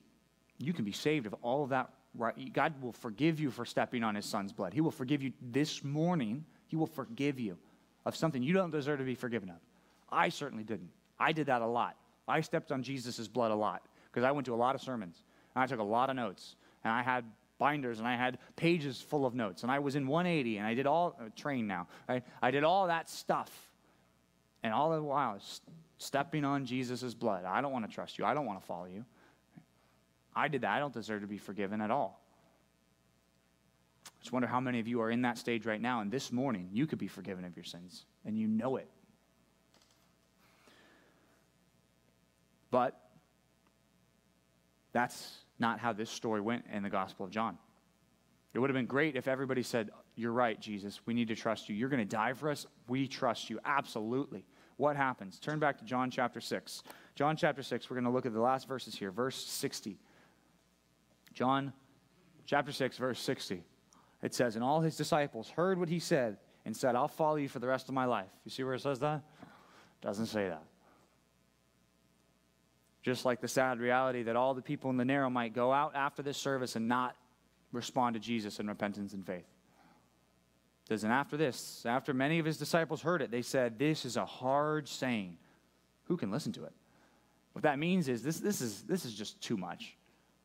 you 0.57 0.73
can 0.73 0.83
be 0.83 0.91
saved 0.91 1.27
of 1.27 1.35
all 1.41 1.63
of 1.63 1.69
that. 1.69 1.91
Right? 2.15 2.51
God 2.51 2.81
will 2.81 2.93
forgive 2.93 3.39
you 3.39 3.51
for 3.51 3.65
stepping 3.65 4.03
on 4.03 4.15
his 4.15 4.25
son's 4.25 4.51
blood. 4.51 4.73
He 4.73 4.81
will 4.81 4.91
forgive 4.91 5.21
you 5.21 5.31
this 5.41 5.83
morning. 5.83 6.43
He 6.65 6.75
will 6.75 6.87
forgive 6.87 7.39
you 7.39 7.57
of 8.05 8.15
something 8.15 8.41
you 8.41 8.53
don't 8.53 8.71
deserve 8.71 8.97
to 8.99 9.05
be 9.05 9.13
forgiven 9.13 9.49
of. 9.49 9.57
I 10.09 10.29
certainly 10.29 10.63
didn't. 10.63 10.89
I 11.19 11.33
did 11.33 11.47
that 11.47 11.61
a 11.61 11.67
lot. 11.67 11.95
I 12.27 12.41
stepped 12.41 12.71
on 12.71 12.81
Jesus' 12.81 13.27
blood 13.27 13.51
a 13.51 13.55
lot 13.55 13.83
because 14.11 14.23
I 14.23 14.31
went 14.31 14.45
to 14.45 14.53
a 14.53 14.55
lot 14.55 14.73
of 14.73 14.81
sermons 14.81 15.23
and 15.53 15.63
I 15.63 15.67
took 15.67 15.79
a 15.79 15.83
lot 15.83 16.09
of 16.09 16.15
notes 16.15 16.55
and 16.83 16.91
I 16.91 17.03
had 17.03 17.25
binders 17.59 17.99
and 17.99 18.07
I 18.07 18.15
had 18.15 18.39
pages 18.55 18.99
full 18.99 19.25
of 19.25 19.35
notes 19.35 19.63
and 19.63 19.71
I 19.71 19.79
was 19.79 19.95
in 19.95 20.07
180 20.07 20.57
and 20.57 20.65
I 20.65 20.73
did 20.73 20.87
all, 20.87 21.15
uh, 21.19 21.25
train 21.35 21.67
now, 21.67 21.87
right? 22.09 22.23
I 22.41 22.49
did 22.49 22.63
all 22.63 22.87
that 22.87 23.09
stuff. 23.09 23.51
And 24.63 24.73
all 24.73 24.89
the 24.89 25.01
while, 25.01 25.39
stepping 25.97 26.45
on 26.45 26.65
Jesus' 26.65 27.13
blood. 27.13 27.45
I 27.45 27.61
don't 27.61 27.71
want 27.71 27.89
to 27.89 27.93
trust 27.93 28.17
you. 28.17 28.25
I 28.25 28.33
don't 28.33 28.45
want 28.45 28.59
to 28.59 28.65
follow 28.65 28.85
you. 28.85 29.05
I 30.35 30.47
did 30.47 30.61
that. 30.61 30.71
I 30.71 30.79
don't 30.79 30.93
deserve 30.93 31.21
to 31.21 31.27
be 31.27 31.37
forgiven 31.37 31.81
at 31.81 31.89
all. 31.89 32.21
I 34.05 34.19
just 34.21 34.31
wonder 34.31 34.47
how 34.47 34.59
many 34.59 34.79
of 34.79 34.87
you 34.87 35.01
are 35.01 35.09
in 35.09 35.23
that 35.23 35.37
stage 35.37 35.65
right 35.65 35.81
now, 35.81 36.01
and 36.01 36.11
this 36.11 36.31
morning 36.31 36.69
you 36.71 36.85
could 36.85 36.99
be 36.99 37.07
forgiven 37.07 37.43
of 37.43 37.55
your 37.55 37.65
sins, 37.65 38.05
and 38.25 38.37
you 38.37 38.47
know 38.47 38.77
it. 38.77 38.89
But 42.69 42.99
that's 44.91 45.37
not 45.59 45.79
how 45.79 45.93
this 45.93 46.09
story 46.09 46.41
went 46.41 46.65
in 46.71 46.83
the 46.83 46.89
Gospel 46.89 47.25
of 47.25 47.31
John. 47.31 47.57
It 48.53 48.59
would 48.59 48.69
have 48.69 48.75
been 48.75 48.85
great 48.85 49.15
if 49.15 49.27
everybody 49.27 49.63
said, 49.63 49.91
You're 50.15 50.31
right, 50.31 50.59
Jesus. 50.59 50.99
We 51.05 51.13
need 51.13 51.27
to 51.27 51.35
trust 51.35 51.69
you. 51.69 51.75
You're 51.75 51.89
going 51.89 52.01
to 52.01 52.05
die 52.05 52.33
for 52.33 52.49
us. 52.49 52.65
We 52.87 53.07
trust 53.07 53.49
you. 53.49 53.59
Absolutely. 53.63 54.45
What 54.77 54.95
happens? 54.95 55.39
Turn 55.39 55.59
back 55.59 55.79
to 55.79 55.85
John 55.85 56.09
chapter 56.09 56.39
6. 56.39 56.83
John 57.15 57.35
chapter 57.35 57.63
6, 57.63 57.89
we're 57.89 57.95
going 57.95 58.05
to 58.05 58.11
look 58.11 58.27
at 58.27 58.33
the 58.33 58.39
last 58.39 58.67
verses 58.67 58.95
here, 58.95 59.11
verse 59.11 59.35
60. 59.35 59.97
John 61.33 61.73
chapter 62.45 62.71
6, 62.71 62.97
verse 62.97 63.19
60. 63.19 63.63
It 64.21 64.33
says, 64.33 64.55
And 64.55 64.63
all 64.63 64.81
his 64.81 64.95
disciples 64.95 65.49
heard 65.49 65.79
what 65.79 65.89
he 65.89 65.99
said 65.99 66.37
and 66.65 66.75
said, 66.75 66.95
I'll 66.95 67.07
follow 67.07 67.37
you 67.37 67.49
for 67.49 67.59
the 67.59 67.67
rest 67.67 67.89
of 67.89 67.95
my 67.95 68.05
life. 68.05 68.29
You 68.45 68.51
see 68.51 68.63
where 68.63 68.75
it 68.75 68.81
says 68.81 68.99
that? 68.99 69.23
Doesn't 70.01 70.27
say 70.27 70.47
that. 70.49 70.63
Just 73.01 73.25
like 73.25 73.41
the 73.41 73.47
sad 73.47 73.79
reality 73.79 74.23
that 74.23 74.35
all 74.35 74.53
the 74.53 74.61
people 74.61 74.89
in 74.89 74.97
the 74.97 75.05
narrow 75.05 75.29
might 75.29 75.53
go 75.53 75.71
out 75.71 75.95
after 75.95 76.21
this 76.21 76.37
service 76.37 76.75
and 76.75 76.87
not 76.87 77.15
respond 77.71 78.13
to 78.13 78.19
Jesus 78.19 78.59
in 78.59 78.67
repentance 78.67 79.13
and 79.13 79.25
faith. 79.25 79.45
Says, 80.87 81.03
and 81.03 81.11
after 81.11 81.35
this, 81.35 81.85
after 81.85 82.13
many 82.13 82.39
of 82.39 82.45
his 82.45 82.55
disciples 82.57 83.01
heard 83.01 83.21
it, 83.21 83.29
they 83.29 83.41
said, 83.41 83.77
This 83.77 84.05
is 84.05 84.15
a 84.15 84.25
hard 84.25 84.87
saying. 84.87 85.37
Who 86.05 86.15
can 86.15 86.31
listen 86.31 86.53
to 86.53 86.63
it? 86.63 86.71
What 87.51 87.63
that 87.63 87.77
means 87.77 88.07
is 88.07 88.23
this, 88.23 88.39
this, 88.39 88.61
is, 88.61 88.83
this 88.83 89.03
is 89.03 89.13
just 89.13 89.41
too 89.41 89.57
much. 89.57 89.97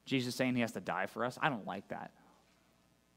Jesus 0.05 0.35
saying 0.35 0.57
he 0.57 0.63
has 0.63 0.73
to 0.73 0.81
die 0.81 1.07
for 1.07 1.25
us. 1.25 1.39
I 1.41 1.49
don't 1.49 1.65
like 1.65 1.87
that. 1.91 2.11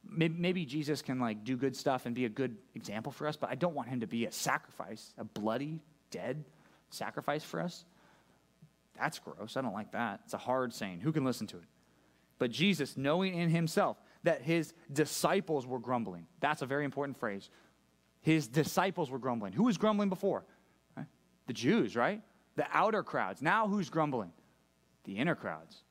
Maybe, 0.07 0.35
maybe 0.37 0.65
Jesus 0.65 1.01
can 1.01 1.19
like 1.19 1.43
do 1.43 1.57
good 1.57 1.75
stuff 1.75 2.05
and 2.05 2.13
be 2.13 2.25
a 2.25 2.29
good 2.29 2.57
example 2.75 3.11
for 3.11 3.25
us, 3.25 3.35
but 3.35 3.49
I 3.49 3.55
don't 3.55 3.73
want 3.73 3.89
him 3.89 4.01
to 4.01 4.07
be 4.07 4.27
a 4.27 4.31
sacrifice, 4.31 5.11
a 5.17 5.23
bloody, 5.23 5.79
dead 6.11 6.45
sacrifice 6.91 7.43
for 7.43 7.59
us. 7.59 7.85
That's 8.99 9.17
gross. 9.17 9.57
I 9.57 9.61
don't 9.61 9.73
like 9.73 9.93
that. 9.93 10.19
It's 10.25 10.35
a 10.35 10.37
hard 10.37 10.75
saying. 10.75 10.99
Who 10.99 11.11
can 11.11 11.25
listen 11.25 11.47
to 11.47 11.57
it? 11.57 11.65
But 12.37 12.51
Jesus, 12.51 12.95
knowing 12.95 13.33
in 13.33 13.49
himself 13.49 13.97
that 14.25 14.41
his 14.41 14.73
disciples 14.91 15.65
were 15.65 15.79
grumbling, 15.79 16.27
that's 16.39 16.61
a 16.61 16.65
very 16.65 16.85
important 16.85 17.17
phrase. 17.17 17.49
His 18.21 18.47
disciples 18.47 19.09
were 19.09 19.19
grumbling. 19.19 19.53
Who 19.53 19.63
was 19.63 19.77
grumbling 19.77 20.09
before? 20.09 20.45
The 21.47 21.53
Jews, 21.53 21.95
right? 21.95 22.21
The 22.55 22.65
outer 22.73 23.03
crowds. 23.03 23.41
Now 23.41 23.67
who's 23.67 23.89
grumbling? 23.89 24.31
The 25.03 25.17
inner 25.17 25.35
crowds. 25.35 25.83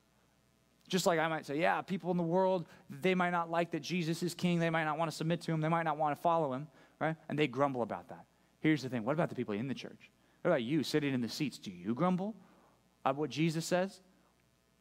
Just 0.87 1.05
like 1.05 1.17
I 1.17 1.27
might 1.27 1.45
say, 1.45 1.59
yeah, 1.59 1.81
people 1.81 2.11
in 2.11 2.17
the 2.17 2.23
world, 2.23 2.67
they 2.89 3.15
might 3.15 3.29
not 3.31 3.49
like 3.49 3.71
that 3.71 3.81
Jesus 3.81 4.21
is 4.21 4.35
king. 4.35 4.59
They 4.59 4.69
might 4.69 4.83
not 4.83 4.97
want 4.97 5.09
to 5.09 5.15
submit 5.15 5.41
to 5.41 5.51
him. 5.51 5.61
They 5.61 5.69
might 5.69 5.83
not 5.83 5.97
want 5.97 6.15
to 6.15 6.21
follow 6.21 6.53
him, 6.53 6.67
right? 6.99 7.15
And 7.29 7.39
they 7.39 7.47
grumble 7.47 7.81
about 7.81 8.09
that. 8.09 8.25
Here's 8.59 8.83
the 8.83 8.89
thing 8.89 9.05
what 9.05 9.13
about 9.13 9.29
the 9.29 9.35
people 9.35 9.55
in 9.55 9.67
the 9.67 9.73
church? 9.73 10.11
What 10.41 10.51
about 10.51 10.63
you 10.63 10.83
sitting 10.83 11.13
in 11.13 11.21
the 11.21 11.29
seats? 11.29 11.57
Do 11.57 11.71
you 11.71 11.95
grumble? 11.95 12.35
of 13.05 13.17
what 13.17 13.29
Jesus 13.29 13.65
says? 13.65 14.01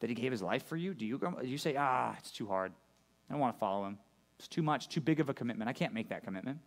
That 0.01 0.11
he 0.11 0.15
gave 0.17 0.33
his 0.33 0.43
life 0.43 0.67
for 0.67 0.77
you? 0.77 0.95
Do 0.95 1.07
you, 1.07 1.19
grumble? 1.19 1.41
do 1.41 1.47
you 1.47 1.59
say, 1.59 1.77
ah, 1.79 2.15
it's 2.19 2.33
too 2.33 2.47
hard. 2.47 2.73
I 3.29 3.33
don't 3.33 3.41
want 3.41 3.55
to 3.55 3.59
follow 3.59 3.87
him. 3.87 3.99
It's 4.39 4.49
too 4.49 4.63
much, 4.63 4.89
too 4.89 5.01
big 5.01 5.21
of 5.21 5.29
a 5.29 5.35
commitment. 5.35 5.69
I 5.69 5.73
can't 5.73 5.95
make 5.95 6.09
that 6.09 6.25
commitment. 6.25 6.59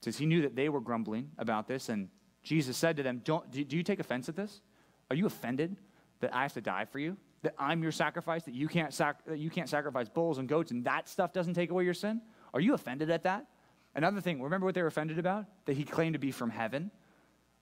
Says 0.00 0.18
he 0.18 0.26
knew 0.26 0.42
that 0.42 0.54
they 0.54 0.68
were 0.68 0.80
grumbling 0.80 1.30
about 1.38 1.66
this, 1.66 1.88
and 1.88 2.08
Jesus 2.42 2.76
said 2.76 2.96
to 2.98 3.02
them, 3.02 3.22
don't, 3.24 3.50
do, 3.50 3.64
do 3.64 3.76
you 3.76 3.82
take 3.82 4.00
offense 4.00 4.28
at 4.28 4.36
this? 4.36 4.60
Are 5.10 5.16
you 5.16 5.26
offended 5.26 5.76
that 6.20 6.34
I 6.34 6.42
have 6.42 6.52
to 6.54 6.60
die 6.60 6.84
for 6.84 6.98
you? 6.98 7.16
That 7.42 7.54
I'm 7.58 7.82
your 7.82 7.92
sacrifice, 7.92 8.44
that 8.44 8.54
you 8.54 8.68
can't, 8.68 8.92
sac- 8.92 9.24
that 9.26 9.38
you 9.38 9.50
can't 9.50 9.68
sacrifice 9.68 10.08
bulls 10.08 10.38
and 10.38 10.48
goats, 10.48 10.70
and 10.70 10.84
that 10.84 11.08
stuff 11.08 11.32
doesn't 11.32 11.54
take 11.54 11.70
away 11.70 11.84
your 11.84 11.94
sin? 11.94 12.20
Are 12.52 12.60
you 12.60 12.74
offended 12.74 13.10
at 13.10 13.22
that? 13.22 13.46
Another 13.94 14.20
thing, 14.20 14.42
remember 14.42 14.66
what 14.66 14.74
they 14.74 14.82
were 14.82 14.88
offended 14.88 15.18
about? 15.18 15.46
That 15.66 15.76
he 15.76 15.84
claimed 15.84 16.14
to 16.14 16.18
be 16.18 16.32
from 16.32 16.50
heaven. 16.50 16.90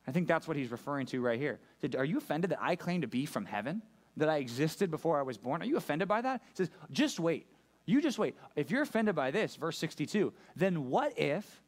I 0.06 0.12
think 0.12 0.26
that's 0.26 0.48
what 0.48 0.56
he's 0.56 0.70
referring 0.70 1.06
to 1.06 1.20
right 1.20 1.38
here. 1.38 1.60
Are 1.96 2.04
you 2.04 2.18
offended 2.18 2.50
that 2.50 2.58
I 2.60 2.74
claim 2.74 3.02
to 3.02 3.06
be 3.06 3.26
from 3.26 3.44
heaven? 3.44 3.82
That 4.18 4.28
I 4.28 4.36
existed 4.36 4.90
before 4.90 5.18
I 5.18 5.22
was 5.22 5.38
born? 5.38 5.62
Are 5.62 5.66
you 5.66 5.76
offended 5.76 6.06
by 6.06 6.20
that? 6.20 6.42
He 6.50 6.56
says, 6.56 6.70
Just 6.90 7.18
wait. 7.18 7.46
You 7.86 8.00
just 8.00 8.18
wait. 8.18 8.36
If 8.54 8.70
you're 8.70 8.82
offended 8.82 9.14
by 9.14 9.30
this, 9.30 9.56
verse 9.56 9.78
62, 9.78 10.32
then 10.54 10.88
what 10.88 11.18
if 11.18 11.62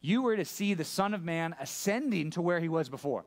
you 0.00 0.22
were 0.22 0.36
to 0.36 0.44
see 0.44 0.74
the 0.74 0.84
Son 0.84 1.14
of 1.14 1.22
Man 1.22 1.54
ascending 1.60 2.30
to 2.30 2.42
where 2.42 2.58
he 2.58 2.68
was 2.68 2.88
before? 2.88 3.24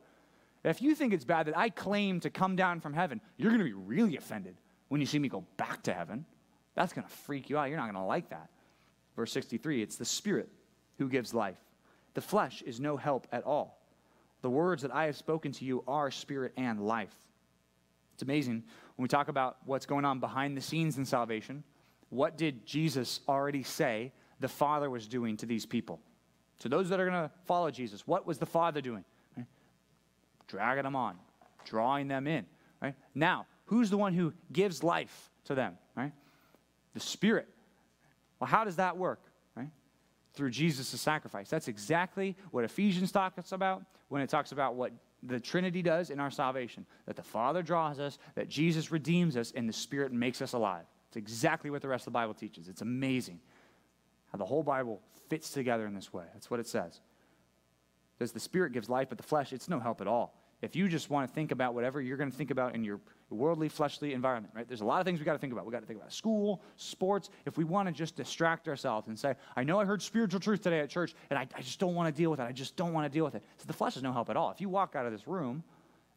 If 0.63 0.81
you 0.81 0.95
think 0.95 1.13
it's 1.13 1.25
bad 1.25 1.47
that 1.47 1.57
I 1.57 1.69
claim 1.69 2.19
to 2.21 2.29
come 2.29 2.55
down 2.55 2.79
from 2.79 2.93
heaven, 2.93 3.21
you're 3.38 3.49
going 3.49 3.59
to 3.59 3.65
be 3.65 3.73
really 3.73 4.17
offended 4.17 4.55
when 4.88 5.01
you 5.01 5.07
see 5.07 5.19
me 5.19 5.29
go 5.29 5.45
back 5.57 5.83
to 5.83 5.93
heaven. 5.93 6.25
That's 6.75 6.93
going 6.93 7.05
to 7.07 7.13
freak 7.13 7.49
you 7.49 7.57
out. 7.57 7.69
You're 7.69 7.77
not 7.77 7.91
going 7.91 8.01
to 8.01 8.07
like 8.07 8.29
that. 8.29 8.49
Verse 9.15 9.31
63 9.31 9.81
it's 9.81 9.97
the 9.97 10.05
Spirit 10.05 10.49
who 10.97 11.09
gives 11.09 11.33
life, 11.33 11.57
the 12.13 12.21
flesh 12.21 12.62
is 12.62 12.79
no 12.79 12.97
help 12.97 13.27
at 13.31 13.43
all. 13.43 13.79
The 14.41 14.49
words 14.49 14.81
that 14.81 14.93
I 14.93 15.05
have 15.05 15.15
spoken 15.15 15.51
to 15.53 15.65
you 15.65 15.83
are 15.88 16.12
spirit 16.12 16.53
and 16.57 16.86
life. 16.86 17.15
It's 18.13 18.23
amazing 18.23 18.63
when 18.95 19.04
we 19.04 19.08
talk 19.08 19.28
about 19.28 19.58
what's 19.65 19.86
going 19.86 20.06
on 20.06 20.19
behind 20.19 20.56
the 20.56 20.62
scenes 20.62 20.97
in 20.97 21.06
salvation. 21.06 21.63
What 22.10 22.38
did 22.38 22.65
Jesus 22.65 23.21
already 23.28 23.63
say 23.63 24.13
the 24.39 24.47
Father 24.47 24.89
was 24.89 25.08
doing 25.08 25.38
to 25.38 25.45
these 25.45 25.65
people? 25.65 25.99
To 26.60 26.69
those 26.69 26.89
that 26.89 26.99
are 26.99 27.10
going 27.10 27.28
to 27.28 27.32
follow 27.45 27.71
Jesus, 27.71 28.06
what 28.06 28.28
was 28.28 28.38
the 28.38 28.45
Father 28.45 28.82
doing? 28.82 29.04
Dragging 30.47 30.84
them 30.84 30.95
on, 30.95 31.15
drawing 31.65 32.08
them 32.08 32.28
in. 32.28 32.45
Right? 32.82 32.93
Now, 33.15 33.47
who's 33.65 33.89
the 33.89 33.97
one 33.97 34.13
who 34.13 34.34
gives 34.52 34.84
life 34.84 35.32
to 35.45 35.56
them? 35.56 35.78
Right? 35.95 36.12
The 36.93 36.99
Spirit. 36.99 37.47
Well, 38.39 38.47
how 38.47 38.63
does 38.63 38.76
that 38.76 38.97
work? 38.97 39.21
Right? 39.56 39.69
Through 40.34 40.52
Jesus' 40.52 41.02
sacrifice. 41.02 41.50
That's 41.50 41.67
exactly 41.67 42.37
what 42.52 42.63
Ephesians 42.63 43.12
talks 43.12 43.52
about 43.52 43.83
when 44.10 44.21
it 44.21 44.29
talks 44.29 44.52
about 44.52 44.75
what 44.75 44.92
the 45.26 45.40
Trinity 45.40 45.82
does 45.82 46.10
in 46.10 46.19
our 46.19 46.32
salvation 46.32 46.86
that 47.06 47.15
the 47.15 47.24
Father 47.24 47.62
draws 47.62 48.00
us, 48.00 48.19
that 48.36 48.50
Jesus 48.50 48.92
redeems 48.92 49.38
us, 49.38 49.54
and 49.56 49.67
the 49.67 49.74
Spirit 49.74 50.12
makes 50.12 50.42
us 50.42 50.54
alive. 50.54 50.86
It's 51.08 51.17
exactly 51.17 51.69
what 51.69 51.82
the 51.82 51.88
rest 51.88 52.02
of 52.02 52.13
the 52.13 52.17
Bible 52.17 52.34
teaches. 52.34 52.67
It's 52.67 52.82
amazing 52.82 53.40
how 54.32 54.38
the 54.38 54.46
whole 54.46 54.63
Bible 54.63 55.02
fits 55.30 55.52
together 55.52 55.86
in 55.86 55.94
this 55.94 56.12
way. 56.12 56.26
That's 56.34 56.50
what 56.50 56.60
it 56.60 56.67
says. 56.67 57.00
Because 58.17 58.32
the 58.32 58.40
Spirit 58.40 58.74
gives 58.74 58.90
life, 58.90 59.10
but 59.10 59.17
the 59.17 59.24
flesh, 59.24 59.54
it's 59.54 59.69
no 59.69 59.80
help 59.80 60.02
at 60.02 60.08
all. 60.08 60.42
If 60.63 60.77
you 60.77 60.87
just 60.87 61.09
want 61.09 61.27
to 61.27 61.35
think 61.35 61.51
about 61.51 61.73
whatever 61.73 62.01
you're 62.01 62.15
going 62.15 62.31
to 62.31 62.37
think 62.37 62.49
about 62.49 62.73
in 62.73 62.85
your 62.85 63.01
worldly, 63.29 63.67
fleshly 63.67 64.13
environment, 64.13 64.53
right? 64.55 64.65
There's 64.65 64.79
a 64.79 64.85
lot 64.85 65.01
of 65.01 65.05
things 65.05 65.19
we 65.19 65.25
got 65.25 65.33
to 65.33 65.37
think 65.37 65.51
about. 65.51 65.65
We 65.65 65.73
got 65.73 65.81
to 65.81 65.85
think 65.85 65.99
about 65.99 66.13
school, 66.13 66.61
sports. 66.77 67.29
If 67.45 67.57
we 67.57 67.65
want 67.65 67.89
to 67.89 67.93
just 67.93 68.15
distract 68.15 68.69
ourselves 68.69 69.09
and 69.09 69.19
say, 69.19 69.35
I 69.57 69.65
know 69.65 69.81
I 69.81 69.83
heard 69.83 70.01
spiritual 70.01 70.39
truth 70.39 70.61
today 70.61 70.79
at 70.79 70.89
church, 70.89 71.15
and 71.29 71.37
I, 71.37 71.49
I 71.53 71.61
just 71.61 71.79
don't 71.79 71.95
want 71.95 72.15
to 72.15 72.17
deal 72.17 72.31
with 72.31 72.39
it. 72.39 72.43
I 72.43 72.53
just 72.53 72.77
don't 72.77 72.93
want 72.93 73.11
to 73.11 73.13
deal 73.13 73.25
with 73.25 73.35
it. 73.35 73.43
So 73.57 73.65
the 73.67 73.73
flesh 73.73 73.97
is 73.97 74.03
no 74.03 74.13
help 74.13 74.29
at 74.29 74.37
all. 74.37 74.51
If 74.51 74.61
you 74.61 74.69
walk 74.69 74.95
out 74.95 75.05
of 75.05 75.11
this 75.11 75.27
room 75.27 75.65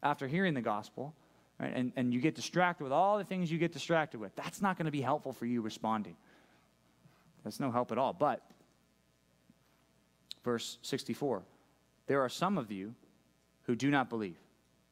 after 0.01 0.29
hearing 0.29 0.53
the 0.53 0.61
gospel, 0.61 1.13
right, 1.59 1.73
and, 1.75 1.91
and 1.97 2.13
you 2.13 2.21
get 2.21 2.33
distracted 2.33 2.85
with 2.85 2.93
all 2.93 3.17
the 3.17 3.25
things 3.25 3.51
you 3.51 3.57
get 3.57 3.73
distracted 3.73 4.21
with, 4.21 4.33
that's 4.37 4.61
not 4.61 4.77
going 4.77 4.85
to 4.85 4.91
be 4.91 5.01
helpful 5.01 5.33
for 5.33 5.45
you 5.45 5.59
responding. 5.59 6.15
That's 7.43 7.59
no 7.59 7.69
help 7.69 7.91
at 7.91 7.97
all. 7.97 8.13
But, 8.13 8.41
verse 10.45 10.77
64 10.83 11.43
There 12.05 12.21
are 12.21 12.29
some 12.29 12.57
of 12.57 12.71
you 12.71 12.95
who 13.67 13.75
do 13.75 13.91
not 13.91 14.09
believe. 14.09 14.37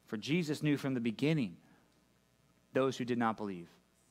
For 0.06 0.16
Jesus 0.16 0.62
knew 0.62 0.76
from 0.76 0.94
the 0.94 1.00
beginning 1.00 1.56
those 2.72 2.96
who 2.96 3.04
did 3.04 3.18
not 3.18 3.36
believe 3.36 3.68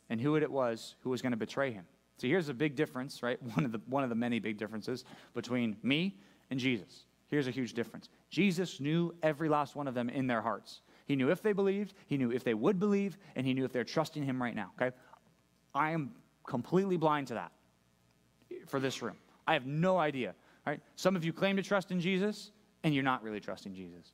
and 0.10 0.20
who 0.20 0.36
it 0.36 0.52
was 0.52 0.96
who 1.02 1.10
was 1.10 1.22
going 1.22 1.32
to 1.32 1.38
betray 1.38 1.72
him. 1.72 1.86
So 2.18 2.28
here's 2.28 2.50
a 2.50 2.54
big 2.54 2.76
difference, 2.76 3.24
right? 3.24 3.42
One 3.56 3.66
of 3.66 3.72
the, 3.72 3.82
one 3.88 4.04
of 4.04 4.10
the 4.10 4.16
many 4.16 4.40
big 4.40 4.58
differences 4.58 5.06
between 5.34 5.78
me 5.84 6.18
and 6.50 6.60
Jesus. 6.60 7.06
Here's 7.28 7.48
a 7.48 7.52
huge 7.52 7.74
difference. 7.74 8.10
Jesus 8.30 8.80
knew 8.80 9.14
every 9.24 9.50
last 9.50 9.76
one 9.76 9.88
of 9.88 9.94
them 9.94 10.10
in 10.10 10.28
their 10.28 10.42
hearts. 10.42 10.82
He 11.06 11.16
knew 11.16 11.30
if 11.30 11.42
they 11.42 11.54
believed, 11.54 11.94
he 12.08 12.18
knew 12.18 12.32
if 12.32 12.44
they 12.44 12.54
would 12.54 12.80
believe, 12.80 13.18
and 13.36 13.46
he 13.46 13.54
knew 13.54 13.66
if 13.66 13.72
they're 13.72 13.84
trusting 13.84 14.24
him 14.24 14.42
right 14.42 14.56
now, 14.56 14.72
okay? 14.80 14.96
I 15.74 15.92
am 15.92 16.12
completely 16.48 16.98
blind 16.98 17.28
to 17.28 17.36
that 17.36 17.52
for 18.68 18.80
this 18.80 19.02
room. 19.02 19.18
I 19.48 19.54
have 19.54 19.66
no 19.66 19.98
idea, 19.98 20.36
right? 20.66 20.80
Some 20.96 21.16
of 21.16 21.26
you 21.26 21.34
claim 21.34 21.56
to 21.58 21.64
trust 21.64 21.92
in 21.92 22.00
Jesus, 22.00 22.52
and 22.84 22.94
you're 22.94 23.04
not 23.04 23.24
really 23.24 23.40
trusting 23.40 23.74
Jesus. 23.74 24.14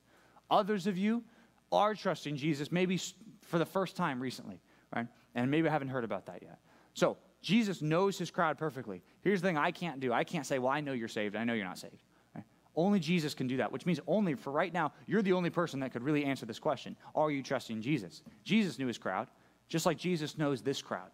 Others 0.50 0.86
of 0.86 0.98
you 0.98 1.22
are 1.70 1.94
trusting 1.94 2.36
Jesus, 2.36 2.70
maybe 2.70 3.00
for 3.42 3.58
the 3.58 3.66
first 3.66 3.96
time 3.96 4.20
recently, 4.20 4.60
right? 4.94 5.06
And 5.34 5.50
maybe 5.50 5.68
I 5.68 5.72
haven't 5.72 5.88
heard 5.88 6.04
about 6.04 6.26
that 6.26 6.42
yet. 6.42 6.58
So, 6.94 7.16
Jesus 7.42 7.82
knows 7.82 8.16
his 8.16 8.30
crowd 8.30 8.56
perfectly. 8.56 9.02
Here's 9.22 9.42
the 9.42 9.48
thing 9.48 9.56
I 9.56 9.72
can't 9.72 9.98
do 9.98 10.12
I 10.12 10.24
can't 10.24 10.46
say, 10.46 10.58
well, 10.58 10.70
I 10.70 10.80
know 10.80 10.92
you're 10.92 11.08
saved. 11.08 11.34
I 11.34 11.44
know 11.44 11.54
you're 11.54 11.66
not 11.66 11.78
saved. 11.78 12.02
Right? 12.34 12.44
Only 12.76 13.00
Jesus 13.00 13.34
can 13.34 13.48
do 13.48 13.56
that, 13.56 13.72
which 13.72 13.84
means 13.84 13.98
only 14.06 14.34
for 14.34 14.52
right 14.52 14.72
now, 14.72 14.92
you're 15.06 15.22
the 15.22 15.32
only 15.32 15.50
person 15.50 15.80
that 15.80 15.92
could 15.92 16.02
really 16.02 16.24
answer 16.24 16.46
this 16.46 16.60
question 16.60 16.96
Are 17.14 17.30
you 17.30 17.42
trusting 17.42 17.82
Jesus? 17.82 18.22
Jesus 18.44 18.78
knew 18.78 18.86
his 18.86 18.98
crowd, 18.98 19.28
just 19.68 19.86
like 19.86 19.98
Jesus 19.98 20.38
knows 20.38 20.62
this 20.62 20.80
crowd. 20.80 21.10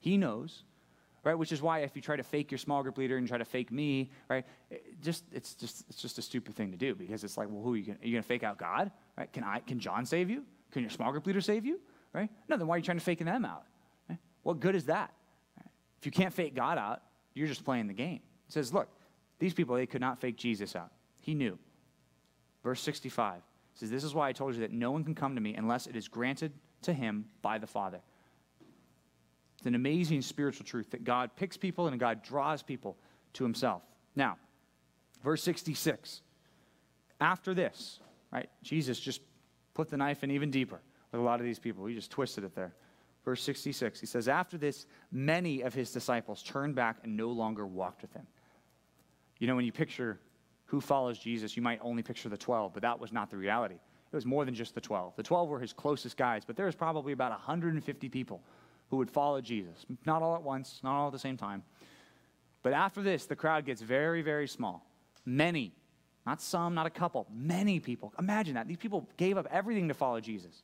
He 0.00 0.16
knows 0.16 0.64
right? 1.24 1.34
Which 1.34 1.52
is 1.52 1.62
why 1.62 1.80
if 1.80 1.96
you 1.96 2.02
try 2.02 2.16
to 2.16 2.22
fake 2.22 2.50
your 2.50 2.58
small 2.58 2.82
group 2.82 2.98
leader 2.98 3.16
and 3.16 3.26
try 3.26 3.38
to 3.38 3.44
fake 3.44 3.72
me, 3.72 4.10
right? 4.28 4.44
It 4.70 5.00
just 5.02 5.24
it's 5.32 5.54
just 5.54 5.84
it's 5.88 6.00
just 6.00 6.18
a 6.18 6.22
stupid 6.22 6.54
thing 6.54 6.70
to 6.70 6.76
do 6.76 6.94
because 6.94 7.24
it's 7.24 7.36
like, 7.36 7.48
well, 7.50 7.62
who 7.62 7.74
are 7.74 7.76
you 7.76 7.84
gonna, 7.86 7.98
are 8.02 8.06
you 8.06 8.12
going 8.12 8.22
to 8.22 8.28
fake 8.28 8.42
out 8.42 8.58
God? 8.58 8.90
Right? 9.16 9.32
Can 9.32 9.42
I 9.44 9.60
can 9.60 9.78
John 9.80 10.06
save 10.06 10.30
you? 10.30 10.44
Can 10.70 10.82
your 10.82 10.90
small 10.90 11.10
group 11.10 11.26
leader 11.26 11.40
save 11.40 11.64
you? 11.64 11.80
Right? 12.12 12.30
No, 12.48 12.56
then 12.56 12.66
why 12.66 12.76
are 12.76 12.78
you 12.78 12.84
trying 12.84 12.98
to 12.98 13.04
fake 13.04 13.24
them 13.24 13.44
out? 13.44 13.64
Right? 14.08 14.18
What 14.42 14.60
good 14.60 14.74
is 14.74 14.86
that? 14.86 15.12
Right? 15.56 15.66
If 15.98 16.06
you 16.06 16.12
can't 16.12 16.32
fake 16.32 16.54
God 16.54 16.78
out, 16.78 17.02
you're 17.34 17.48
just 17.48 17.64
playing 17.64 17.88
the 17.88 17.94
game. 17.94 18.20
It 18.46 18.52
says, 18.52 18.72
look, 18.72 18.88
these 19.38 19.54
people 19.54 19.74
they 19.74 19.86
could 19.86 20.00
not 20.00 20.20
fake 20.20 20.36
Jesus 20.36 20.76
out. 20.76 20.92
He 21.20 21.34
knew. 21.34 21.58
Verse 22.62 22.80
65 22.80 23.42
says, 23.74 23.90
This 23.90 24.04
is 24.04 24.14
why 24.14 24.28
I 24.28 24.32
told 24.32 24.54
you 24.54 24.60
that 24.60 24.72
no 24.72 24.90
one 24.90 25.04
can 25.04 25.14
come 25.14 25.34
to 25.34 25.40
me 25.40 25.54
unless 25.54 25.86
it 25.86 25.96
is 25.96 26.08
granted 26.08 26.52
to 26.82 26.92
him 26.92 27.26
by 27.42 27.58
the 27.58 27.66
Father. 27.66 28.00
It's 29.64 29.68
an 29.70 29.76
amazing 29.76 30.20
spiritual 30.20 30.66
truth 30.66 30.90
that 30.90 31.04
God 31.04 31.30
picks 31.36 31.56
people 31.56 31.86
and 31.86 31.98
God 31.98 32.22
draws 32.22 32.62
people 32.62 32.98
to 33.32 33.44
himself. 33.44 33.80
Now, 34.14 34.36
verse 35.22 35.42
66. 35.42 36.20
After 37.18 37.54
this, 37.54 37.98
right, 38.30 38.50
Jesus 38.62 39.00
just 39.00 39.22
put 39.72 39.88
the 39.88 39.96
knife 39.96 40.22
in 40.22 40.30
even 40.30 40.50
deeper 40.50 40.82
with 41.10 41.18
a 41.18 41.24
lot 41.24 41.40
of 41.40 41.46
these 41.46 41.58
people. 41.58 41.86
He 41.86 41.94
just 41.94 42.10
twisted 42.10 42.44
it 42.44 42.54
there. 42.54 42.74
Verse 43.24 43.42
66, 43.42 44.00
he 44.00 44.04
says, 44.04 44.28
After 44.28 44.58
this, 44.58 44.84
many 45.10 45.62
of 45.62 45.72
his 45.72 45.90
disciples 45.92 46.42
turned 46.42 46.74
back 46.74 46.98
and 47.02 47.16
no 47.16 47.30
longer 47.30 47.66
walked 47.66 48.02
with 48.02 48.12
him. 48.12 48.26
You 49.38 49.46
know, 49.46 49.56
when 49.56 49.64
you 49.64 49.72
picture 49.72 50.20
who 50.66 50.82
follows 50.82 51.18
Jesus, 51.18 51.56
you 51.56 51.62
might 51.62 51.78
only 51.80 52.02
picture 52.02 52.28
the 52.28 52.36
12, 52.36 52.74
but 52.74 52.82
that 52.82 53.00
was 53.00 53.14
not 53.14 53.30
the 53.30 53.38
reality. 53.38 53.76
It 53.76 54.14
was 54.14 54.26
more 54.26 54.44
than 54.44 54.54
just 54.54 54.74
the 54.74 54.82
12. 54.82 55.16
The 55.16 55.22
12 55.22 55.48
were 55.48 55.58
his 55.58 55.72
closest 55.72 56.18
guys, 56.18 56.44
but 56.44 56.54
there 56.54 56.66
was 56.66 56.74
probably 56.74 57.14
about 57.14 57.30
150 57.30 58.10
people 58.10 58.42
who 58.90 58.96
would 58.96 59.10
follow 59.10 59.40
Jesus. 59.40 59.86
Not 60.04 60.22
all 60.22 60.34
at 60.34 60.42
once, 60.42 60.80
not 60.82 60.96
all 60.96 61.06
at 61.06 61.12
the 61.12 61.18
same 61.18 61.36
time. 61.36 61.62
But 62.62 62.72
after 62.72 63.02
this, 63.02 63.26
the 63.26 63.36
crowd 63.36 63.64
gets 63.66 63.82
very, 63.82 64.22
very 64.22 64.48
small. 64.48 64.86
Many, 65.26 65.72
not 66.26 66.40
some, 66.40 66.74
not 66.74 66.86
a 66.86 66.90
couple, 66.90 67.26
many 67.32 67.80
people. 67.80 68.12
Imagine 68.18 68.54
that. 68.54 68.68
These 68.68 68.78
people 68.78 69.08
gave 69.16 69.36
up 69.36 69.46
everything 69.50 69.88
to 69.88 69.94
follow 69.94 70.20
Jesus 70.20 70.62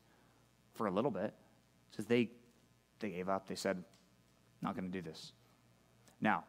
for 0.74 0.86
a 0.86 0.90
little 0.90 1.10
bit. 1.10 1.24
It 1.24 1.96
says 1.96 2.06
they, 2.06 2.30
they 3.00 3.10
gave 3.10 3.28
up. 3.28 3.46
They 3.46 3.54
said, 3.54 3.82
not 4.62 4.74
going 4.74 4.90
to 4.90 4.90
do 4.90 5.02
this. 5.02 5.32
Now, 6.20 6.44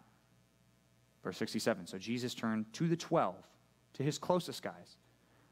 verse 1.24 1.38
67. 1.38 1.88
So 1.88 1.97
Jesus 1.97 2.34
turned 2.34 2.72
to 2.74 2.88
the 2.88 2.95
12, 2.95 3.36
to 3.93 4.03
his 4.03 4.17
closest 4.17 4.61
guys, 4.61 4.97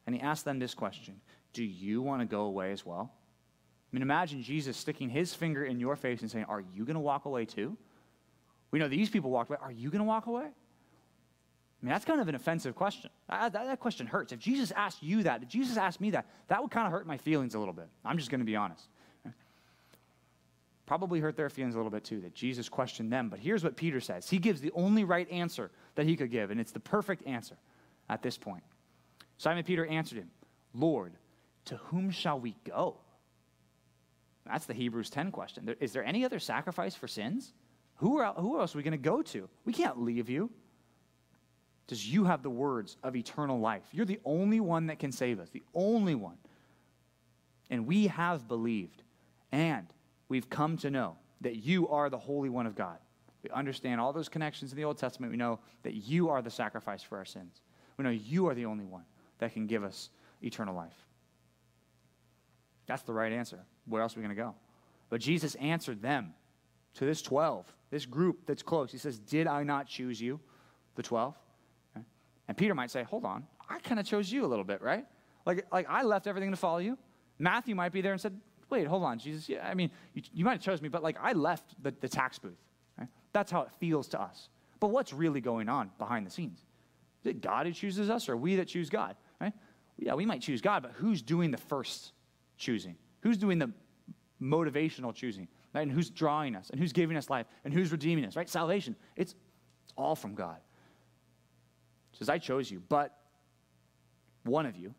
and 0.06 0.16
he 0.16 0.22
asked 0.22 0.46
them 0.46 0.60
this 0.60 0.74
question 0.74 1.20
Do 1.54 1.64
you 1.64 2.02
want 2.02 2.22
to 2.22 2.26
go 2.26 2.42
away 2.42 2.72
as 2.72 2.86
well? 2.86 3.14
I 3.92 3.96
mean, 3.96 4.04
imagine 4.04 4.44
Jesus 4.44 4.78
sticking 4.78 5.10
his 5.10 5.34
finger 5.34 5.66
in 5.66 5.80
your 5.80 5.96
face 5.96 6.22
and 6.22 6.30
saying, 6.30 6.46
Are 6.46 6.64
you 6.74 6.86
going 6.86 6.96
to 6.96 7.00
walk 7.02 7.26
away 7.26 7.46
too? 7.46 7.76
We 8.72 8.78
know 8.78 8.88
these 8.88 9.10
people 9.10 9.32
walked 9.32 9.50
away. 9.50 9.58
Are 9.62 9.72
you 9.72 9.90
going 9.90 10.00
to 10.00 10.06
walk 10.06 10.28
away? 10.28 10.44
I 10.44 11.86
mean, 11.86 11.92
that's 11.92 12.06
kind 12.06 12.20
of 12.20 12.28
an 12.28 12.36
offensive 12.36 12.76
question. 12.76 13.10
That, 13.30 13.54
that, 13.54 13.66
that, 13.66 13.80
question 13.80 14.06
hurts. 14.06 14.32
If 14.32 14.40
Jesus 14.40 14.72
asked 14.72 15.02
you 15.02 15.24
that, 15.24 15.44
if 15.44 15.50
Jesus 15.50 15.78
asked 15.78 16.02
me 16.02 16.12
that, 16.12 16.28
that 16.50 16.62
would 16.62 16.72
kind 16.72 16.86
of 16.86 16.92
hurt 16.92 17.08
my 17.08 17.18
feelings 17.18 17.56
a 17.56 17.60
little 17.60 17.74
bit. 17.74 17.88
I'm 18.04 18.18
just 18.18 18.30
going 18.30 18.42
to 18.42 18.46
be 18.46 18.58
honest. 18.58 18.86
Probably 20.86 21.20
hurt 21.20 21.38
their 21.38 21.50
feelings 21.50 21.76
a 21.76 21.78
little 21.78 21.92
bit 21.92 22.04
too, 22.04 22.20
that 22.22 22.34
Jesus 22.34 22.68
questioned 22.68 23.14
them. 23.14 23.30
But 23.30 23.40
here's 23.40 23.64
what 23.64 23.78
Peter 23.78 24.02
says 24.02 24.30
He 24.30 24.40
gives 24.40 24.60
the 24.60 24.72
only 24.74 25.04
right 25.04 25.30
answer 25.32 25.72
that 25.96 26.06
he 26.06 26.16
could 26.16 26.32
give, 26.32 26.52
and 26.52 26.60
it's 26.60 26.72
the 26.72 26.80
perfect 26.80 27.26
answer 27.26 27.56
at 28.10 28.22
this 28.22 28.38
point. 28.38 28.64
Simon 29.38 29.64
Peter 29.64 29.86
answered 29.86 30.18
him, 30.18 30.32
Lord, 30.74 31.14
to 31.66 31.78
whom 31.78 32.12
shall 32.12 32.40
we 32.40 32.56
go? 32.66 32.98
That's 34.50 34.66
the 34.66 34.74
Hebrews 34.74 35.10
10 35.10 35.32
question. 35.32 35.76
Is 35.80 35.94
there 35.94 36.04
any 36.04 36.26
other 36.26 36.40
sacrifice 36.40 36.96
for 36.96 37.08
sins? 37.08 37.54
Who, 37.98 38.18
are, 38.18 38.34
who 38.34 38.60
else 38.60 38.74
are 38.74 38.78
we 38.78 38.84
going 38.84 38.92
to 38.92 38.98
go 38.98 39.22
to? 39.22 39.48
We 39.66 39.74
can't 39.74 40.02
leave 40.02 40.30
you. 40.30 40.50
Does 41.88 42.08
you 42.08 42.26
have 42.26 42.44
the 42.44 42.50
words 42.50 42.98
of 43.04 43.16
eternal 43.16 43.60
life? 43.60 43.84
You're 43.92 44.06
the 44.06 44.20
only 44.26 44.60
one 44.60 44.88
that 44.88 45.00
can 45.00 45.12
save 45.12 45.40
us, 45.40 45.50
the 45.50 45.64
only 45.74 46.16
one. 46.16 46.38
And 47.70 47.86
we 47.86 48.08
have 48.08 48.48
believed, 48.48 49.04
and 49.52 49.88
we've 50.30 50.50
come 50.50 50.78
to 50.78 50.90
know 50.90 51.18
that 51.42 51.58
you 51.58 51.88
are 51.90 52.10
the 52.10 52.18
Holy 52.18 52.50
One 52.50 52.66
of 52.66 52.76
God. 52.76 52.98
We 53.44 53.50
understand 53.52 54.02
all 54.02 54.14
those 54.14 54.30
connections 54.30 54.72
in 54.72 54.78
the 54.78 54.84
Old 54.84 54.98
Testament. 54.98 55.32
We 55.32 55.38
know 55.38 55.60
that 55.84 55.94
you 55.94 56.30
are 56.30 56.42
the 56.42 56.50
sacrifice 56.50 57.04
for 57.04 57.18
our 57.18 57.26
sins. 57.26 57.62
We 57.98 58.04
know 58.04 58.10
you 58.10 58.48
are 58.48 58.56
the 58.56 58.66
only 58.66 58.86
one 58.86 59.04
that 59.38 59.54
can 59.54 59.68
give 59.68 59.84
us 59.84 60.10
eternal 60.42 60.76
life. 60.76 61.06
That's 62.90 63.04
the 63.04 63.14
right 63.14 63.32
answer. 63.32 63.60
Where 63.86 64.02
else 64.02 64.16
are 64.16 64.20
we 64.20 64.26
going 64.26 64.36
to 64.36 64.42
go? 64.42 64.56
But 65.10 65.22
Jesus 65.22 65.54
answered 65.56 66.02
them 66.02 66.34
to 66.96 67.06
this 67.06 67.22
12, 67.22 67.72
this 67.92 68.08
group 68.08 68.48
that's 68.48 68.64
close. 68.64 68.92
He 68.92 68.98
says, 68.98 69.20
Did 69.20 69.46
I 69.46 69.62
not 69.62 69.86
choose 69.86 70.20
you, 70.20 70.40
the 70.96 71.04
12? 71.04 71.36
Okay. 71.96 72.06
And 72.48 72.58
Peter 72.58 72.74
might 72.74 72.90
say, 72.90 73.04
Hold 73.04 73.26
on, 73.26 73.46
I 73.70 73.78
kind 73.78 74.00
of 74.00 74.08
chose 74.08 74.32
you 74.32 74.44
a 74.44 74.48
little 74.48 74.66
bit, 74.66 74.82
right? 74.82 75.06
Like, 75.46 75.68
like 75.72 75.86
I 75.88 76.02
left 76.02 76.26
everything 76.26 76.50
to 76.50 76.58
follow 76.58 76.80
you. 76.80 76.98
Matthew 77.38 77.76
might 77.76 77.92
be 77.92 78.02
there 78.02 78.12
and 78.12 78.20
said, 78.20 78.36
Wait, 78.72 78.88
hold 78.88 79.04
on, 79.04 79.20
Jesus. 79.20 79.48
Yeah, 79.48 79.68
I 79.68 79.76
mean, 79.76 79.92
you, 80.16 80.24
you 80.34 80.44
might 80.44 80.54
have 80.54 80.62
chose 80.62 80.82
me, 80.82 80.90
but 80.90 81.04
like 81.04 81.18
I 81.22 81.34
left 81.34 81.76
the, 81.84 81.94
the 82.02 82.10
tax 82.10 82.40
booth. 82.40 82.58
Right? 82.98 83.08
That's 83.34 83.52
how 83.52 83.62
it 83.62 83.70
feels 83.80 84.08
to 84.10 84.22
us. 84.22 84.50
But 84.80 84.88
what's 84.88 85.14
really 85.14 85.42
going 85.42 85.70
on 85.70 85.92
behind 86.00 86.26
the 86.26 86.32
scenes? 86.32 86.58
Is 87.24 87.30
it 87.30 87.42
God 87.42 87.68
who 87.68 87.72
chooses 87.72 88.10
us 88.10 88.30
or 88.30 88.36
we 88.36 88.56
that 88.56 88.68
choose 88.68 88.90
God? 88.90 89.16
Right? 89.40 89.54
Yeah, 90.00 90.16
we 90.16 90.26
might 90.26 90.42
choose 90.42 90.60
God, 90.60 90.82
but 90.82 90.94
who's 90.94 91.22
doing 91.22 91.52
the 91.52 91.58
first 91.58 92.14
choosing? 92.60 92.96
Who's 93.22 93.38
doing 93.38 93.58
the 93.58 93.72
motivational 94.40 95.14
choosing? 95.14 95.48
Right? 95.74 95.82
And 95.82 95.92
who's 95.92 96.10
drawing 96.10 96.56
us? 96.56 96.70
And 96.70 96.80
who's 96.80 96.94
giving 96.94 97.18
us 97.18 97.30
life? 97.30 97.48
And 97.66 97.74
who's 97.74 97.92
redeeming 97.92 98.26
us? 98.26 98.36
Right? 98.36 98.50
Salvation. 98.50 98.96
It's, 99.16 99.34
all 100.00 100.16
from 100.16 100.34
God. 100.34 100.58
It 102.14 102.18
says, 102.18 102.30
I 102.30 102.38
chose 102.38 102.72
you, 102.72 102.82
but 102.90 103.16
one 104.44 104.66
of 104.66 104.76
you 104.76 104.96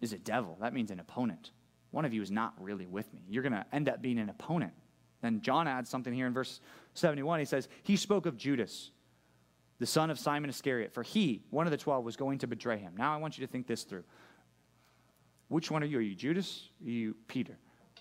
is 0.00 0.12
a 0.12 0.18
devil. 0.18 0.56
That 0.60 0.72
means 0.72 0.90
an 0.90 1.00
opponent. 1.00 1.50
One 1.90 2.04
of 2.04 2.14
you 2.14 2.22
is 2.22 2.30
not 2.30 2.54
really 2.60 2.86
with 2.86 3.12
me. 3.12 3.22
You're 3.28 3.42
going 3.42 3.52
to 3.52 3.66
end 3.72 3.88
up 3.88 4.00
being 4.00 4.18
an 4.18 4.30
opponent. 4.30 4.72
Then 5.20 5.40
John 5.40 5.66
adds 5.66 5.90
something 5.90 6.14
here 6.14 6.26
in 6.26 6.32
verse 6.32 6.60
71. 6.94 7.40
He 7.40 7.44
says, 7.44 7.68
He 7.82 7.96
spoke 7.96 8.26
of 8.26 8.36
Judas, 8.36 8.92
the 9.80 9.86
son 9.86 10.10
of 10.10 10.18
Simon 10.18 10.48
Iscariot, 10.48 10.92
for 10.92 11.02
he, 11.02 11.42
one 11.50 11.66
of 11.66 11.72
the 11.72 11.76
twelve, 11.76 12.04
was 12.04 12.16
going 12.16 12.38
to 12.38 12.46
betray 12.46 12.78
him. 12.78 12.94
Now 12.96 13.12
I 13.12 13.16
want 13.16 13.36
you 13.36 13.46
to 13.46 13.50
think 13.50 13.66
this 13.66 13.82
through. 13.82 14.04
Which 15.48 15.70
one 15.70 15.82
are 15.82 15.86
you? 15.86 15.98
Are 15.98 16.02
you 16.02 16.14
Judas? 16.14 16.68
Are 16.84 16.90
you 16.90 17.16
Peter? 17.26 17.56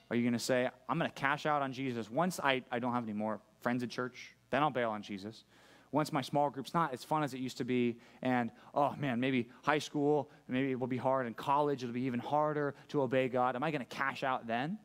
Are 0.10 0.16
you 0.16 0.24
going 0.24 0.34
to 0.34 0.40
say, 0.40 0.70
I'm 0.88 0.98
going 0.98 1.10
to 1.10 1.16
cash 1.16 1.46
out 1.46 1.62
on 1.62 1.74
Jesus 1.74 2.10
once 2.10 2.40
I, 2.42 2.64
I 2.72 2.80
don't 2.80 2.94
have 2.94 3.04
any 3.04 3.14
more 3.14 3.42
friends 3.62 3.84
at 3.84 3.90
church? 3.90 4.36
Then 4.50 4.64
I'll 4.64 4.70
bail 4.70 4.92
on 4.92 5.02
Jesus. 5.02 5.44
Once 5.92 6.12
my 6.12 6.22
small 6.22 6.50
group's 6.50 6.74
not 6.74 6.94
as 6.94 7.04
fun 7.04 7.24
as 7.24 7.34
it 7.34 7.40
used 7.40 7.58
to 7.58 7.64
be, 7.64 7.98
and 8.22 8.52
oh 8.74 8.94
man, 8.98 9.20
maybe 9.20 9.50
high 9.64 9.80
school, 9.80 10.30
maybe 10.48 10.72
it 10.72 10.80
will 10.80 10.88
be 10.88 10.98
hard, 10.98 11.26
and 11.26 11.36
college 11.36 11.84
it'll 11.84 11.94
be 11.94 12.02
even 12.02 12.20
harder 12.20 12.76
to 12.90 13.02
obey 13.02 13.30
God. 13.30 13.56
Am 13.56 13.64
I 13.64 13.72
going 13.72 13.86
to 13.86 13.96
cash 13.96 14.24
out 14.24 14.48
then? 14.48 14.78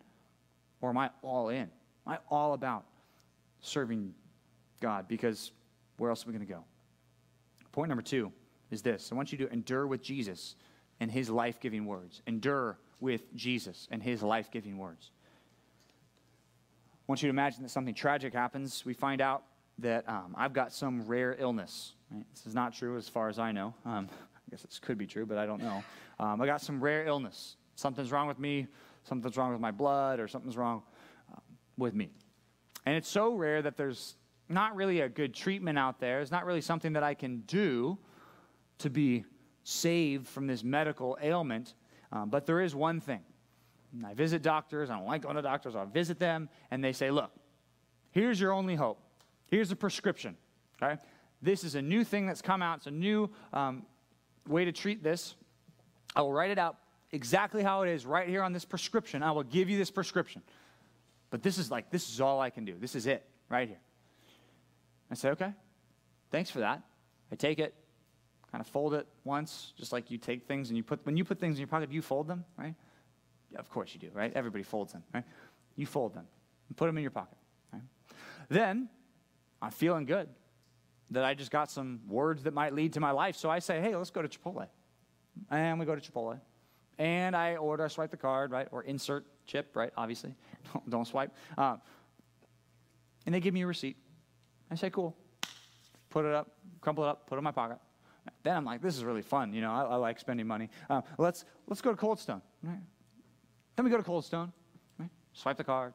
Or 0.80 0.90
am 0.90 0.98
I 0.98 1.10
all 1.22 1.48
in? 1.48 1.70
Am 2.06 2.12
I 2.14 2.18
all 2.28 2.54
about 2.54 2.84
serving 3.60 4.14
God? 4.80 5.06
Because 5.08 5.52
where 5.98 6.10
else 6.10 6.24
are 6.24 6.28
we 6.28 6.32
going 6.34 6.46
to 6.46 6.52
go? 6.52 6.64
Point 7.72 7.88
number 7.88 8.02
two 8.02 8.32
is 8.70 8.82
this 8.82 9.10
I 9.10 9.14
want 9.14 9.32
you 9.32 9.38
to 9.38 9.52
endure 9.52 9.86
with 9.86 10.02
Jesus 10.02 10.56
and 11.02 11.10
his 11.10 11.28
life 11.28 11.58
giving 11.58 11.84
words. 11.84 12.22
Endure 12.28 12.78
with 13.00 13.34
Jesus 13.34 13.88
and 13.90 14.00
his 14.00 14.22
life 14.22 14.52
giving 14.52 14.78
words. 14.78 15.10
I 16.92 17.02
want 17.08 17.20
you 17.20 17.26
to 17.26 17.30
imagine 17.30 17.64
that 17.64 17.70
something 17.70 17.92
tragic 17.92 18.32
happens. 18.32 18.86
We 18.86 18.94
find 18.94 19.20
out 19.20 19.42
that 19.78 20.08
um, 20.08 20.32
I've 20.38 20.52
got 20.52 20.72
some 20.72 21.04
rare 21.08 21.34
illness. 21.40 21.94
Right? 22.08 22.24
This 22.32 22.46
is 22.46 22.54
not 22.54 22.72
true 22.72 22.96
as 22.96 23.08
far 23.08 23.28
as 23.28 23.40
I 23.40 23.50
know. 23.50 23.74
Um, 23.84 24.08
I 24.12 24.50
guess 24.52 24.62
this 24.62 24.78
could 24.78 24.96
be 24.96 25.08
true, 25.08 25.26
but 25.26 25.38
I 25.38 25.44
don't 25.44 25.60
know. 25.60 25.82
Um, 26.20 26.40
I 26.40 26.46
got 26.46 26.60
some 26.60 26.80
rare 26.80 27.04
illness. 27.04 27.56
Something's 27.74 28.12
wrong 28.12 28.28
with 28.28 28.38
me, 28.38 28.68
something's 29.02 29.36
wrong 29.36 29.50
with 29.50 29.60
my 29.60 29.72
blood, 29.72 30.20
or 30.20 30.28
something's 30.28 30.56
wrong 30.56 30.84
um, 31.32 31.40
with 31.76 31.94
me. 31.94 32.10
And 32.86 32.94
it's 32.94 33.08
so 33.08 33.34
rare 33.34 33.60
that 33.60 33.76
there's 33.76 34.14
not 34.48 34.76
really 34.76 35.00
a 35.00 35.08
good 35.08 35.34
treatment 35.34 35.80
out 35.80 35.98
there. 35.98 36.20
It's 36.20 36.30
not 36.30 36.46
really 36.46 36.60
something 36.60 36.92
that 36.92 37.02
I 37.02 37.14
can 37.14 37.40
do 37.40 37.98
to 38.78 38.88
be 38.88 39.24
saved 39.64 40.26
from 40.26 40.46
this 40.46 40.64
medical 40.64 41.18
ailment. 41.22 41.74
Um, 42.10 42.30
but 42.30 42.46
there 42.46 42.60
is 42.60 42.74
one 42.74 43.00
thing. 43.00 43.20
And 43.92 44.06
I 44.06 44.14
visit 44.14 44.42
doctors. 44.42 44.90
I 44.90 44.96
don't 44.96 45.06
like 45.06 45.22
going 45.22 45.36
to 45.36 45.42
doctors. 45.42 45.76
I'll 45.76 45.86
visit 45.86 46.18
them, 46.18 46.48
and 46.70 46.82
they 46.82 46.92
say, 46.92 47.10
look, 47.10 47.30
here's 48.10 48.40
your 48.40 48.52
only 48.52 48.74
hope. 48.74 48.98
Here's 49.48 49.70
a 49.70 49.76
prescription. 49.76 50.36
Okay? 50.82 51.00
This 51.42 51.64
is 51.64 51.74
a 51.74 51.82
new 51.82 52.04
thing 52.04 52.26
that's 52.26 52.42
come 52.42 52.62
out. 52.62 52.78
It's 52.78 52.86
a 52.86 52.90
new 52.90 53.30
um, 53.52 53.84
way 54.46 54.64
to 54.64 54.72
treat 54.72 55.02
this. 55.02 55.34
I 56.16 56.22
will 56.22 56.32
write 56.32 56.50
it 56.50 56.58
out 56.58 56.76
exactly 57.10 57.62
how 57.62 57.82
it 57.82 57.90
is 57.90 58.06
right 58.06 58.28
here 58.28 58.42
on 58.42 58.52
this 58.52 58.64
prescription. 58.64 59.22
I 59.22 59.32
will 59.32 59.42
give 59.42 59.68
you 59.68 59.76
this 59.76 59.90
prescription. 59.90 60.42
But 61.30 61.42
this 61.42 61.58
is 61.58 61.70
like, 61.70 61.90
this 61.90 62.08
is 62.10 62.20
all 62.20 62.40
I 62.40 62.50
can 62.50 62.64
do. 62.64 62.76
This 62.78 62.94
is 62.94 63.06
it 63.06 63.26
right 63.48 63.68
here. 63.68 63.80
I 65.10 65.14
say, 65.14 65.30
okay, 65.30 65.52
thanks 66.30 66.50
for 66.50 66.60
that. 66.60 66.82
I 67.30 67.36
take 67.36 67.58
it, 67.58 67.74
kind 68.52 68.60
of 68.60 68.66
fold 68.66 68.92
it 68.92 69.06
once, 69.24 69.72
just 69.78 69.92
like 69.92 70.10
you 70.10 70.18
take 70.18 70.46
things 70.46 70.68
and 70.68 70.76
you 70.76 70.82
put, 70.82 71.04
when 71.04 71.16
you 71.16 71.24
put 71.24 71.40
things 71.40 71.56
in 71.56 71.60
your 71.60 71.68
pocket, 71.68 71.90
you 71.90 72.02
fold 72.02 72.28
them, 72.28 72.44
right? 72.58 72.74
Yeah, 73.50 73.58
of 73.58 73.70
course 73.70 73.94
you 73.94 74.00
do, 74.00 74.10
right? 74.12 74.30
Everybody 74.34 74.62
folds 74.62 74.92
them, 74.92 75.02
right? 75.14 75.24
You 75.74 75.86
fold 75.86 76.14
them 76.14 76.26
and 76.68 76.76
put 76.76 76.86
them 76.86 76.96
in 76.98 77.02
your 77.02 77.10
pocket. 77.10 77.38
Right? 77.72 77.82
Then 78.50 78.90
I'm 79.62 79.70
feeling 79.70 80.04
good 80.04 80.28
that 81.10 81.24
I 81.24 81.32
just 81.32 81.50
got 81.50 81.70
some 81.70 82.00
words 82.08 82.42
that 82.42 82.52
might 82.52 82.74
lead 82.74 82.92
to 82.94 83.00
my 83.00 83.10
life. 83.10 83.36
So 83.36 83.50
I 83.50 83.58
say, 83.58 83.80
hey, 83.80 83.96
let's 83.96 84.10
go 84.10 84.20
to 84.20 84.28
Chipotle. 84.28 84.66
And 85.50 85.78
we 85.78 85.86
go 85.86 85.94
to 85.94 86.12
Chipotle. 86.12 86.38
And 86.98 87.34
I 87.34 87.56
order, 87.56 87.84
I 87.84 87.88
swipe 87.88 88.10
the 88.10 88.16
card, 88.18 88.50
right? 88.50 88.68
Or 88.70 88.82
insert 88.82 89.26
chip, 89.46 89.74
right? 89.74 89.92
Obviously. 89.96 90.34
Don't, 90.72 90.90
don't 90.90 91.04
swipe. 91.06 91.34
Um, 91.58 91.80
and 93.26 93.34
they 93.34 93.40
give 93.40 93.52
me 93.52 93.62
a 93.62 93.66
receipt. 93.66 93.96
I 94.70 94.74
say, 94.74 94.90
cool. 94.90 95.16
Put 96.08 96.24
it 96.24 96.32
up, 96.32 96.50
crumple 96.80 97.04
it 97.04 97.08
up, 97.08 97.26
put 97.26 97.34
it 97.34 97.38
in 97.38 97.44
my 97.44 97.50
pocket. 97.50 97.78
Then 98.42 98.56
I'm 98.56 98.64
like, 98.64 98.82
this 98.82 98.96
is 98.96 99.04
really 99.04 99.22
fun. 99.22 99.52
You 99.52 99.60
know, 99.60 99.72
I, 99.72 99.82
I 99.82 99.94
like 99.96 100.18
spending 100.18 100.46
money. 100.46 100.68
Uh, 100.88 101.02
let's, 101.18 101.44
let's 101.66 101.80
go 101.80 101.90
to 101.90 101.96
Cold 101.96 102.18
Stone. 102.18 102.42
Right? 102.62 102.78
Then 103.76 103.84
we 103.84 103.90
go 103.90 103.96
to 103.96 104.02
Cold 104.02 104.24
Stone. 104.24 104.52
Right? 104.98 105.10
Swipe 105.32 105.56
the 105.56 105.64
card, 105.64 105.94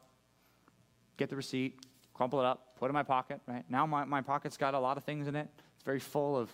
get 1.17 1.29
the 1.29 1.35
receipt, 1.35 1.79
crumple 2.13 2.39
it 2.39 2.45
up, 2.45 2.77
put 2.77 2.85
it 2.85 2.89
in 2.89 2.93
my 2.93 3.03
pocket. 3.03 3.41
Right? 3.47 3.63
Now 3.69 3.85
my, 3.85 4.05
my 4.05 4.21
pocket's 4.21 4.57
got 4.57 4.73
a 4.73 4.79
lot 4.79 4.97
of 4.97 5.03
things 5.03 5.27
in 5.27 5.35
it. 5.35 5.47
It's 5.75 5.83
very 5.83 5.99
full 5.99 6.37
of 6.37 6.53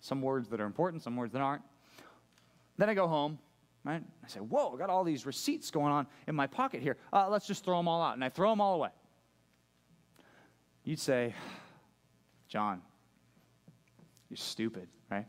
some 0.00 0.22
words 0.22 0.48
that 0.48 0.60
are 0.60 0.66
important, 0.66 1.02
some 1.02 1.16
words 1.16 1.32
that 1.32 1.42
aren't. 1.42 1.62
Then 2.78 2.88
I 2.88 2.94
go 2.94 3.06
home. 3.06 3.38
Right? 3.82 4.02
I 4.22 4.28
say, 4.28 4.40
whoa, 4.40 4.74
I 4.74 4.78
got 4.78 4.90
all 4.90 5.04
these 5.04 5.24
receipts 5.24 5.70
going 5.70 5.90
on 5.90 6.06
in 6.26 6.34
my 6.34 6.46
pocket 6.46 6.82
here. 6.82 6.98
Uh, 7.12 7.28
let's 7.30 7.46
just 7.46 7.64
throw 7.64 7.78
them 7.78 7.88
all 7.88 8.02
out. 8.02 8.14
And 8.14 8.22
I 8.22 8.28
throw 8.28 8.50
them 8.50 8.60
all 8.60 8.74
away. 8.74 8.90
You'd 10.84 10.98
say, 10.98 11.34
John, 12.48 12.82
you're 14.30 14.36
stupid, 14.36 14.88
right? 15.10 15.26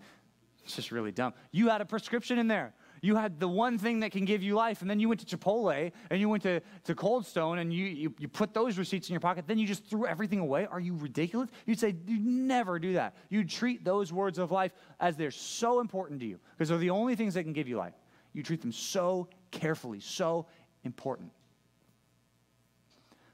It's 0.64 0.76
just 0.76 0.92
really 0.92 1.12
dumb. 1.12 1.34
You 1.52 1.70
had 1.70 1.82
a 1.82 1.86
prescription 1.86 2.38
in 2.38 2.48
there. 2.48 2.74
You 3.02 3.16
had 3.16 3.40
the 3.40 3.48
one 3.48 3.80
thing 3.80 4.02
that 4.02 4.12
can 4.12 4.26
give 4.26 4.44
you 4.44 4.54
life, 4.54 4.82
and 4.82 4.90
then 4.90 5.00
you 5.00 5.10
went 5.10 5.28
to 5.28 5.38
Chipotle 5.38 5.92
and 6.12 6.20
you 6.20 6.30
went 6.30 6.44
to, 6.44 6.62
to 6.84 6.94
Cold 6.94 7.26
Stone 7.26 7.58
and 7.58 7.74
you, 7.74 7.86
you, 7.86 8.14
you 8.20 8.28
put 8.28 8.54
those 8.54 8.78
receipts 8.78 9.10
in 9.10 9.14
your 9.14 9.20
pocket, 9.20 9.46
then 9.48 9.58
you 9.58 9.66
just 9.66 9.84
threw 9.86 10.06
everything 10.06 10.38
away. 10.38 10.68
Are 10.68 10.80
you 10.80 10.94
ridiculous? 10.96 11.50
You'd 11.66 11.80
say, 11.80 11.96
you 12.06 12.20
never 12.20 12.78
do 12.78 12.94
that. 12.94 13.16
You 13.30 13.44
treat 13.44 13.84
those 13.84 14.14
words 14.14 14.38
of 14.38 14.52
life 14.52 14.72
as 15.00 15.18
they're 15.18 15.32
so 15.32 15.80
important 15.80 16.20
to 16.20 16.28
you 16.28 16.40
because 16.56 16.70
they're 16.70 16.78
the 16.78 16.92
only 16.92 17.16
things 17.16 17.34
that 17.34 17.42
can 17.42 17.54
give 17.54 17.68
you 17.68 17.76
life. 17.76 17.96
You 18.34 18.44
treat 18.44 18.62
them 18.62 18.72
so 18.72 19.30
carefully, 19.50 20.00
so 20.00 20.46
important. 20.84 21.32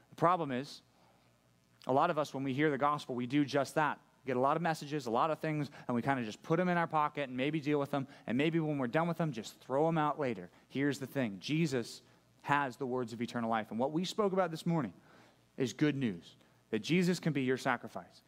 The 0.08 0.16
problem 0.16 0.50
is, 0.50 0.80
a 1.86 1.92
lot 1.92 2.08
of 2.08 2.18
us, 2.18 2.32
when 2.32 2.42
we 2.42 2.54
hear 2.54 2.70
the 2.70 2.78
gospel, 2.78 3.14
we 3.14 3.26
do 3.26 3.44
just 3.44 3.74
that 3.74 3.98
get 4.28 4.36
a 4.36 4.40
lot 4.40 4.56
of 4.56 4.62
messages, 4.62 5.06
a 5.06 5.10
lot 5.10 5.30
of 5.30 5.40
things, 5.40 5.70
and 5.88 5.94
we 5.94 6.02
kind 6.02 6.20
of 6.20 6.26
just 6.26 6.42
put 6.42 6.58
them 6.58 6.68
in 6.68 6.76
our 6.76 6.86
pocket 6.86 7.28
and 7.28 7.36
maybe 7.36 7.60
deal 7.60 7.80
with 7.80 7.90
them. 7.90 8.06
And 8.26 8.38
maybe 8.38 8.60
when 8.60 8.78
we're 8.78 8.86
done 8.86 9.08
with 9.08 9.16
them, 9.16 9.32
just 9.32 9.58
throw 9.60 9.86
them 9.86 9.98
out 9.98 10.20
later. 10.20 10.50
Here's 10.68 10.98
the 10.98 11.06
thing 11.06 11.38
Jesus 11.40 12.02
has 12.42 12.76
the 12.76 12.86
words 12.86 13.12
of 13.12 13.20
eternal 13.20 13.50
life. 13.50 13.68
And 13.70 13.78
what 13.80 13.90
we 13.90 14.04
spoke 14.04 14.32
about 14.32 14.50
this 14.50 14.66
morning 14.66 14.92
is 15.56 15.72
good 15.72 15.96
news 15.96 16.36
that 16.70 16.80
Jesus 16.80 17.18
can 17.18 17.32
be 17.32 17.42
your 17.42 17.56
sacrifice. 17.56 18.22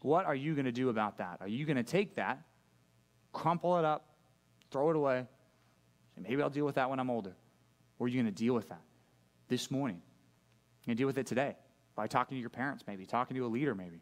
What 0.00 0.24
are 0.24 0.34
you 0.34 0.54
going 0.54 0.64
to 0.64 0.72
do 0.72 0.88
about 0.88 1.18
that? 1.18 1.36
Are 1.40 1.48
you 1.48 1.64
going 1.64 1.76
to 1.76 1.84
take 1.84 2.16
that, 2.16 2.42
crumple 3.32 3.78
it 3.78 3.84
up, 3.84 4.06
throw 4.70 4.90
it 4.90 4.96
away, 4.96 5.26
say, 6.16 6.22
maybe 6.26 6.42
I'll 6.42 6.50
deal 6.50 6.64
with 6.64 6.74
that 6.76 6.90
when 6.90 6.98
I'm 6.98 7.10
older? 7.10 7.36
Or 7.98 8.06
are 8.06 8.08
you 8.08 8.20
going 8.20 8.34
to 8.34 8.36
deal 8.36 8.54
with 8.54 8.70
that 8.70 8.80
this 9.48 9.70
morning? 9.70 10.00
You're 10.80 10.86
going 10.86 10.96
to 10.96 11.00
deal 11.00 11.06
with 11.06 11.18
it 11.18 11.26
today 11.26 11.54
by 11.94 12.06
talking 12.06 12.36
to 12.36 12.40
your 12.40 12.50
parents, 12.50 12.84
maybe, 12.86 13.06
talking 13.06 13.36
to 13.36 13.44
a 13.44 13.46
leader, 13.46 13.74
maybe 13.74 14.00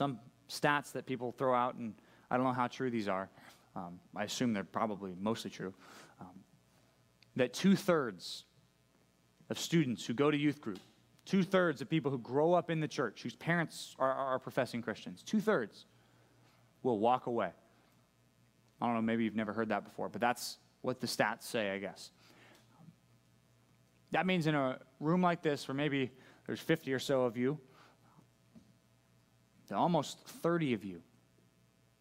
some 0.00 0.18
stats 0.48 0.92
that 0.92 1.04
people 1.04 1.30
throw 1.30 1.54
out, 1.54 1.74
and 1.74 1.92
I 2.30 2.38
don't 2.38 2.46
know 2.46 2.54
how 2.54 2.68
true 2.68 2.90
these 2.90 3.06
are. 3.06 3.28
Um, 3.76 4.00
I 4.16 4.24
assume 4.24 4.54
they're 4.54 4.64
probably 4.64 5.14
mostly 5.20 5.50
true. 5.50 5.74
Um, 6.18 6.40
that 7.36 7.52
two 7.52 7.76
thirds 7.76 8.44
of 9.50 9.58
students 9.58 10.06
who 10.06 10.14
go 10.14 10.30
to 10.30 10.38
youth 10.38 10.58
group, 10.62 10.78
two 11.26 11.42
thirds 11.42 11.82
of 11.82 11.90
people 11.90 12.10
who 12.10 12.16
grow 12.16 12.54
up 12.54 12.70
in 12.70 12.80
the 12.80 12.88
church, 12.88 13.22
whose 13.22 13.36
parents 13.36 13.94
are, 13.98 14.10
are 14.10 14.38
professing 14.38 14.80
Christians, 14.80 15.22
two 15.22 15.38
thirds 15.38 15.84
will 16.82 16.98
walk 16.98 17.26
away. 17.26 17.50
I 18.80 18.86
don't 18.86 18.94
know, 18.94 19.02
maybe 19.02 19.24
you've 19.24 19.36
never 19.36 19.52
heard 19.52 19.68
that 19.68 19.84
before, 19.84 20.08
but 20.08 20.22
that's 20.22 20.56
what 20.80 20.98
the 21.02 21.06
stats 21.06 21.42
say, 21.42 21.72
I 21.72 21.78
guess. 21.78 22.10
That 24.12 24.24
means 24.24 24.46
in 24.46 24.54
a 24.54 24.78
room 24.98 25.20
like 25.20 25.42
this, 25.42 25.68
where 25.68 25.74
maybe 25.74 26.10
there's 26.46 26.58
50 26.58 26.90
or 26.94 26.98
so 26.98 27.24
of 27.24 27.36
you, 27.36 27.58
almost 29.76 30.26
30 30.26 30.74
of 30.74 30.84
you 30.84 31.00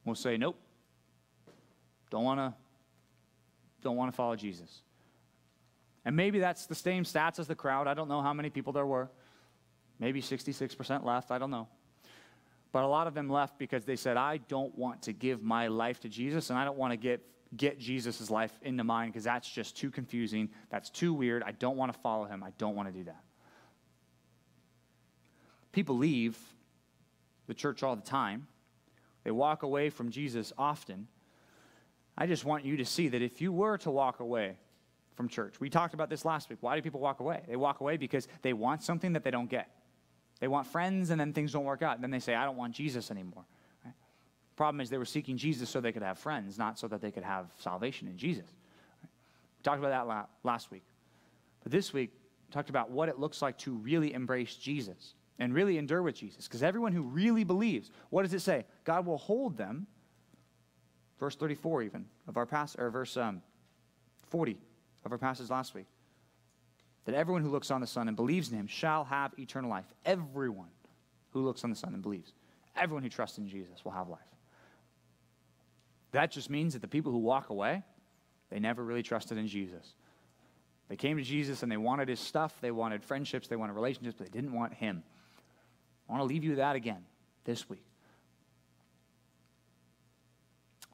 will 0.06 0.16
say, 0.16 0.38
Nope, 0.38 0.58
don't 2.10 2.24
want 2.24 2.40
to 2.40 2.54
don't 3.82 3.96
want 3.96 4.12
to 4.12 4.16
follow 4.16 4.36
Jesus. 4.36 4.82
And 6.06 6.16
maybe 6.16 6.40
that's 6.40 6.66
the 6.66 6.76
same 6.76 7.04
stats 7.04 7.40
as 7.40 7.48
the 7.48 7.56
crowd. 7.56 7.88
I 7.88 7.94
don't 7.94 8.08
know 8.08 8.22
how 8.22 8.34
many 8.34 8.50
people 8.50 8.74
there 8.74 8.86
were. 8.86 9.10
Maybe 10.00 10.22
66% 10.22 11.04
left. 11.04 11.32
I 11.32 11.38
don't 11.38 11.52
know. 11.52 11.68
But 12.72 12.84
a 12.84 12.88
lot 12.88 13.08
of 13.08 13.14
them 13.14 13.30
left 13.30 13.58
because 13.58 13.86
they 13.86 13.96
said, 13.96 14.16
I 14.16 14.38
don't 14.38 14.78
want 14.78 15.02
to 15.04 15.14
give 15.14 15.42
my 15.44 15.68
life 15.68 16.00
to 16.02 16.10
Jesus, 16.10 16.50
and 16.50 16.60
I 16.60 16.66
don't 16.66 16.78
want 16.78 16.94
to 16.94 16.98
get, 16.98 17.22
get 17.58 17.80
Jesus' 17.80 18.30
life 18.30 18.52
into 18.62 18.84
mine 18.84 19.10
because 19.10 19.24
that's 19.24 19.50
just 19.50 19.76
too 19.76 19.90
confusing. 19.90 20.50
That's 20.70 20.90
too 20.90 21.14
weird. 21.14 21.44
I 21.44 21.52
don't 21.52 21.78
want 21.78 21.92
to 21.92 22.00
follow 22.00 22.26
him. 22.26 22.44
I 22.44 22.52
don't 22.58 22.76
want 22.76 22.88
to 22.92 22.98
do 22.98 23.06
that. 23.06 23.24
People 25.72 25.98
leave 25.98 26.38
the 27.50 27.54
church 27.56 27.84
all 27.84 27.96
the 27.98 28.02
time. 28.02 28.48
They 29.26 29.32
walk 29.32 29.64
away 29.64 29.90
from 29.90 30.12
Jesus 30.12 30.54
often. 30.58 31.08
I 32.18 32.28
just 32.28 32.46
want 32.46 32.64
you 32.64 32.78
to 32.78 32.86
see 32.86 33.10
that 33.10 33.22
if 33.22 33.42
you 33.42 33.52
were 33.52 33.78
to 33.80 33.92
walk 33.92 34.22
away 34.22 34.56
from 35.16 35.28
church, 35.28 35.60
we 35.60 35.70
talked 35.70 35.94
about 35.94 36.10
this 36.10 36.24
last 36.24 36.50
week. 36.50 36.60
Why 36.62 36.76
do 36.76 36.82
people 36.82 37.02
walk 37.02 37.20
away? 37.20 37.42
They 37.48 37.58
walk 37.58 37.82
away 37.82 37.98
because 37.98 38.28
they 38.44 38.54
want 38.54 38.84
something 38.84 39.14
that 39.14 39.24
they 39.24 39.32
don't 39.32 39.50
get. 39.50 39.70
They 40.40 40.48
want 40.48 40.68
friends, 40.68 41.10
and 41.10 41.20
then 41.20 41.34
things 41.34 41.52
don't 41.52 41.66
work 41.66 41.82
out. 41.82 41.96
And 41.96 42.04
then 42.04 42.12
they 42.12 42.20
say, 42.20 42.36
I 42.36 42.46
don't 42.46 42.56
want 42.56 42.74
Jesus 42.74 43.12
anymore. 43.12 43.44
Right? 43.84 43.96
Problem 44.56 44.80
is, 44.80 44.90
they 44.90 44.98
were 44.98 45.04
seeking 45.04 45.36
Jesus 45.36 45.70
so 45.70 45.82
they 45.82 45.92
could 45.92 46.04
have 46.04 46.20
friends, 46.20 46.58
not 46.58 46.80
so 46.80 46.88
that 46.88 47.02
they 47.02 47.12
could 47.12 47.24
have 47.24 47.48
salvation 47.58 48.08
in 48.08 48.16
Jesus. 48.16 48.46
Right? 49.02 49.10
We 49.58 49.64
talked 49.64 49.80
about 49.80 50.08
that 50.08 50.30
last 50.44 50.72
week. 50.72 50.84
But 51.64 51.72
this 51.72 51.92
week, 51.94 52.12
we 52.48 52.54
talked 52.54 52.70
about 52.70 52.92
what 52.92 53.10
it 53.10 53.20
looks 53.20 53.42
like 53.42 53.58
to 53.60 53.74
really 53.74 54.14
embrace 54.14 54.56
Jesus 54.56 55.16
and 55.40 55.54
really 55.54 55.78
endure 55.78 56.04
with 56.04 56.16
Jesus. 56.16 56.48
Because 56.48 56.62
everyone 56.62 56.92
who 56.92 57.02
really 57.02 57.44
believes, 57.44 57.90
what 58.10 58.24
does 58.24 58.34
it 58.34 58.42
say? 58.42 58.66
God 58.84 59.06
will 59.06 59.18
hold 59.18 59.58
them. 59.58 59.88
Verse 61.20 61.36
34, 61.36 61.84
even 61.84 62.06
of 62.28 62.38
our 62.38 62.46
past, 62.46 62.78
or 62.78 62.90
verse 62.90 63.18
um, 63.18 63.42
40 64.30 64.58
of 65.06 65.12
our 65.12 65.18
passage 65.18 65.50
last 65.50 65.74
week. 65.74 65.88
That 67.06 67.16
everyone 67.16 67.42
who 67.42 67.50
looks 67.50 67.72
on 67.72 67.82
the 67.82 67.88
Son 67.88 68.08
and 68.08 68.16
believes 68.16 68.52
in 68.52 68.58
him 68.58 68.68
shall 68.68 69.06
have 69.06 69.34
eternal 69.40 69.70
life. 69.70 69.86
Everyone 70.06 70.70
who 71.32 71.42
looks 71.42 71.64
on 71.64 71.70
the 71.70 71.76
Son 71.76 71.94
and 71.94 72.04
believes. 72.04 72.34
Everyone 72.76 73.04
who 73.04 73.10
trusts 73.10 73.38
in 73.38 73.48
Jesus 73.48 73.84
will 73.84 73.92
have 73.92 74.10
life. 74.10 74.20
That 76.12 76.32
just 76.32 76.50
means 76.50 76.74
that 76.74 76.82
the 76.82 76.88
people 76.88 77.12
who 77.12 77.20
walk 77.20 77.50
away, 77.50 77.84
they 78.50 78.60
never 78.60 78.84
really 78.84 79.04
trusted 79.04 79.38
in 79.38 79.48
Jesus. 79.48 79.94
They 80.88 80.96
came 80.96 81.18
to 81.18 81.24
Jesus 81.24 81.62
and 81.62 81.72
they 81.72 81.78
wanted 81.78 82.08
his 82.08 82.20
stuff, 82.20 82.56
they 82.62 82.72
wanted 82.72 83.04
friendships, 83.04 83.48
they 83.48 83.56
wanted 83.56 83.74
relationships, 83.74 84.16
but 84.18 84.32
they 84.32 84.38
didn't 84.38 84.54
want 84.54 84.74
him. 84.74 85.04
I 86.10 86.12
want 86.12 86.22
to 86.22 86.26
leave 86.26 86.44
you 86.44 86.50
with 86.50 86.58
that 86.58 86.76
again 86.76 87.06
this 87.46 87.70
week. 87.70 87.86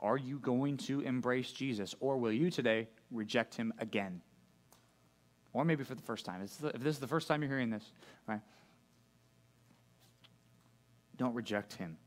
Are 0.01 0.17
you 0.17 0.39
going 0.39 0.77
to 0.77 0.99
embrace 0.99 1.51
Jesus, 1.51 1.95
or 2.01 2.17
will 2.17 2.33
you 2.33 2.51
today 2.51 2.89
reject 3.09 3.55
him 3.55 3.73
again? 3.79 4.21
Or 5.53 5.63
maybe 5.63 5.85
for 5.85 5.95
the 5.95 6.01
first 6.01 6.25
time. 6.25 6.41
If 6.43 6.59
this 6.59 6.95
is 6.95 6.99
the 6.99 7.07
first 7.07 7.27
time 7.29 7.41
you're 7.41 7.49
hearing 7.49 7.69
this, 7.69 7.91
right? 8.27 8.41
Don't 11.17 11.33
reject 11.33 11.73
him. 11.73 11.97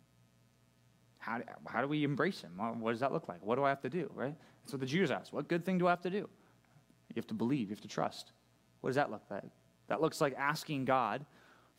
how, 1.29 1.41
how 1.67 1.83
do 1.83 1.89
we 1.89 2.05
embrace 2.05 2.41
him? 2.41 2.53
What 2.57 2.91
does 2.91 3.01
that 3.01 3.13
look 3.13 3.29
like? 3.29 3.45
What 3.45 3.57
do 3.57 3.65
I 3.65 3.69
have 3.69 3.83
to 3.83 3.91
do, 3.91 4.11
right? 4.15 4.35
That's 4.63 4.73
what 4.73 4.81
the 4.81 4.87
Jews 4.87 5.11
asked. 5.11 5.33
What 5.33 5.49
good 5.49 5.65
thing 5.65 5.79
do 5.79 5.87
I 5.87 5.91
have 5.91 6.03
to 6.03 6.11
do? 6.11 6.17
You 6.17 7.17
have 7.17 7.27
to 7.29 7.35
believe, 7.35 7.69
you 7.69 7.75
have 7.75 7.83
to 7.83 7.89
trust. 7.89 8.33
What 8.81 8.91
does 8.91 8.97
that 8.97 9.11
look 9.11 9.23
like? 9.31 9.51
That 9.89 10.01
looks 10.01 10.21
like 10.21 10.35
asking 10.39 10.85
God 10.85 11.25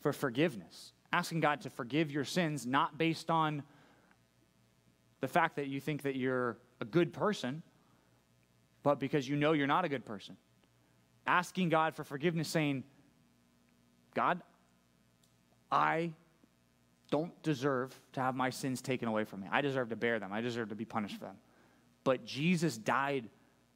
for 0.00 0.12
forgiveness, 0.12 0.92
asking 1.12 1.40
God 1.40 1.62
to 1.62 1.70
forgive 1.70 2.10
your 2.10 2.24
sins, 2.24 2.66
not 2.66 2.96
based 2.96 3.30
on 3.30 3.62
the 5.20 5.28
fact 5.28 5.56
that 5.56 5.66
you 5.66 5.80
think 5.80 6.02
that 6.02 6.16
you're 6.16 6.56
a 6.80 6.84
good 6.84 7.12
person, 7.12 7.62
but 8.82 8.98
because 8.98 9.28
you 9.28 9.36
know 9.36 9.52
you're 9.52 9.66
not 9.66 9.84
a 9.84 9.88
good 9.88 10.04
person. 10.04 10.36
Asking 11.26 11.68
God 11.68 11.94
for 11.94 12.04
forgiveness, 12.04 12.48
saying, 12.48 12.84
God, 14.14 14.40
I 15.70 16.12
don't 17.10 17.40
deserve 17.42 17.98
to 18.12 18.20
have 18.20 18.34
my 18.34 18.50
sins 18.50 18.80
taken 18.80 19.08
away 19.08 19.24
from 19.24 19.40
me. 19.40 19.48
I 19.50 19.60
deserve 19.60 19.90
to 19.90 19.96
bear 19.96 20.18
them. 20.18 20.32
I 20.32 20.40
deserve 20.40 20.70
to 20.70 20.74
be 20.74 20.84
punished 20.84 21.18
for 21.18 21.26
them. 21.26 21.36
But 22.04 22.24
Jesus 22.24 22.78
died, 22.78 23.28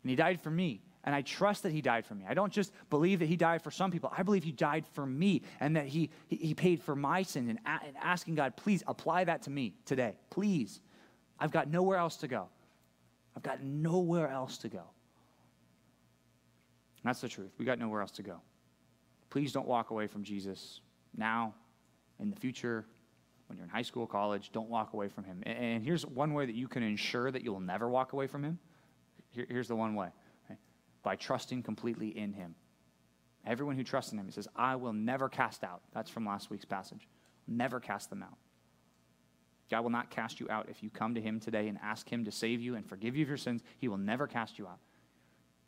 and 0.03 0.11
He 0.11 0.17
died 0.17 0.41
for 0.41 0.51
me. 0.51 0.81
And 1.05 1.15
I 1.15 1.23
trust 1.23 1.63
that 1.65 1.73
He 1.73 1.81
died 1.83 2.07
for 2.07 2.15
me. 2.15 2.25
I 2.29 2.35
don't 2.35 2.53
just 2.53 2.73
believe 2.91 3.19
that 3.21 3.27
He 3.27 3.37
died 3.37 3.63
for 3.63 3.71
some 3.71 3.91
people. 3.91 4.11
I 4.17 4.23
believe 4.23 4.43
He 4.43 4.53
died 4.53 4.87
for 4.93 5.07
me 5.07 5.43
and 5.61 5.77
that 5.77 5.87
He, 5.87 6.11
he, 6.29 6.55
paid 6.55 6.83
for 6.83 6.97
my 6.97 7.23
sin. 7.23 7.49
And, 7.51 7.59
a- 7.67 7.87
and 7.87 7.97
asking 8.01 8.37
God, 8.37 8.57
please 8.57 8.83
apply 8.87 9.25
that 9.25 9.43
to 9.43 9.51
me 9.51 9.75
today. 9.85 10.17
Please. 10.31 10.81
I've 11.39 11.51
got 11.53 11.69
nowhere 11.69 11.99
else 11.99 12.17
to 12.19 12.29
go. 12.29 12.49
I've 13.37 13.43
got 13.43 13.63
nowhere 13.63 14.29
else 14.29 14.59
to 14.59 14.69
go. 14.69 14.85
That's 17.05 17.21
the 17.21 17.29
truth. 17.29 17.51
We 17.59 17.65
got 17.65 17.79
nowhere 17.79 18.01
else 18.01 18.13
to 18.13 18.23
go. 18.23 18.41
Please 19.29 19.53
don't 19.53 19.67
walk 19.69 19.91
away 19.91 20.07
from 20.07 20.23
Jesus 20.23 20.81
now, 21.17 21.55
in 22.19 22.31
the 22.31 22.37
future, 22.37 22.87
when 23.49 23.59
you're 23.59 23.65
in 23.65 23.71
high 23.71 23.83
school, 23.83 24.07
college. 24.07 24.51
Don't 24.53 24.71
walk 24.71 24.95
away 24.95 25.09
from 25.09 25.25
him. 25.25 25.43
And- 25.45 25.85
here's 25.85 26.07
one 26.07 26.33
way 26.33 26.47
that 26.47 26.55
you 26.55 26.67
can 26.69 26.83
ensure 26.83 27.31
that 27.31 27.43
you'll 27.43 27.61
never 27.61 27.89
walk 27.89 28.15
away 28.15 28.27
from 28.27 28.43
him. 28.43 28.59
Here- 29.31 29.47
Here's 29.49 29.69
the 29.69 29.77
one 29.77 29.95
way? 29.95 30.09
By 31.05 31.15
trusting 31.15 31.63
completely 31.63 32.09
in 32.09 32.33
him. 32.33 32.57
Everyone 33.47 33.77
who 33.77 33.85
trusts 33.85 34.11
in 34.11 34.19
him, 34.19 34.27
he 34.27 34.33
says, 34.33 34.49
I 34.57 34.75
will 34.75 34.93
never 34.93 35.29
cast 35.29 35.63
out. 35.63 35.83
That's 35.93 36.11
from 36.11 36.27
last 36.27 36.51
week's 36.51 36.65
passage. 36.65 37.07
Never 37.47 37.79
cast 37.79 38.11
them 38.11 38.23
out. 38.23 38.39
God 39.71 39.83
will 39.83 39.91
not 39.91 40.11
cast 40.11 40.41
you 40.41 40.47
out 40.51 40.69
if 40.69 40.83
you 40.83 40.91
come 40.91 41.15
to 41.15 41.21
him 41.21 41.41
today 41.41 41.69
and 41.69 41.79
ask 41.83 42.09
him 42.09 42.25
to 42.25 42.33
save 42.33 42.61
you 42.61 42.75
and 42.75 42.87
forgive 42.87 43.17
you 43.17 43.23
of 43.23 43.29
your 43.29 43.37
sins. 43.37 43.63
He 43.79 43.89
will 43.89 43.99
never 43.99 44.27
cast 44.27 44.59
you 44.59 44.67
out. 44.67 44.79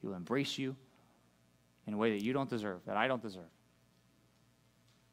He 0.01 0.07
will 0.07 0.15
embrace 0.15 0.59
you 0.59 0.75
in 1.87 1.95
a 1.95 1.97
way 1.97 2.17
that 2.17 2.25
you 2.25 2.33
don't 2.33 2.49
deserve, 2.49 2.81
that 2.87 2.97
I 2.97 3.09
don't 3.09 3.23
deserve. 3.23 3.45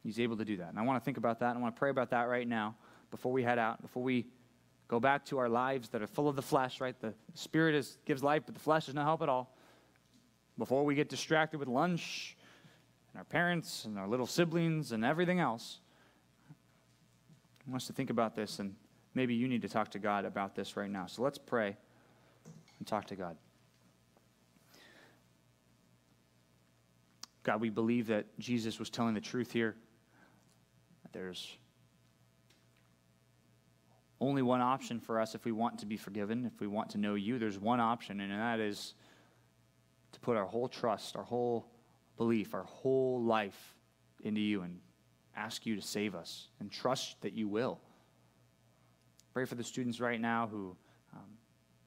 He's 0.03 0.19
able 0.19 0.37
to 0.37 0.45
do 0.45 0.57
that. 0.57 0.69
And 0.69 0.79
I 0.79 0.81
want 0.83 1.01
to 1.01 1.05
think 1.05 1.17
about 1.17 1.39
that. 1.39 1.55
I 1.55 1.59
want 1.59 1.75
to 1.75 1.79
pray 1.79 1.89
about 1.89 2.09
that 2.11 2.23
right 2.23 2.47
now 2.47 2.75
before 3.11 3.31
we 3.31 3.43
head 3.43 3.59
out, 3.59 3.81
before 3.81 4.03
we 4.03 4.27
go 4.87 4.99
back 4.99 5.25
to 5.25 5.37
our 5.37 5.49
lives 5.49 5.89
that 5.89 6.01
are 6.01 6.07
full 6.07 6.27
of 6.27 6.35
the 6.35 6.41
flesh, 6.41 6.81
right? 6.81 6.99
The 6.99 7.13
spirit 7.35 7.75
is, 7.75 7.97
gives 8.05 8.21
life, 8.21 8.43
but 8.45 8.53
the 8.53 8.61
flesh 8.61 8.87
does 8.87 8.95
not 8.95 9.05
help 9.05 9.21
at 9.21 9.29
all. 9.29 9.55
Before 10.57 10.85
we 10.85 10.95
get 10.95 11.09
distracted 11.09 11.59
with 11.59 11.67
lunch 11.67 12.37
and 13.11 13.19
our 13.19 13.23
parents 13.23 13.85
and 13.85 13.97
our 13.97 14.07
little 14.07 14.27
siblings 14.27 14.91
and 14.91 15.03
everything 15.03 15.39
else. 15.39 15.79
I 17.67 17.71
want 17.71 17.81
us 17.81 17.87
to 17.87 17.93
think 17.93 18.09
about 18.09 18.35
this, 18.35 18.59
and 18.59 18.75
maybe 19.13 19.33
you 19.33 19.47
need 19.47 19.61
to 19.61 19.69
talk 19.69 19.91
to 19.91 19.99
God 19.99 20.25
about 20.25 20.55
this 20.55 20.75
right 20.75 20.89
now. 20.89 21.05
So 21.05 21.21
let's 21.21 21.37
pray 21.37 21.77
and 22.79 22.87
talk 22.87 23.07
to 23.07 23.15
God. 23.15 23.37
God, 27.43 27.61
we 27.61 27.69
believe 27.69 28.07
that 28.07 28.25
Jesus 28.39 28.79
was 28.79 28.89
telling 28.89 29.13
the 29.13 29.21
truth 29.21 29.51
here. 29.51 29.75
There's 31.13 31.57
only 34.19 34.41
one 34.41 34.61
option 34.61 34.99
for 34.99 35.19
us 35.19 35.35
if 35.35 35.45
we 35.45 35.51
want 35.51 35.77
to 35.79 35.85
be 35.85 35.95
forgiven, 35.95 36.45
if 36.45 36.59
we 36.59 36.67
want 36.67 36.89
to 36.91 36.97
know 36.97 37.13
you. 37.13 37.37
There's 37.37 37.59
one 37.59 37.79
option, 37.79 38.19
and 38.19 38.31
that 38.31 38.59
is 38.59 38.95
to 40.13 40.19
put 40.19 40.37
our 40.37 40.45
whole 40.45 40.67
trust, 40.67 41.15
our 41.15 41.23
whole 41.23 41.67
belief, 42.17 42.53
our 42.53 42.63
whole 42.63 43.21
life 43.21 43.75
into 44.21 44.41
you 44.41 44.61
and 44.61 44.79
ask 45.35 45.65
you 45.65 45.75
to 45.75 45.81
save 45.81 46.15
us 46.15 46.47
and 46.59 46.71
trust 46.71 47.21
that 47.21 47.33
you 47.33 47.47
will. 47.47 47.79
Pray 49.33 49.45
for 49.45 49.55
the 49.55 49.63
students 49.63 49.99
right 49.99 50.21
now 50.21 50.47
who 50.49 50.75
um, 51.13 51.25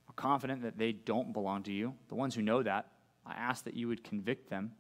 are 0.09 0.15
confident 0.17 0.63
that 0.63 0.77
they 0.77 0.93
don't 0.93 1.33
belong 1.33 1.63
to 1.63 1.73
you. 1.73 1.95
The 2.09 2.17
ones 2.17 2.35
who 2.35 2.43
know 2.43 2.63
that, 2.63 2.89
I 3.25 3.35
ask 3.35 3.65
that 3.65 3.75
you 3.75 3.89
would 3.89 4.03
convict 4.03 4.51
them. 4.51 4.73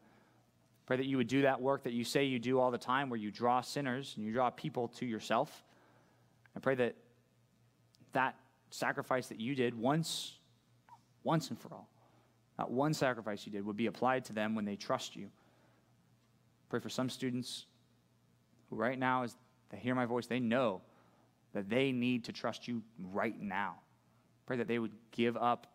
Pray 0.84 0.97
that 0.97 1.07
you 1.07 1.16
would 1.16 1.28
do 1.28 1.42
that 1.42 1.61
work 1.61 1.84
that 1.84 1.92
you 1.92 2.05
say 2.05 2.24
you 2.24 2.38
do 2.38 2.61
all 2.61 2.70
the 2.70 2.78
time, 2.78 3.09
where 3.09 3.18
you 3.18 3.30
draw 3.30 3.61
sinners 3.61 4.14
and 4.16 4.26
you 4.26 4.32
draw 4.32 4.51
people 4.51 4.88
to 4.88 5.07
yourself. 5.07 5.64
I 6.57 6.61
pray 6.61 6.74
that 6.76 6.97
that 8.12 8.36
sacrifice 8.70 9.28
that 9.28 9.40
you 9.40 9.55
did 9.55 9.74
once, 9.74 10.38
once 11.22 11.51
and 11.51 11.59
for 11.59 11.72
all, 11.72 11.88
that 12.57 12.71
one 12.71 12.95
sacrifice 12.95 13.45
you 13.47 13.53
did 13.53 13.65
would 13.67 13.77
be 13.77 13.87
applied 13.87 14.25
to 14.27 14.33
them 14.33 14.55
when 14.55 14.65
they 14.65 14.77
trust 14.77 15.17
you. 15.17 15.29
Pray 16.69 16.81
for 16.81 16.89
some 16.89 17.09
students 17.09 17.67
who, 18.69 18.77
right 18.77 18.99
now, 18.99 19.23
as 19.25 19.37
they 19.71 19.79
hear 19.79 19.95
my 19.95 20.07
voice, 20.07 20.27
they 20.27 20.41
know 20.41 20.81
that 21.53 21.69
they 21.69 21.93
need 21.93 22.25
to 22.25 22.33
trust 22.33 22.67
you 22.67 22.83
right 22.99 23.41
now. 23.41 23.77
Pray 24.47 24.57
that 24.57 24.69
they 24.69 24.79
would 24.79 24.93
give 25.13 25.37
up 25.37 25.67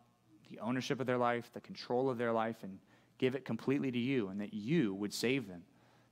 the 0.50 0.58
ownership 0.58 1.00
of 1.00 1.06
their 1.06 1.18
life, 1.18 1.50
the 1.54 1.60
control 1.60 2.10
of 2.10 2.18
their 2.18 2.32
life, 2.32 2.62
and 2.62 2.78
give 3.18 3.34
it 3.34 3.44
completely 3.44 3.90
to 3.90 3.98
you, 3.98 4.28
and 4.28 4.40
that 4.40 4.52
you 4.52 4.94
would 4.94 5.14
save 5.14 5.46
them. 5.46 5.62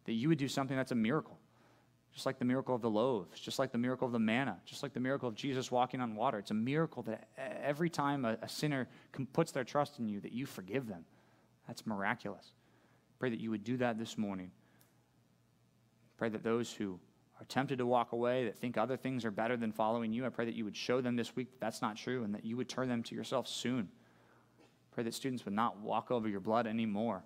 That 0.05 0.12
you 0.12 0.29
would 0.29 0.39
do 0.39 0.49
something 0.49 0.77
that's 0.77 0.93
a 0.93 0.97
miracle, 0.97 1.39
just 2.12 2.26
like 2.26 2.38
the 2.38 2.44
miracle 2.44 2.74
of 2.74 2.82
the 2.82 2.90
loaves, 2.90 3.38
just 3.38 3.58
like 3.58 3.72
the 3.72 3.78
miracle 3.78 4.06
of 4.06 4.12
the 4.12 4.18
manna, 4.18 4.58
just 4.64 4.82
like 4.82 4.92
the 4.92 5.00
miracle 5.00 5.28
of 5.28 5.34
Jesus 5.34 5.70
walking 5.70 6.00
on 6.00 6.14
water. 6.16 6.38
It's 6.38 6.50
a 6.50 6.54
miracle 6.54 7.02
that 7.04 7.28
every 7.62 7.88
time 7.88 8.24
a, 8.24 8.36
a 8.42 8.48
sinner 8.48 8.88
puts 9.32 9.52
their 9.52 9.64
trust 9.64 9.98
in 9.98 10.08
you, 10.08 10.20
that 10.20 10.32
you 10.32 10.46
forgive 10.46 10.88
them. 10.88 11.04
That's 11.66 11.86
miraculous. 11.86 12.46
Pray 13.18 13.30
that 13.30 13.38
you 13.38 13.50
would 13.50 13.62
do 13.62 13.76
that 13.76 13.98
this 13.98 14.18
morning. 14.18 14.50
Pray 16.16 16.28
that 16.30 16.42
those 16.42 16.72
who 16.72 16.98
are 17.38 17.44
tempted 17.44 17.78
to 17.78 17.86
walk 17.86 18.12
away, 18.12 18.44
that 18.44 18.58
think 18.58 18.76
other 18.76 18.96
things 18.96 19.24
are 19.24 19.30
better 19.30 19.56
than 19.56 19.72
following 19.72 20.12
you, 20.12 20.26
I 20.26 20.30
pray 20.30 20.44
that 20.44 20.54
you 20.54 20.64
would 20.64 20.76
show 20.76 21.00
them 21.00 21.16
this 21.16 21.36
week 21.36 21.50
that 21.52 21.61
that's 21.61 21.80
not 21.80 21.96
true 21.96 22.24
and 22.24 22.34
that 22.34 22.44
you 22.44 22.56
would 22.56 22.68
turn 22.68 22.88
them 22.88 23.02
to 23.04 23.14
yourself 23.14 23.46
soon. 23.46 23.88
Pray 24.90 25.04
that 25.04 25.14
students 25.14 25.44
would 25.44 25.54
not 25.54 25.78
walk 25.78 26.11
over 26.11 26.28
your 26.28 26.40
blood 26.40 26.66
anymore, 26.66 27.22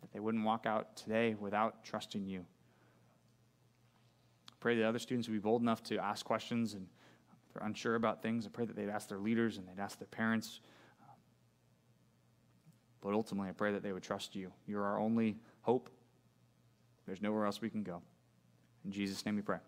that 0.00 0.12
they 0.12 0.18
wouldn't 0.18 0.44
walk 0.44 0.66
out 0.66 0.96
today 0.96 1.34
without 1.34 1.84
trusting 1.84 2.26
you. 2.26 2.44
Pray 4.64 4.76
that 4.76 4.88
other 4.88 4.98
students 4.98 5.28
would 5.28 5.34
be 5.34 5.40
bold 5.40 5.60
enough 5.60 5.82
to 5.82 5.98
ask 5.98 6.24
questions 6.24 6.72
and 6.72 6.86
if 7.46 7.52
they're 7.52 7.66
unsure 7.66 7.96
about 7.96 8.22
things. 8.22 8.46
I 8.46 8.48
pray 8.48 8.64
that 8.64 8.74
they'd 8.74 8.88
ask 8.88 9.10
their 9.10 9.18
leaders 9.18 9.58
and 9.58 9.68
they'd 9.68 9.78
ask 9.78 9.98
their 9.98 10.08
parents. 10.08 10.60
But 13.02 13.12
ultimately, 13.12 13.50
I 13.50 13.52
pray 13.52 13.72
that 13.72 13.82
they 13.82 13.92
would 13.92 14.02
trust 14.02 14.34
you. 14.34 14.50
You're 14.66 14.82
our 14.82 14.98
only 14.98 15.36
hope. 15.60 15.90
There's 17.04 17.20
nowhere 17.20 17.44
else 17.44 17.60
we 17.60 17.68
can 17.68 17.82
go. 17.82 18.00
In 18.86 18.90
Jesus' 18.90 19.26
name 19.26 19.36
we 19.36 19.42
pray. 19.42 19.58